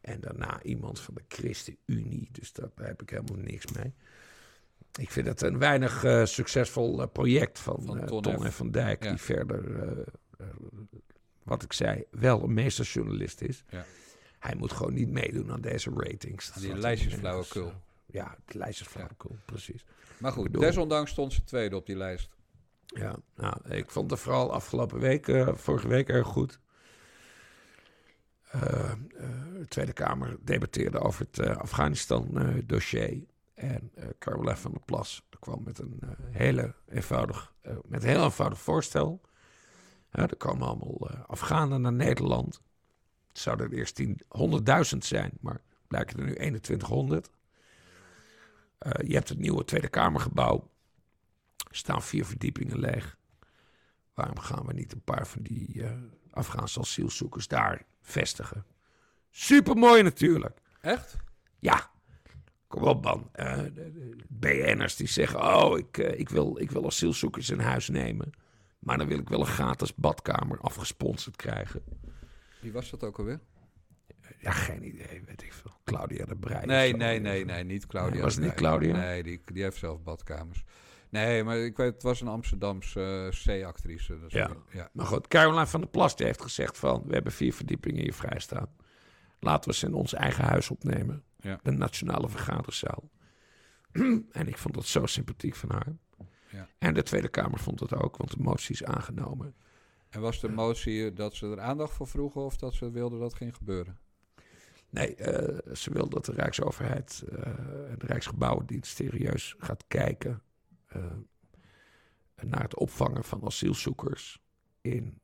En 0.00 0.20
daarna 0.20 0.62
iemand 0.62 1.00
van 1.00 1.14
de 1.14 1.22
ChristenUnie. 1.28 2.28
Dus 2.32 2.52
daar 2.52 2.68
heb 2.80 3.02
ik 3.02 3.10
helemaal 3.10 3.44
niks 3.44 3.72
mee. 3.72 3.94
Ik 5.00 5.10
vind 5.10 5.26
het 5.26 5.42
een 5.42 5.58
weinig 5.58 6.04
eh, 6.04 6.24
succesvol 6.24 7.02
eh, 7.02 7.08
project 7.12 7.58
van, 7.58 7.82
Van 7.86 7.98
eh, 7.98 8.06
Ton 8.06 8.44
en 8.44 8.52
Van 8.52 8.70
Dijk. 8.70 9.04
Ja. 9.04 9.10
Die 9.10 9.18
verder, 9.20 10.06
wat 11.42 11.62
ik 11.62 11.72
zei, 11.72 12.04
wel 12.10 12.42
een 12.42 12.54
meesterjournalist 12.54 13.40
is. 13.40 13.64
Ja. 13.68 13.84
Hij 14.38 14.54
moet 14.54 14.72
gewoon 14.72 14.94
niet 14.94 15.08
meedoen 15.08 15.52
aan 15.52 15.60
deze 15.60 15.90
ratings. 15.96 16.52
Dat 16.52 16.62
Die 16.62 16.76
lijstjes 16.76 17.14
flauwekul. 17.14 17.72
Ja, 18.06 18.36
de 18.44 18.58
lijstjes 18.58 18.88
flauwekul, 18.88 19.36
precies. 19.44 19.84
Maar 20.18 20.32
goed, 20.32 20.44
bedoel- 20.44 20.60
desondanks 20.60 21.10
stond 21.10 21.32
ze 21.32 21.44
tweede 21.44 21.76
op 21.76 21.86
die 21.86 21.96
lijst. 21.96 22.28
Ja, 22.86 23.16
nou, 23.36 23.54
ik 23.68 23.90
vond 23.90 24.10
het 24.10 24.20
vooral 24.20 24.52
afgelopen 24.52 24.98
week, 24.98 25.44
vorige 25.54 25.88
week 25.88 26.08
erg 26.08 26.26
goed. 26.26 26.58
De 28.50 29.64
Tweede 29.68 29.92
Kamer 29.92 30.36
debatteerde 30.40 30.98
over 30.98 31.26
het 31.30 31.46
Afghanistan-dossier. 31.58 33.22
En 33.54 33.92
Caroline 34.18 34.56
van 34.56 34.70
der 34.70 34.80
Plas 34.80 35.22
kwam 35.44 35.62
met 35.64 35.78
een 35.78 35.98
eh, 36.00 36.08
hele 36.30 36.74
eenvoudig, 36.88 37.54
eh, 37.60 37.76
met 37.84 38.02
een 38.02 38.08
heel 38.08 38.24
eenvoudig 38.24 38.60
voorstel. 38.60 39.20
Er 40.10 40.36
komen 40.36 40.66
allemaal 40.66 41.10
Afghanen 41.10 41.80
naar 41.80 41.92
Nederland. 41.92 42.60
Het 43.28 43.38
zouden 43.38 43.70
er 43.70 43.72
eerst 43.72 43.94
10 43.94 44.20
100.000 44.28 45.04
zijn, 45.04 45.32
maar 45.40 45.60
blijken 45.86 46.18
er 46.18 46.24
nu 46.24 46.34
2100. 46.34 47.30
Eh, 48.78 49.08
je 49.08 49.14
hebt 49.14 49.28
het 49.28 49.38
nieuwe 49.38 49.64
Tweede 49.64 49.88
Kamergebouw. 49.88 50.70
Er 51.70 51.76
staan 51.76 52.02
vier 52.02 52.24
verdiepingen 52.26 52.78
leeg. 52.78 53.16
Waarom 54.14 54.38
gaan 54.38 54.66
we 54.66 54.72
niet 54.72 54.92
een 54.92 55.04
paar 55.04 55.26
van 55.26 55.42
die 55.42 55.84
Afghaanse 56.30 56.80
asielzoekers 56.80 57.48
daar 57.48 57.86
vestigen? 58.00 58.66
Supermooi 59.30 60.02
natuurlijk. 60.02 60.60
Echt? 60.80 61.16
Ja, 61.58 61.90
kom 62.74 62.82
op 62.82 63.04
man. 63.04 63.28
Eh, 63.32 63.60
BN'ers 64.28 64.96
die 64.96 65.08
zeggen, 65.08 65.54
oh, 65.54 65.78
ik, 65.78 65.98
eh, 65.98 66.18
ik, 66.18 66.28
wil, 66.28 66.60
ik 66.60 66.70
wil 66.70 66.86
asielzoekers 66.86 67.50
in 67.50 67.58
huis 67.58 67.88
nemen. 67.88 68.30
Maar 68.78 68.98
dan 68.98 69.08
wil 69.08 69.18
ik 69.18 69.28
wel 69.28 69.40
een 69.40 69.46
gratis 69.46 69.94
badkamer 69.94 70.60
afgesponsord 70.60 71.36
krijgen. 71.36 71.82
Wie 72.60 72.72
was 72.72 72.90
dat 72.90 73.04
ook 73.04 73.18
alweer? 73.18 73.40
Ja, 74.38 74.50
geen 74.50 74.86
idee, 74.86 75.22
weet 75.26 75.42
ik 75.42 75.52
veel. 75.52 75.72
Claudia 75.84 76.24
de 76.24 76.36
Breij. 76.36 76.64
Nee, 76.64 76.96
nee, 76.96 77.20
nee, 77.20 77.44
nee, 77.44 77.64
niet 77.64 77.86
Claudia. 77.86 78.12
Nee, 78.14 78.22
was 78.22 78.34
het 78.34 78.44
niet 78.44 78.54
Claudia? 78.54 78.96
Nee, 78.96 79.22
die, 79.22 79.42
die 79.44 79.62
heeft 79.62 79.76
zelf 79.76 80.02
badkamers. 80.02 80.64
Nee, 81.08 81.44
maar 81.44 81.58
ik 81.58 81.76
weet, 81.76 81.92
het 81.92 82.02
was 82.02 82.20
een 82.20 82.28
Amsterdamse 82.28 83.30
eh, 83.46 83.62
C-actrice. 83.62 84.18
Dus 84.20 84.32
Ja. 84.32 84.50
ja. 84.70 84.88
Maar 84.92 85.06
goed, 85.06 85.28
Caroline 85.28 85.66
van 85.66 85.80
der 85.80 85.90
Plas 85.90 86.16
die 86.16 86.26
heeft 86.26 86.42
gezegd 86.42 86.78
van... 86.78 87.02
we 87.06 87.14
hebben 87.14 87.32
vier 87.32 87.54
verdiepingen 87.54 88.02
hier 88.02 88.14
vrijstaan. 88.14 88.68
Laten 89.40 89.70
we 89.70 89.76
ze 89.76 89.86
in 89.86 89.94
ons 89.94 90.14
eigen 90.14 90.44
huis 90.44 90.70
opnemen. 90.70 91.22
Ja. 91.44 91.60
De 91.62 91.70
Nationale 91.70 92.28
Vergaderzaal. 92.28 93.10
en 94.30 94.48
ik 94.48 94.58
vond 94.58 94.74
dat 94.74 94.86
zo 94.86 95.06
sympathiek 95.06 95.54
van 95.54 95.70
haar. 95.70 95.96
Ja. 96.50 96.68
En 96.78 96.94
de 96.94 97.02
Tweede 97.02 97.28
Kamer 97.28 97.58
vond 97.58 97.80
het 97.80 97.94
ook, 97.94 98.16
want 98.16 98.30
de 98.30 98.42
motie 98.42 98.74
is 98.74 98.84
aangenomen. 98.84 99.54
En 100.08 100.20
was 100.20 100.40
de 100.40 100.48
motie 100.48 101.12
dat 101.12 101.34
ze 101.34 101.46
er 101.46 101.60
aandacht 101.60 101.92
voor 101.92 102.06
vroegen 102.06 102.44
of 102.44 102.56
dat 102.56 102.74
ze 102.74 102.90
wilden 102.90 103.18
dat 103.18 103.34
ging 103.34 103.56
gebeuren? 103.56 103.98
Nee, 104.90 105.16
uh, 105.18 105.74
ze 105.74 105.92
wil 105.92 106.08
dat 106.08 106.24
de 106.24 106.32
Rijksoverheid 106.32 107.24
uh, 107.28 107.38
de 107.98 108.06
Rijksgebouwendienst 108.06 108.96
serieus 108.96 109.54
gaat 109.58 109.84
kijken 109.88 110.42
uh, 110.96 111.04
naar 112.42 112.62
het 112.62 112.76
opvangen 112.76 113.24
van 113.24 113.44
asielzoekers 113.44 114.42
in 114.80 115.18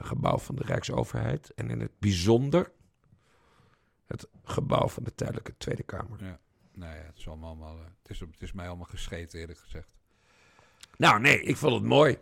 gebouw 0.00 0.38
van 0.38 0.54
de 0.54 0.62
Rijksoverheid. 0.62 1.50
En 1.54 1.70
in 1.70 1.80
het 1.80 1.98
bijzonder 1.98 2.72
het 4.10 4.28
gebouw 4.44 4.88
van 4.88 5.02
de 5.04 5.14
tijdelijke 5.14 5.54
Tweede 5.58 5.82
Kamer. 5.82 6.24
Ja, 6.24 6.38
nou 6.72 6.94
ja, 6.94 7.02
het 7.02 7.18
is, 7.18 7.28
allemaal, 7.28 7.78
het 8.02 8.10
is, 8.10 8.20
het 8.20 8.42
is 8.42 8.52
mij 8.52 8.68
allemaal 8.68 8.86
gescheten 8.86 9.40
eerlijk 9.40 9.58
gezegd. 9.58 9.88
Nou 10.96 11.20
nee, 11.20 11.42
ik 11.42 11.56
vond 11.56 11.74
het 11.74 11.82
mooi. 11.82 12.18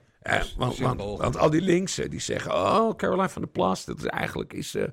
want, 0.57 0.79
want, 0.79 1.01
want, 1.01 1.37
al 1.37 1.51
die 1.51 1.61
linksen 1.61 2.11
die 2.11 2.21
zeggen, 2.21 2.53
oh, 2.53 2.97
Caroline 2.97 3.29
van 3.29 3.43
der 3.43 3.51
Plas, 3.51 3.85
dat 3.85 3.99
is 3.99 4.05
eigenlijk 4.05 4.53
is... 4.53 4.75
Uh, 4.75 4.85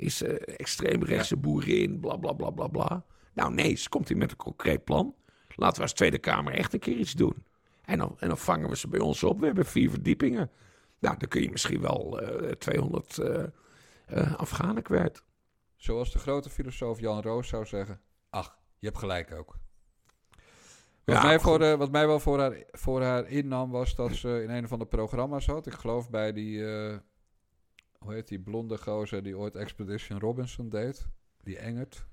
is 0.00 0.22
uh, 0.22 0.34
extreemrechtse 0.56 1.34
ja. 1.34 1.40
boerin, 1.40 2.00
bla 2.00 2.16
bla 2.16 2.32
bla 2.32 2.50
bla 2.50 2.66
bla. 2.66 3.04
Nou 3.32 3.52
nee, 3.54 3.74
ze 3.74 3.88
komt 3.88 4.08
hier 4.08 4.16
met 4.16 4.30
een 4.30 4.36
concreet 4.36 4.84
plan. 4.84 5.14
Laten 5.56 5.76
we 5.76 5.82
als 5.82 5.92
Tweede 5.92 6.18
Kamer 6.18 6.52
echt 6.52 6.72
een 6.72 6.78
keer 6.78 6.96
iets 6.96 7.12
doen. 7.12 7.44
En 7.84 7.98
dan, 7.98 8.16
en 8.18 8.28
dan 8.28 8.38
vangen 8.38 8.68
we 8.68 8.76
ze 8.76 8.88
bij 8.88 9.00
ons 9.00 9.22
op. 9.22 9.40
We 9.40 9.46
hebben 9.46 9.66
vier 9.66 9.90
verdiepingen. 9.90 10.50
Nou, 10.98 11.18
dan 11.18 11.28
kun 11.28 11.42
je 11.42 11.50
misschien 11.50 11.80
wel 11.80 12.22
uh, 12.22 12.50
200 12.50 13.18
uh, 13.18 14.34
Afghanen 14.36 14.82
kwijt. 14.82 15.22
Zoals 15.80 16.12
de 16.12 16.18
grote 16.18 16.50
filosoof 16.50 17.00
Jan 17.00 17.22
Roos 17.22 17.48
zou 17.48 17.66
zeggen: 17.66 18.00
Ach, 18.30 18.58
je 18.78 18.86
hebt 18.86 18.98
gelijk 18.98 19.32
ook. 19.32 19.58
Wat, 21.04 21.16
ja, 21.16 21.22
mij, 21.22 21.40
voor, 21.40 21.60
uh, 21.60 21.74
wat 21.74 21.90
mij 21.90 22.06
wel 22.06 22.20
voor 22.20 22.38
haar, 22.38 22.62
voor 22.70 23.02
haar 23.02 23.28
innam 23.28 23.70
was 23.70 23.94
dat 23.94 24.14
ze 24.14 24.42
in 24.42 24.50
een 24.50 24.68
van 24.68 24.78
de 24.78 24.86
programma's 24.86 25.46
had. 25.46 25.66
Ik 25.66 25.72
geloof 25.72 26.10
bij 26.10 26.32
die, 26.32 26.58
uh, 26.58 26.96
hoe 27.98 28.12
heet 28.12 28.28
die 28.28 28.40
blonde 28.40 28.78
gozer 28.78 29.22
die 29.22 29.38
ooit 29.38 29.56
Expedition 29.56 30.18
Robinson 30.20 30.68
deed. 30.68 31.06
Die 31.42 31.58
Engert. 31.58 32.06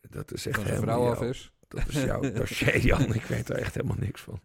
Dat 0.00 0.32
is 0.32 0.46
echt 0.46 0.68
een 0.70 0.76
vrouw 0.76 1.10
af 1.10 1.22
is. 1.22 1.52
Dat 1.68 1.88
is 1.88 2.02
jouw 2.04 2.20
dossier, 2.32 2.78
Jan. 2.78 3.14
Ik 3.14 3.24
weet 3.24 3.48
er 3.48 3.56
echt 3.56 3.74
helemaal 3.74 3.98
niks 3.98 4.20
van. 4.20 4.40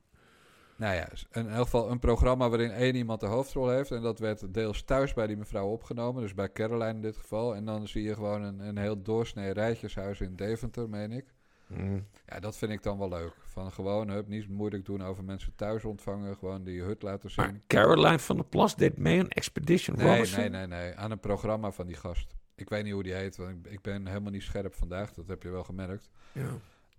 Nou 0.78 0.95
ja, 0.95 1.07
in 1.32 1.49
elk 1.49 1.63
geval 1.63 1.91
een 1.91 1.99
programma 1.99 2.49
waarin 2.49 2.71
één 2.71 2.95
iemand 2.95 3.19
de 3.19 3.25
hoofdrol 3.25 3.69
heeft. 3.69 3.91
En 3.91 4.01
dat 4.01 4.19
werd 4.19 4.53
deels 4.53 4.84
thuis 4.84 5.13
bij 5.13 5.28
die 5.28 5.38
mevrouw 5.38 5.67
opgenomen. 5.67 6.21
Dus 6.21 6.34
bij 6.34 6.51
Caroline 6.51 6.93
in 6.93 7.01
dit 7.01 7.17
geval. 7.17 7.55
En 7.55 7.65
dan 7.65 7.88
zie 7.88 8.03
je 8.03 8.13
gewoon 8.13 8.41
een, 8.41 8.59
een 8.59 8.78
heel 8.78 9.01
doorsnee 9.01 9.53
rijtjeshuis 9.53 10.21
in 10.21 10.36
Deventer, 10.36 10.89
meen 10.89 11.11
ik. 11.11 11.25
Mm. 11.67 12.07
Ja, 12.25 12.39
dat 12.39 12.57
vind 12.57 12.71
ik 12.71 12.84
dan 12.84 12.97
wel 12.97 13.09
leuk. 13.09 13.34
Van 13.43 13.71
gewoon, 13.71 14.09
hup, 14.09 14.28
niet 14.28 14.49
moeilijk 14.49 14.86
doen 14.86 15.03
over 15.03 15.23
mensen 15.23 15.55
thuis 15.55 15.84
ontvangen. 15.84 16.36
Gewoon 16.38 16.63
die 16.63 16.82
hut 16.82 17.01
laten 17.01 17.32
zien. 17.32 17.45
Maar 17.45 17.59
Caroline 17.67 18.19
van 18.19 18.36
der 18.36 18.45
Plas 18.45 18.75
deed 18.75 18.97
mee 18.97 19.19
aan 19.19 19.30
Expedition 19.30 19.97
nee, 19.97 20.07
Robinson? 20.07 20.39
Nee, 20.39 20.49
nee, 20.49 20.67
nee. 20.67 20.95
Aan 20.95 21.11
een 21.11 21.19
programma 21.19 21.71
van 21.71 21.88
die 21.88 21.95
gast. 21.95 22.36
Ik 22.55 22.69
weet 22.69 22.84
niet 22.84 22.93
hoe 22.93 23.03
die 23.03 23.13
heet, 23.13 23.38
want 23.38 23.49
ik, 23.49 23.71
ik 23.71 23.82
ben 23.82 24.07
helemaal 24.07 24.32
niet 24.32 24.43
scherp 24.43 24.75
vandaag. 24.75 25.13
Dat 25.13 25.28
heb 25.28 25.43
je 25.43 25.49
wel 25.49 25.63
gemerkt. 25.63 26.09
Ja. 26.32 26.49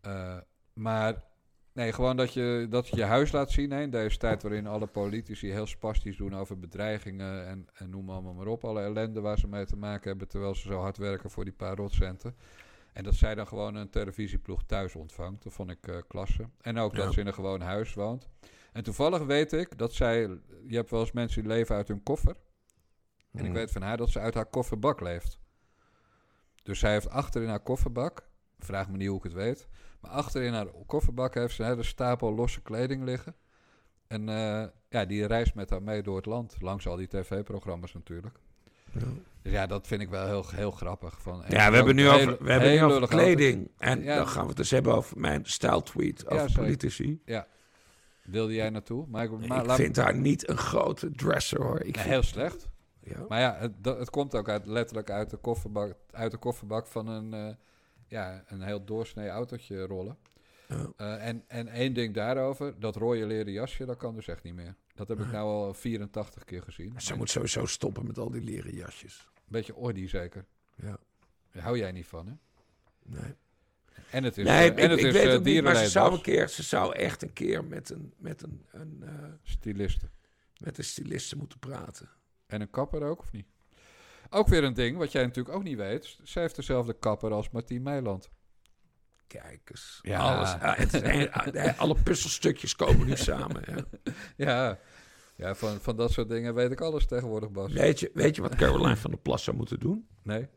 Uh, 0.06 0.36
maar 0.72 1.14
nee, 1.72 1.92
gewoon 1.92 2.16
dat 2.16 2.32
je, 2.32 2.66
dat 2.70 2.88
je 2.88 2.96
je 2.96 3.04
huis 3.04 3.32
laat 3.32 3.50
zien. 3.50 3.70
Hè, 3.70 3.80
in 3.80 3.90
deze 3.90 4.18
tijd 4.18 4.42
waarin 4.42 4.66
alle 4.66 4.86
politici 4.86 5.52
heel 5.52 5.66
spastisch 5.66 6.16
doen 6.16 6.36
over 6.36 6.58
bedreigingen. 6.58 7.46
En, 7.46 7.68
en 7.74 7.90
noem 7.90 8.10
allemaal 8.10 8.34
maar 8.34 8.46
op. 8.46 8.64
Alle 8.64 8.82
ellende 8.82 9.20
waar 9.20 9.38
ze 9.38 9.48
mee 9.48 9.64
te 9.64 9.76
maken 9.76 10.08
hebben. 10.08 10.28
Terwijl 10.28 10.54
ze 10.54 10.68
zo 10.68 10.80
hard 10.80 10.96
werken 10.96 11.30
voor 11.30 11.44
die 11.44 11.52
paar 11.52 11.76
rotcenten. 11.76 12.36
En 12.92 13.04
dat 13.04 13.14
zij 13.14 13.34
dan 13.34 13.46
gewoon 13.46 13.74
een 13.74 13.90
televisieploeg 13.90 14.64
thuis 14.64 14.94
ontvangt. 14.94 15.42
Dat 15.42 15.52
vond 15.52 15.70
ik 15.70 15.86
uh, 15.86 15.96
klasse. 16.08 16.48
En 16.60 16.78
ook 16.78 16.94
dat 16.94 17.12
ze 17.12 17.20
in 17.20 17.26
een 17.26 17.34
gewoon 17.34 17.60
huis 17.60 17.94
woont. 17.94 18.28
En 18.72 18.82
toevallig 18.82 19.24
weet 19.24 19.52
ik 19.52 19.78
dat 19.78 19.92
zij... 19.92 20.20
Je 20.66 20.76
hebt 20.76 20.90
wel 20.90 21.00
eens 21.00 21.12
mensen 21.12 21.42
die 21.42 21.50
leven 21.50 21.76
uit 21.76 21.88
hun 21.88 22.02
koffer. 22.02 22.36
En 23.32 23.44
ik 23.44 23.48
mm. 23.48 23.54
weet 23.54 23.70
van 23.70 23.82
haar 23.82 23.96
dat 23.96 24.10
ze 24.10 24.20
uit 24.20 24.34
haar 24.34 24.46
kofferbak 24.46 25.00
leeft. 25.00 25.38
Dus 26.62 26.78
zij 26.78 26.92
heeft 26.92 27.08
achter 27.10 27.42
in 27.42 27.48
haar 27.48 27.62
kofferbak... 27.62 28.26
Vraag 28.58 28.88
me 28.88 28.96
niet 28.96 29.08
hoe 29.08 29.16
ik 29.16 29.22
het 29.22 29.32
weet. 29.32 29.68
Maar 30.00 30.10
achter 30.10 30.42
in 30.42 30.52
haar 30.52 30.66
kofferbak 30.86 31.34
heeft 31.34 31.54
ze 31.54 31.62
een 31.62 31.68
hele 31.68 31.82
stapel 31.82 32.34
losse 32.34 32.60
kleding 32.60 33.04
liggen. 33.04 33.34
En 34.06 34.28
uh, 34.28 34.64
ja, 34.88 35.04
die 35.04 35.26
reist 35.26 35.54
met 35.54 35.70
haar 35.70 35.82
mee 35.82 36.02
door 36.02 36.16
het 36.16 36.26
land. 36.26 36.56
Langs 36.60 36.86
al 36.86 36.96
die 36.96 37.08
tv-programma's 37.08 37.92
natuurlijk. 37.92 38.38
Ja. 38.92 39.00
Dus 39.42 39.52
ja, 39.52 39.66
dat 39.66 39.86
vind 39.86 40.02
ik 40.02 40.08
wel 40.08 40.26
heel, 40.26 40.44
heel 40.48 40.70
grappig. 40.70 41.22
Van, 41.22 41.44
ja, 41.48 41.70
we 41.70 41.76
hebben 41.76 41.94
nu 41.94 42.08
over, 42.08 42.44
we 42.44 42.50
hebben 42.52 42.70
nu 42.70 42.82
over 42.82 43.08
kleding. 43.08 43.70
En 43.78 44.04
dan 44.04 44.28
gaan 44.28 44.42
we 44.42 44.48
het 44.48 44.56
dus 44.56 44.70
hebben 44.70 44.94
over 44.94 45.18
mijn 45.18 45.44
stijl-tweet 45.44 46.30
over 46.30 46.52
politici. 46.52 47.20
Ja. 47.24 47.46
Wilde 48.22 48.54
jij 48.54 48.70
naartoe? 48.70 49.06
Maar 49.08 49.24
ik, 49.24 49.48
maar, 49.48 49.64
ik 49.64 49.70
vind 49.70 49.96
haar 49.96 50.14
niet 50.14 50.48
een 50.48 50.56
grote 50.56 51.10
dresser 51.10 51.62
hoor. 51.62 51.80
Ik 51.80 51.96
nee, 51.96 52.04
heel 52.04 52.22
slecht. 52.22 52.68
Ja. 53.00 53.24
Maar 53.28 53.40
ja, 53.40 53.56
het, 53.58 53.72
het 53.82 54.10
komt 54.10 54.34
ook 54.34 54.48
uit, 54.48 54.66
letterlijk 54.66 55.10
uit 55.10 55.30
de 55.30 55.36
kofferbak, 55.36 55.94
uit 56.10 56.30
de 56.30 56.36
kofferbak 56.36 56.86
van 56.86 57.06
een, 57.08 57.34
uh, 57.34 57.54
ja, 58.08 58.44
een 58.46 58.62
heel 58.62 58.84
doorsnee 58.84 59.28
autootje 59.28 59.86
rollen. 59.86 60.18
Uh, 60.70 61.26
en, 61.26 61.44
en 61.46 61.68
één 61.68 61.92
ding 61.92 62.14
daarover, 62.14 62.80
dat 62.80 62.96
rode 62.96 63.26
leren 63.26 63.52
jasje, 63.52 63.84
dat 63.84 63.96
kan 63.96 64.14
dus 64.14 64.28
echt 64.28 64.42
niet 64.42 64.54
meer. 64.54 64.74
Dat 64.94 65.08
heb 65.08 65.20
ik 65.20 65.32
nou 65.32 65.46
al 65.46 65.74
84 65.74 66.44
keer 66.44 66.62
gezien. 66.62 67.00
Ze 67.00 67.14
moet 67.14 67.30
sowieso 67.30 67.66
stoppen 67.66 68.06
met 68.06 68.18
al 68.18 68.30
die 68.30 68.42
leren 68.42 68.74
jasjes. 68.74 69.28
Beetje 69.44 69.74
ordy 69.74 70.06
zeker. 70.06 70.46
Ja. 70.74 70.98
Daar 71.52 71.62
hou 71.62 71.78
jij 71.78 71.92
niet 71.92 72.06
van, 72.06 72.26
hè? 72.26 72.32
Nee. 73.02 73.34
En 74.10 74.24
het 74.24 74.38
is, 74.38 74.44
nee, 74.44 74.72
uh, 74.72 74.82
en 74.82 74.90
het 74.90 74.98
ik 74.98 75.06
is 75.06 75.12
weet 75.12 75.24
uh, 75.24 75.32
het 75.32 75.44
niet, 75.44 75.62
maar 75.62 75.76
ze 75.76 75.88
zou, 75.88 76.12
een 76.12 76.20
keer, 76.20 76.48
ze 76.48 76.62
zou 76.62 76.94
echt 76.94 77.22
een 77.22 77.32
keer 77.32 77.64
met 77.64 77.90
een, 77.90 78.12
met 78.16 78.42
een, 78.42 78.66
een 78.70 79.00
uh, 79.02 79.10
styliste. 79.42 80.10
Met 80.56 80.78
een 80.78 80.84
styliste 80.84 81.36
moeten 81.36 81.58
praten. 81.58 82.08
En 82.46 82.60
een 82.60 82.70
kapper 82.70 83.02
ook, 83.02 83.20
of 83.20 83.32
niet? 83.32 83.46
Ook 84.30 84.48
weer 84.48 84.64
een 84.64 84.74
ding, 84.74 84.96
wat 84.96 85.12
jij 85.12 85.22
natuurlijk 85.24 85.56
ook 85.56 85.62
niet 85.62 85.76
weet. 85.76 86.18
Zij 86.22 86.42
heeft 86.42 86.56
dezelfde 86.56 86.92
kapper 86.98 87.32
als 87.32 87.50
Martien 87.50 87.82
Meiland. 87.82 88.30
Kijk 89.26 89.60
eens. 89.70 89.98
Ja. 90.02 90.18
Alles, 90.18 90.54
het, 90.58 91.78
alle 91.78 91.96
puzzelstukjes 92.02 92.76
komen 92.76 93.06
nu 93.06 93.16
samen. 93.16 93.62
Ja. 93.66 93.84
ja. 94.46 94.78
Ja, 95.36 95.54
van, 95.54 95.80
van 95.80 95.96
dat 95.96 96.12
soort 96.12 96.28
dingen 96.28 96.54
weet 96.54 96.70
ik 96.70 96.80
alles 96.80 97.06
tegenwoordig, 97.06 97.50
Bas. 97.50 97.72
Weet 97.72 98.00
je, 98.00 98.10
weet 98.14 98.36
je 98.36 98.42
wat 98.42 98.54
Caroline 98.54 98.96
van 98.96 99.10
der 99.10 99.20
Plas 99.20 99.44
zou 99.44 99.56
moeten 99.56 99.80
doen? 99.80 100.08
Nee. 100.22 100.48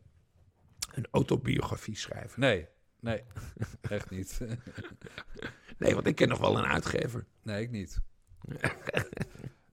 Een 0.93 1.07
autobiografie 1.11 1.97
schrijven. 1.97 2.39
Nee, 2.39 2.67
nee, 2.99 3.23
echt 3.81 4.09
niet. 4.09 4.41
nee, 5.77 5.93
want 5.93 6.07
ik 6.07 6.15
ken 6.15 6.27
nog 6.27 6.39
wel 6.39 6.57
een 6.57 6.65
uitgever. 6.65 7.25
Nee, 7.43 7.63
ik 7.63 7.71
niet. 7.71 7.99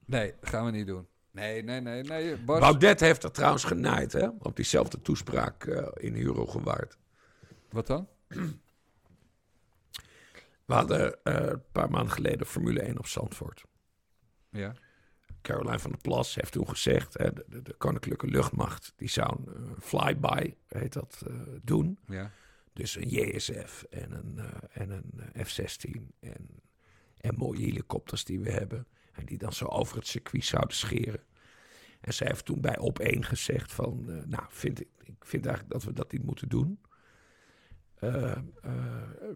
nee, 0.05 0.35
gaan 0.41 0.65
we 0.65 0.71
niet 0.71 0.87
doen. 0.87 1.09
Nee, 1.39 1.63
nee, 1.63 1.81
nee, 1.81 2.03
nee. 2.03 2.37
Baudet 2.37 3.01
heeft 3.01 3.25
er 3.25 3.31
trouwens 3.31 3.65
genaaid, 3.65 4.13
hè? 4.13 4.29
Op 4.39 4.57
diezelfde 4.57 5.03
toespraak 5.03 5.65
uh, 5.65 5.87
in 5.95 6.17
Euro 6.17 6.47
gewaard. 6.47 6.99
Wat 7.71 7.87
dan? 7.87 8.09
We 10.65 10.75
hadden 10.75 11.19
uh, 11.25 11.35
een 11.35 11.63
paar 11.73 11.91
maanden 11.91 12.13
geleden 12.13 12.47
Formule 12.47 12.81
1 12.81 12.99
op 12.99 13.07
Zandvoort. 13.07 13.65
Ja. 14.51 14.75
Caroline 15.43 15.79
van 15.79 15.91
der 15.91 16.01
Plas 16.01 16.35
heeft 16.35 16.53
toen 16.53 16.69
gezegd, 16.69 17.19
hè, 17.19 17.33
de, 17.33 17.63
de, 17.63 17.75
Koninklijke 17.75 18.27
Luchtmacht, 18.27 18.93
die 18.97 19.09
zou 19.09 19.37
een 19.47 19.65
uh, 19.65 19.71
flyby, 19.81 20.55
heet 20.67 20.93
dat, 20.93 21.23
doen. 21.63 21.99
Ja. 22.07 22.31
Dus 22.73 22.97
een 22.97 23.09
JSF 23.09 23.85
en 23.91 24.13
een, 24.13 24.41
en 24.73 24.91
een 24.91 25.45
F-16 25.47 25.91
en, 26.21 26.49
en 27.21 27.35
mooie 27.37 27.65
helikopters 27.65 28.25
die 28.25 28.41
we 28.41 28.51
hebben. 28.51 28.87
En 29.19 29.25
die 29.25 29.39
dan 29.39 29.53
zo 29.53 29.65
over 29.65 29.97
het 29.97 30.07
circuit 30.07 30.45
zouden 30.45 30.77
scheren. 30.77 31.23
En 32.01 32.15
zij 32.15 32.27
heeft 32.27 32.45
toen 32.45 32.61
bij 32.61 32.79
op 32.79 32.99
één 32.99 33.25
gezegd 33.25 33.73
van, 33.73 34.05
nou, 34.29 34.45
vind 34.49 34.81
ik, 34.81 34.89
vind 35.21 35.47
eigenlijk 35.47 35.75
dat 35.75 35.85
we 35.85 35.93
dat 35.93 36.13
niet 36.13 36.25
moeten 36.25 36.49
doen. 36.49 36.81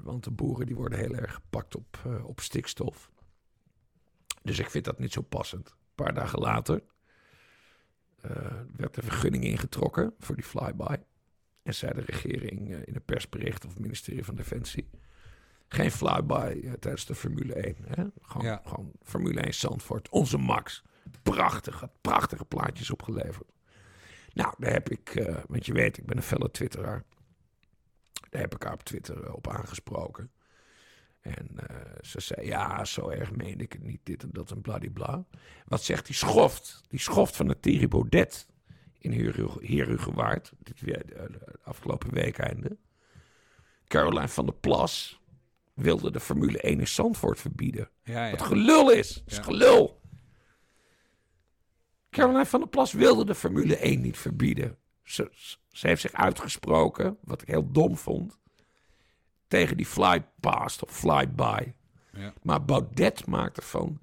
want 0.03 0.25
de 0.25 0.31
boeren 0.31 0.67
die 0.67 0.77
worden 0.77 0.99
heel 0.99 1.15
erg 1.15 1.35
gepakt 1.35 1.77
op, 1.77 1.99
op 2.25 2.41
stikstof. 2.41 3.11
Dus 4.43 4.59
ik 4.59 4.71
vind 4.71 4.85
dat 4.85 4.99
niet 4.99 5.13
zo 5.13 5.23
passend. 5.23 5.69
Een 5.69 6.05
paar 6.05 6.15
dagen 6.15 6.39
later 6.39 6.83
werd 8.77 8.95
de 8.95 9.03
vergunning 9.03 9.45
ingetrokken 9.45 10.15
voor 10.19 10.35
die 10.35 10.45
flyby. 10.45 10.97
En 11.63 11.75
zei 11.75 11.93
de 11.93 12.01
regering 12.01 12.71
in 12.71 12.95
een 12.95 13.05
persbericht 13.05 13.65
of 13.65 13.71
het 13.71 13.83
ministerie 13.83 14.25
van 14.25 14.35
Defensie... 14.35 14.91
geen 15.73 15.91
flyby 15.91 16.53
uh, 16.55 16.73
tijdens 16.73 17.07
de 17.07 17.15
Formule 17.15 17.55
1. 17.55 17.77
Hè? 17.87 18.05
Gewoon, 18.23 18.47
ja. 18.47 18.63
gewoon 18.67 18.93
Formule 19.03 19.41
1 19.41 19.55
Zandvoort. 19.55 20.09
Onze 20.09 20.39
Max. 20.39 20.83
Prachtige, 21.23 21.91
prachtige 22.01 22.45
plaatjes 22.45 22.91
opgeleverd. 22.91 23.53
Nou, 24.33 24.55
daar 24.59 24.73
heb 24.73 24.91
ik, 24.91 25.35
want 25.49 25.67
je 25.67 25.73
weet, 25.73 25.99
ik 25.99 26.07
ben 26.07 26.17
een 26.17 26.23
felle 26.23 26.51
twitteraar. 26.51 27.05
Daar 28.31 28.41
heb 28.41 28.55
ik 28.55 28.63
haar 28.63 28.73
op 28.73 28.83
Twitter 28.83 29.35
op 29.35 29.49
aangesproken. 29.49 30.31
En 31.23 31.49
uh, 31.53 31.77
ze 32.01 32.21
zei, 32.21 32.47
ja, 32.47 32.85
zo 32.85 33.09
erg 33.09 33.33
meende 33.33 33.65
ik 33.65 33.73
het 33.73 33.83
niet, 33.83 34.01
dit 34.03 34.23
en 34.23 34.31
dat 34.33 34.51
en 34.51 34.61
bladibla. 34.61 35.25
Wat 35.65 35.83
zegt 35.83 36.07
die 36.07 36.15
schoft? 36.15 36.83
Die 36.89 37.01
schoft 37.01 37.37
van 37.37 37.49
het 37.49 37.63
Thierry 37.63 37.89
Baudet 37.89 38.47
in 38.99 39.13
Herugewaard, 39.61 40.53
dit 40.59 40.81
weer 40.81 41.07
de, 41.07 41.59
afgelopen 41.63 42.15
week 42.15 42.39
einde. 42.39 42.77
Caroline 43.87 44.29
van 44.29 44.47
der 44.47 44.55
Plas, 44.55 45.21
wilde 45.75 46.11
de 46.11 46.21
Formule 46.21 46.61
1 46.61 46.81
in 46.81 46.89
Zandvoort 46.89 47.41
verbieden. 47.41 47.89
Ja, 48.05 48.31
Wat 48.31 48.41
ja. 48.41 48.47
gelul 48.47 48.91
is. 48.91 49.15
Dat 49.15 49.23
is 49.27 49.37
Ja. 49.37 49.43
gelul. 49.43 50.01
Caroline 52.11 52.47
van 52.47 52.61
der 52.61 52.69
Plas 52.69 52.93
wilde 52.93 53.25
de 53.25 53.35
Formule 53.35 53.77
1 53.77 54.01
niet 54.01 54.19
verbieden. 54.19 54.77
Ze, 55.03 55.31
ze 55.69 55.87
heeft 55.87 56.01
zich 56.01 56.13
uitgesproken, 56.13 57.17
wat 57.21 57.43
ik 57.43 57.49
heel 57.49 57.71
dom 57.73 57.97
vond, 57.97 58.39
tegen 59.49 59.77
die 59.77 59.87
fly 59.87 60.25
past 60.41 60.83
of 60.83 60.91
fly 60.91 61.31
by. 61.35 61.73
Ja. 62.13 62.33
Maar 62.43 62.65
Baudet 62.65 63.27
maakt 63.27 63.57
ervan 63.57 64.01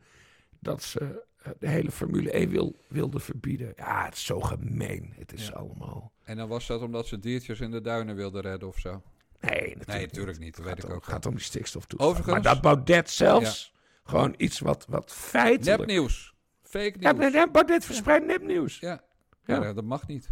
dat 0.59 0.83
ze 0.83 1.25
eh, 1.43 1.51
de 1.59 1.67
hele 1.69 1.91
Formule 1.91 2.31
1 2.31 2.49
wil, 2.49 2.75
wilde 2.87 3.19
verbieden. 3.19 3.73
Ja, 3.75 4.05
het 4.05 4.13
is 4.13 4.25
zo 4.25 4.39
gemeen. 4.39 5.13
Het 5.15 5.33
is 5.33 5.47
Ja. 5.47 5.53
allemaal... 5.53 6.11
En 6.23 6.37
dan 6.37 6.47
was 6.47 6.67
dat 6.67 6.81
omdat 6.81 7.07
ze 7.07 7.19
diertjes 7.19 7.59
in 7.59 7.71
de 7.71 7.81
duinen 7.81 8.15
wilden 8.15 8.41
redden 8.41 8.67
of 8.67 8.77
zo. 8.79 9.01
Nee, 9.41 9.51
natuurlijk, 9.59 9.87
Nee, 9.87 10.05
natuurlijk 10.05 10.39
niet. 10.39 10.55
Dat 10.55 10.65
weet 10.65 10.75
Het 10.75 10.83
ik 10.83 10.89
gaat, 10.89 10.97
ook 10.99 11.05
om, 11.05 11.11
gaat 11.13 11.25
om 11.25 11.35
die 11.35 11.43
stikstoftoestand. 11.43 12.11
Overigens- 12.11 12.43
Maar 12.43 12.53
dat 12.53 12.61
Baudet 12.61 13.09
zelfs 13.09 13.73
gewoon 14.03 14.33
iets 14.37 14.59
wat, 14.59 14.85
wat 14.89 15.13
feitelijk... 15.13 15.77
Nepnieuws. 15.77 16.33
Fake 16.63 16.97
nieuws. 16.97 17.33
maar 17.33 17.51
Baudet 17.51 17.85
verspreidt 17.85 18.25
nepnieuws. 18.25 18.79
Ja. 18.79 19.03
Ja. 19.45 19.63
Ja, 19.63 19.73
dat 19.73 19.83
mag 19.83 20.07
niet. 20.07 20.29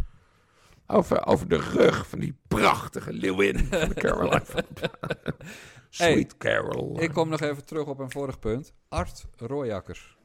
Over, 0.86 1.26
over 1.26 1.48
de 1.48 1.56
rug 1.56 2.08
van 2.08 2.18
die 2.18 2.36
prachtige 2.48 3.12
leeuwin 3.12 3.58
van 3.66 3.88
de 3.88 3.94
Caroline 3.94 4.44
van. 4.44 4.62
Sweet 5.90 6.36
Carol. 6.36 7.00
Ik 7.02 7.12
kom 7.12 7.28
nog 7.28 7.40
even 7.40 7.64
terug 7.64 7.86
op 7.86 7.98
een 7.98 8.10
vorig 8.10 8.38
punt. 8.38 8.72
Art 8.88 9.26
Royakkers. 9.36 10.16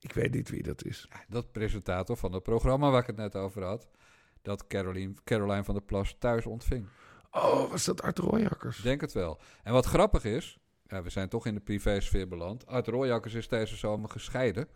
Ik 0.00 0.12
weet 0.12 0.34
niet 0.34 0.48
wie 0.48 0.62
dat 0.62 0.84
is. 0.84 1.08
Dat 1.28 1.52
presentator 1.52 2.16
van 2.16 2.32
het 2.32 2.42
programma 2.42 2.90
waar 2.90 3.00
ik 3.00 3.06
het 3.06 3.16
net 3.16 3.36
over 3.36 3.62
had. 3.64 3.88
Dat 4.46 4.66
Caroline, 4.66 5.14
Caroline 5.24 5.64
van 5.64 5.74
der 5.74 5.82
Plas 5.82 6.16
thuis 6.18 6.46
ontving. 6.46 6.88
Oh, 7.30 7.70
was 7.70 7.84
dat 7.84 8.02
Art 8.02 8.18
Rooijakkers? 8.18 8.78
Ik 8.78 8.84
denk 8.84 9.00
het 9.00 9.12
wel. 9.12 9.40
En 9.62 9.72
wat 9.72 9.86
grappig 9.86 10.24
is, 10.24 10.58
ja, 10.86 11.02
we 11.02 11.10
zijn 11.10 11.28
toch 11.28 11.46
in 11.46 11.54
de 11.54 11.60
privésfeer 11.60 12.28
beland. 12.28 12.66
Art 12.66 12.86
Royakkers 12.86 13.34
is 13.34 13.48
deze 13.48 13.76
zomer 13.76 14.10
gescheiden. 14.10 14.68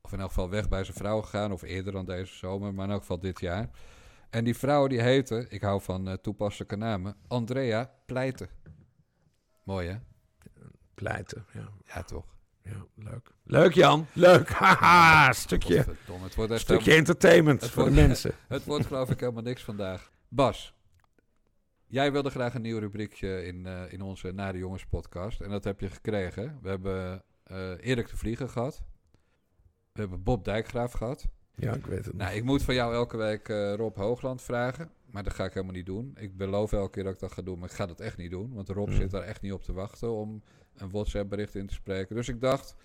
Of 0.00 0.12
in 0.12 0.20
elk 0.20 0.28
geval 0.28 0.50
weg 0.50 0.68
bij 0.68 0.84
zijn 0.84 0.96
vrouw 0.96 1.20
gegaan, 1.20 1.52
of 1.52 1.62
eerder 1.62 1.92
dan 1.92 2.04
deze 2.04 2.34
zomer, 2.34 2.74
maar 2.74 2.84
in 2.84 2.92
elk 2.92 3.00
geval 3.00 3.18
dit 3.18 3.40
jaar. 3.40 3.70
En 4.30 4.44
die 4.44 4.56
vrouw 4.56 4.86
die 4.86 5.00
heette, 5.00 5.46
ik 5.48 5.62
hou 5.62 5.80
van 5.82 6.08
eh, 6.08 6.14
toepasselijke 6.14 6.76
namen, 6.76 7.16
Andrea 7.28 7.90
Pleiten. 8.06 8.48
Mooi 9.64 9.88
hè? 9.88 9.96
Pleiten, 10.94 11.46
ja. 11.52 11.68
Ja 11.84 12.02
toch? 12.02 12.31
Ja. 12.64 12.86
Leuk. 12.94 13.30
Leuk 13.44 13.72
Jan, 13.72 14.06
leuk. 14.12 14.48
Haha, 14.62 15.32
stukje, 15.32 15.76
Godverdomme, 15.76 16.24
het 16.24 16.34
wordt 16.34 16.52
echt 16.52 16.60
stukje 16.60 16.94
entertainment 16.94 17.60
Het 17.60 17.70
voor 17.70 17.84
de 17.84 17.90
mensen. 17.90 18.32
Het 18.48 18.64
wordt 18.64 18.86
geloof 18.86 19.10
ik 19.10 19.20
helemaal 19.20 19.42
niks 19.42 19.62
vandaag. 19.62 20.10
Bas, 20.28 20.74
jij 21.86 22.12
wilde 22.12 22.30
graag 22.30 22.54
een 22.54 22.62
nieuw 22.62 22.78
rubriekje 22.78 23.44
in, 23.44 23.66
eh, 23.66 23.92
in 23.92 24.02
onze 24.02 24.32
Nare 24.32 24.58
Jongens 24.58 24.86
podcast. 24.86 25.40
En 25.40 25.50
dat 25.50 25.64
heb 25.64 25.80
je 25.80 25.88
gekregen. 25.88 26.58
We 26.62 26.68
hebben 26.68 27.22
eh 27.42 27.70
Erik 27.80 28.08
de 28.08 28.16
Vlieger 28.16 28.48
gehad. 28.48 28.82
We 29.92 30.00
hebben 30.00 30.22
Bob 30.22 30.44
Dijkgraaf 30.44 30.92
gehad. 30.92 31.28
Ja, 31.54 31.72
ik 31.74 31.86
weet 31.86 32.04
het 32.04 32.14
Nou, 32.14 32.34
ik 32.34 32.44
moet 32.44 32.62
van 32.62 32.74
jou 32.74 32.94
elke 32.94 33.16
week 33.16 33.48
eh, 33.48 33.74
Rob 33.74 33.96
Hoogland 33.96 34.42
vragen. 34.42 34.90
Maar 35.10 35.22
dat 35.22 35.34
ga 35.34 35.44
ik 35.44 35.54
helemaal 35.54 35.74
niet 35.74 35.86
doen. 35.86 36.12
Ik 36.18 36.36
beloof 36.36 36.72
elke 36.72 36.90
keer 36.90 37.04
dat 37.04 37.12
ik 37.12 37.18
dat 37.18 37.32
ga 37.32 37.42
doen, 37.42 37.58
maar 37.58 37.68
ik 37.68 37.74
ga 37.74 37.86
dat 37.86 38.00
echt 38.00 38.16
niet 38.16 38.30
doen. 38.30 38.54
Want 38.54 38.68
Rob 38.68 38.88
Hmm. 38.88 38.96
zit 38.96 39.10
daar 39.10 39.22
echt 39.22 39.42
niet 39.42 39.52
op 39.52 39.62
te 39.62 39.72
wachten 39.72 40.12
om 40.12 40.42
een 40.76 40.90
WhatsApp 40.90 41.30
bericht 41.30 41.54
in 41.54 41.66
te 41.66 41.74
spreken. 41.74 42.16
Dus 42.16 42.28
ik 42.28 42.40
dacht, 42.40 42.76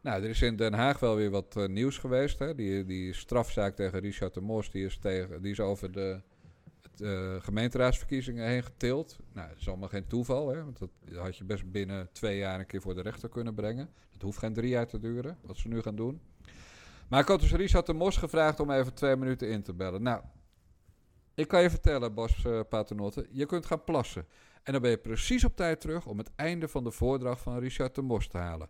nou, 0.00 0.22
er 0.22 0.28
is 0.28 0.42
in 0.42 0.56
Den 0.56 0.74
Haag 0.74 0.98
wel 0.98 1.16
weer 1.16 1.30
wat 1.30 1.56
eh, 1.56 1.66
nieuws 1.66 1.98
geweest. 1.98 2.38
Hè? 2.38 2.54
Die, 2.54 2.84
die 2.84 3.12
strafzaak 3.12 3.76
tegen 3.76 4.00
Richard 4.00 4.34
de 4.34 4.40
Mos, 4.40 4.70
die 4.70 4.84
is, 4.84 4.98
tegen, 4.98 5.42
die 5.42 5.50
is 5.50 5.60
over 5.60 5.92
de 5.92 6.20
het, 6.82 7.00
eh, 7.00 7.44
gemeenteraadsverkiezingen 7.44 8.46
heen 8.46 8.62
getild. 8.62 9.18
Nou, 9.32 9.48
dat 9.48 9.58
is 9.58 9.68
allemaal 9.68 9.88
geen 9.88 10.06
toeval, 10.06 10.48
hè? 10.48 10.64
want 10.64 10.78
dat 10.78 10.90
had 11.14 11.36
je 11.36 11.44
best 11.44 11.70
binnen 11.70 12.08
twee 12.12 12.38
jaar 12.38 12.58
een 12.58 12.66
keer 12.66 12.80
voor 12.80 12.94
de 12.94 13.02
rechter 13.02 13.28
kunnen 13.28 13.54
brengen. 13.54 13.88
Het 14.12 14.22
hoeft 14.22 14.38
geen 14.38 14.52
drie 14.52 14.70
jaar 14.70 14.86
te 14.86 14.98
duren, 14.98 15.38
wat 15.40 15.56
ze 15.56 15.68
nu 15.68 15.82
gaan 15.82 15.96
doen. 15.96 16.20
Maar 17.08 17.20
ik 17.20 17.28
had 17.28 17.40
dus 17.40 17.52
Richard 17.52 17.86
de 17.86 17.92
Mos 17.92 18.16
gevraagd 18.16 18.60
om 18.60 18.70
even 18.70 18.94
twee 18.94 19.16
minuten 19.16 19.48
in 19.48 19.62
te 19.62 19.72
bellen. 19.72 20.02
Nou, 20.02 20.22
ik 21.38 21.48
kan 21.48 21.62
je 21.62 21.70
vertellen, 21.70 22.14
Bas 22.14 22.44
uh, 22.46 22.60
Paternotte, 22.68 23.26
je 23.30 23.46
kunt 23.46 23.66
gaan 23.66 23.84
plassen. 23.84 24.24
En 24.62 24.72
dan 24.72 24.82
ben 24.82 24.90
je 24.90 24.96
precies 24.96 25.44
op 25.44 25.56
tijd 25.56 25.80
terug 25.80 26.06
om 26.06 26.18
het 26.18 26.30
einde 26.36 26.68
van 26.68 26.84
de 26.84 26.90
voordracht 26.90 27.42
van 27.42 27.58
Richard 27.58 27.94
de 27.94 28.02
Mos 28.02 28.28
te 28.28 28.38
halen. 28.38 28.68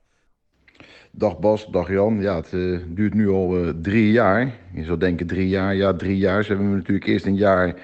Dag 1.11 1.39
Bas, 1.39 1.66
dag 1.66 1.89
Jan. 1.89 2.21
Ja, 2.21 2.37
het 2.37 2.53
uh, 2.53 2.81
duurt 2.87 3.14
nu 3.14 3.29
al 3.29 3.64
uh, 3.64 3.71
drie 3.83 4.11
jaar. 4.11 4.55
Je 4.75 4.85
zou 4.85 4.99
denken 4.99 5.27
drie 5.27 5.49
jaar. 5.49 5.75
Ja, 5.75 5.95
drie 5.95 6.16
jaar. 6.16 6.45
Ze 6.45 6.53
hebben 6.53 6.77
natuurlijk 6.77 7.07
eerst 7.07 7.27
een 7.27 7.37
jaar 7.37 7.75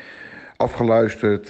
afgeluisterd, 0.56 1.48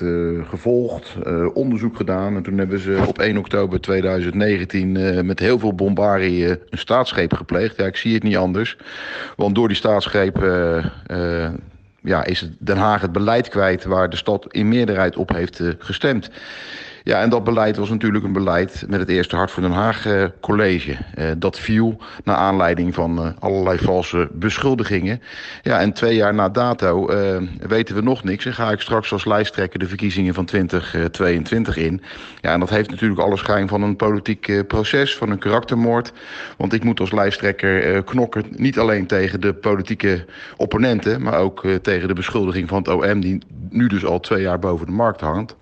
gevolgd, 0.48 1.16
onderzoek 1.52 1.96
gedaan. 1.96 2.36
En 2.36 2.42
toen 2.42 2.58
hebben 2.58 2.78
ze 2.78 3.04
op 3.08 3.18
1 3.18 3.36
oktober 3.36 3.80
2019 3.80 5.26
met 5.26 5.38
heel 5.38 5.58
veel 5.58 5.74
bombarie 5.74 6.46
een 6.48 6.58
staatsgreep 6.70 7.32
gepleegd. 7.32 7.76
Ja, 7.76 7.86
ik 7.86 7.96
zie 7.96 8.14
het 8.14 8.22
niet 8.22 8.36
anders. 8.36 8.78
Want 9.36 9.54
door 9.54 9.68
die 9.68 9.76
staatsgreep 9.76 10.36
ja, 12.04 12.24
is 12.24 12.48
Den 12.58 12.76
Haag 12.76 13.00
het 13.00 13.12
beleid 13.12 13.48
kwijt 13.48 13.84
waar 13.84 14.10
de 14.10 14.16
stad 14.16 14.46
in 14.50 14.68
meerderheid 14.68 15.16
op 15.16 15.32
heeft 15.32 15.60
gestemd. 15.78 16.30
Ja, 17.06 17.20
en 17.20 17.30
dat 17.30 17.44
beleid 17.44 17.76
was 17.76 17.88
natuurlijk 17.88 18.24
een 18.24 18.32
beleid 18.32 18.84
met 18.88 19.00
het 19.00 19.08
eerste 19.08 19.36
Hart 19.36 19.50
voor 19.50 19.62
Den 19.62 19.72
Haag 19.72 20.06
uh, 20.06 20.24
college. 20.40 20.96
Uh, 21.18 21.30
dat 21.36 21.58
viel 21.58 22.00
naar 22.22 22.36
aanleiding 22.36 22.94
van 22.94 23.18
uh, 23.18 23.30
allerlei 23.38 23.78
valse 23.78 24.28
beschuldigingen. 24.32 25.22
Ja, 25.62 25.80
en 25.80 25.92
twee 25.92 26.14
jaar 26.14 26.34
na 26.34 26.48
dato 26.48 27.06
weten 27.58 27.94
we 27.94 28.00
nog 28.00 28.24
niks. 28.24 28.46
En 28.46 28.54
ga 28.54 28.70
ik 28.70 28.80
straks 28.80 29.12
als 29.12 29.24
lijsttrekker 29.24 29.78
de 29.78 29.86
verkiezingen 29.86 30.34
van 30.34 30.44
2022 30.44 31.76
in. 31.76 32.02
Ja, 32.40 32.52
en 32.52 32.60
dat 32.60 32.70
heeft 32.70 32.90
natuurlijk 32.90 33.20
alle 33.20 33.36
schijn 33.36 33.68
van 33.68 33.82
een 33.82 33.96
politiek 33.96 34.66
proces, 34.66 35.16
van 35.16 35.30
een 35.30 35.38
karaktermoord. 35.38 36.12
Want 36.56 36.72
ik 36.72 36.84
moet 36.84 37.00
als 37.00 37.12
lijsttrekker 37.12 38.02
knokken 38.04 38.44
niet 38.50 38.78
alleen 38.78 39.06
tegen 39.06 39.40
de 39.40 39.54
politieke 39.54 40.24
opponenten... 40.56 41.22
maar 41.22 41.38
ook 41.38 41.66
tegen 41.82 42.08
de 42.08 42.14
beschuldiging 42.14 42.68
van 42.68 42.78
het 42.78 42.88
OM... 42.88 43.20
die 43.20 43.38
nu 43.70 43.86
dus 43.86 44.04
al 44.04 44.20
twee 44.20 44.42
jaar 44.42 44.58
boven 44.58 44.86
de 44.86 44.92
markt 44.92 45.20
hangt. 45.20 45.56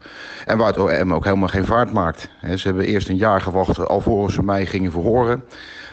En 0.47 0.59
waar 0.59 0.67
het 0.67 0.79
OM 0.79 1.15
ook 1.15 1.25
helemaal 1.35 1.55
geen 1.55 1.67
vaart 1.67 1.93
maakt. 1.93 2.29
Ze 2.57 2.67
hebben 2.69 2.87
eerst 2.87 3.09
een 3.09 3.17
jaar 3.17 3.41
gewacht 3.41 3.89
alvorens 3.89 4.35
ze 4.35 4.43
mij 4.43 4.67
gingen 4.67 4.91
verhoren. 4.91 5.45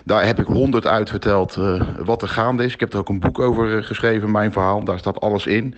Daar 0.04 0.26
heb 0.26 0.40
ik 0.40 0.46
honderd 0.46 0.88
uitverteld 0.88 1.56
uh, 1.58 1.82
wat 1.98 2.22
er 2.22 2.28
gaande 2.28 2.64
is. 2.66 2.74
Ik 2.74 2.80
heb 2.80 2.94
er 2.94 3.00
ook 3.00 3.10
een 3.10 3.20
boek 3.20 3.40
over 3.40 3.78
uh, 3.78 3.84
geschreven, 3.84 4.32
mijn 4.32 4.52
verhaal. 4.52 4.84
Daar 4.84 5.00
staat 5.00 5.20
alles 5.20 5.46
in. 5.46 5.76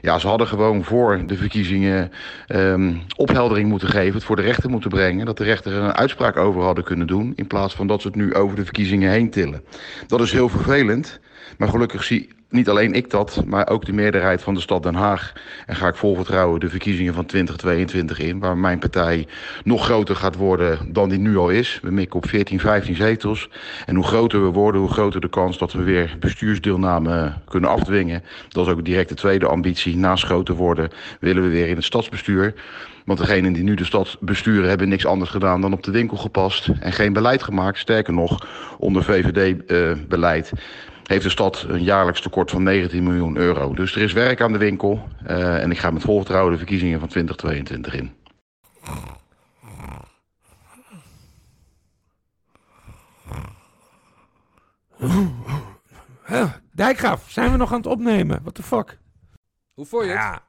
Ja, 0.00 0.18
ze 0.18 0.26
hadden 0.26 0.46
gewoon 0.46 0.84
voor 0.84 1.22
de 1.26 1.36
verkiezingen 1.36 2.10
um, 2.48 3.02
opheldering 3.16 3.68
moeten 3.68 3.88
geven. 3.88 4.14
Het 4.14 4.24
voor 4.24 4.36
de 4.36 4.42
rechter 4.42 4.70
moeten 4.70 4.90
brengen. 4.90 5.26
Dat 5.26 5.36
de 5.36 5.44
rechter 5.44 5.72
er 5.72 5.82
een 5.82 5.94
uitspraak 5.94 6.36
over 6.36 6.62
hadden 6.62 6.84
kunnen 6.84 7.06
doen. 7.06 7.32
In 7.36 7.46
plaats 7.46 7.74
van 7.74 7.86
dat 7.86 8.00
ze 8.00 8.06
het 8.06 8.16
nu 8.16 8.34
over 8.34 8.56
de 8.56 8.64
verkiezingen 8.64 9.10
heen 9.10 9.30
tillen. 9.30 9.64
Dat 10.06 10.20
is 10.20 10.32
heel 10.32 10.48
vervelend. 10.48 11.20
Maar 11.58 11.68
gelukkig 11.68 12.04
zie 12.04 12.28
niet 12.54 12.68
alleen 12.68 12.92
ik 12.92 13.10
dat, 13.10 13.42
maar 13.46 13.68
ook 13.68 13.84
de 13.84 13.92
meerderheid 13.92 14.42
van 14.42 14.54
de 14.54 14.60
stad 14.60 14.82
Den 14.82 14.94
Haag. 14.94 15.32
En 15.66 15.76
ga 15.76 15.88
ik 15.88 15.94
vol 15.94 16.14
vertrouwen 16.14 16.60
de 16.60 16.68
verkiezingen 16.68 17.14
van 17.14 17.26
2022 17.26 18.18
in, 18.18 18.38
waar 18.38 18.56
mijn 18.56 18.78
partij 18.78 19.26
nog 19.64 19.84
groter 19.84 20.16
gaat 20.16 20.36
worden 20.36 20.92
dan 20.92 21.08
die 21.08 21.18
nu 21.18 21.36
al 21.36 21.50
is. 21.50 21.78
We 21.82 21.90
mikken 21.90 22.16
op 22.16 22.28
14, 22.28 22.60
15 22.60 22.96
zetels. 22.96 23.48
En 23.86 23.94
hoe 23.94 24.04
groter 24.04 24.42
we 24.42 24.48
worden, 24.48 24.80
hoe 24.80 24.90
groter 24.90 25.20
de 25.20 25.28
kans 25.28 25.58
dat 25.58 25.72
we 25.72 25.82
weer 25.82 26.16
bestuursdeelname 26.20 27.32
kunnen 27.48 27.70
afdwingen. 27.70 28.22
Dat 28.48 28.66
is 28.66 28.72
ook 28.72 28.84
direct 28.84 29.08
de 29.08 29.14
tweede 29.14 29.46
ambitie. 29.46 29.96
Naast 29.96 30.24
groter 30.24 30.54
worden 30.54 30.90
willen 31.20 31.42
we 31.42 31.48
weer 31.48 31.68
in 31.68 31.76
het 31.76 31.84
stadsbestuur. 31.84 32.54
Want 33.04 33.18
degenen 33.18 33.52
die 33.52 33.62
nu 33.62 33.74
de 33.74 33.84
stad 33.84 34.16
besturen 34.20 34.68
hebben 34.68 34.88
niks 34.88 35.06
anders 35.06 35.30
gedaan 35.30 35.60
dan 35.60 35.72
op 35.72 35.82
de 35.82 35.90
winkel 35.90 36.16
gepast 36.16 36.68
en 36.80 36.92
geen 36.92 37.12
beleid 37.12 37.42
gemaakt. 37.42 37.78
Sterker 37.78 38.12
nog, 38.12 38.46
onder 38.78 39.04
VVD-beleid 39.04 40.50
uh, 40.54 40.60
heeft 41.08 41.22
de 41.22 41.30
stad 41.30 41.64
een 41.68 41.82
jaarlijks 41.82 42.20
tekort 42.20 42.50
van 42.50 42.62
19 42.62 43.02
miljoen 43.02 43.36
euro. 43.36 43.74
Dus 43.74 43.94
er 43.94 44.02
is 44.02 44.12
werk 44.12 44.40
aan 44.40 44.52
de 44.52 44.58
winkel 44.58 45.08
uh, 45.26 45.62
en 45.62 45.70
ik 45.70 45.78
ga 45.78 45.90
met 45.90 46.02
vol 46.02 46.16
vertrouwen 46.16 46.52
de 46.52 46.58
verkiezingen 46.58 46.98
van 46.98 47.08
2022 47.08 47.94
in. 47.94 48.12
Huh, 56.26 56.52
Dijkgraaf, 56.72 57.30
zijn 57.30 57.50
we 57.50 57.56
nog 57.56 57.70
aan 57.72 57.76
het 57.76 57.86
opnemen? 57.86 58.42
What 58.42 58.54
the 58.54 58.62
fuck? 58.62 58.98
Hoe 59.74 59.86
vond 59.86 60.04
je 60.04 60.10
het? 60.10 60.18
Ja, 60.18 60.42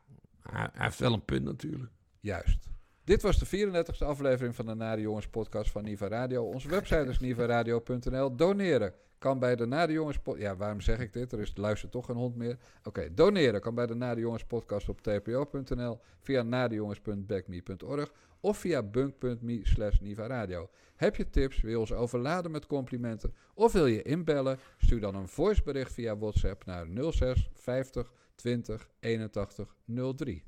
hij 0.51 0.69
heeft 0.73 0.99
wel 0.99 1.13
een 1.13 1.25
punt 1.25 1.43
natuurlijk. 1.43 1.91
Juist. 2.19 2.74
Dit 3.05 3.21
was 3.21 3.39
de 3.39 3.45
34e 3.45 3.97
aflevering 3.97 4.55
van 4.55 4.65
de 4.65 4.75
Nare 4.75 5.01
Jongens 5.01 5.27
podcast 5.27 5.71
van 5.71 5.83
Niva 5.83 6.07
Radio. 6.07 6.43
Onze 6.43 6.69
website 6.69 7.09
is 7.09 7.19
nivaradio.nl. 7.19 8.35
Doneren 8.35 8.93
kan 9.17 9.39
bij 9.39 9.55
de 9.55 9.65
Nare 9.65 9.91
Jongens 9.91 10.17
podcast... 10.19 10.47
Ja, 10.47 10.55
waarom 10.55 10.81
zeg 10.81 10.99
ik 10.99 11.13
dit? 11.13 11.31
Er 11.31 11.39
is 11.39 11.51
luistert 11.55 11.91
toch 11.91 12.05
geen 12.05 12.15
hond 12.15 12.35
meer. 12.35 12.57
Oké, 12.83 13.13
doneren 13.13 13.61
kan 13.61 13.75
bij 13.75 13.85
de 13.85 13.95
Nare 13.95 14.19
Jongens 14.19 14.45
podcast 14.45 14.89
op 14.89 15.01
tpo.nl, 15.01 15.99
via 16.19 16.41
nadejongens.backme.org 16.41 18.13
of 18.39 18.57
via 18.57 18.83
bunk.me 18.83 19.59
slash 19.63 19.99
nivaradio. 19.99 20.69
Heb 20.95 21.15
je 21.15 21.29
tips, 21.29 21.61
wil 21.61 21.71
je 21.71 21.79
ons 21.79 21.93
overladen 21.93 22.51
met 22.51 22.65
complimenten 22.65 23.33
of 23.53 23.71
wil 23.71 23.85
je 23.85 24.01
inbellen? 24.01 24.59
Stuur 24.77 24.99
dan 24.99 25.15
een 25.15 25.27
voicebericht 25.27 25.93
via 25.93 26.17
WhatsApp 26.17 26.65
naar 26.65 26.87
06 27.11 27.49
50 27.53 28.11
20 28.35 28.89
81 28.99 29.75
03. 30.15 30.43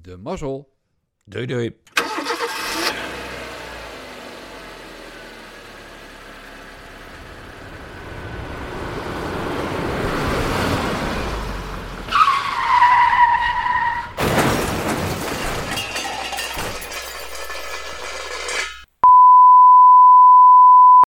De 0.00 0.16
mazzel! 0.16 0.75
Doei 1.28 1.46
doei. 1.46 1.74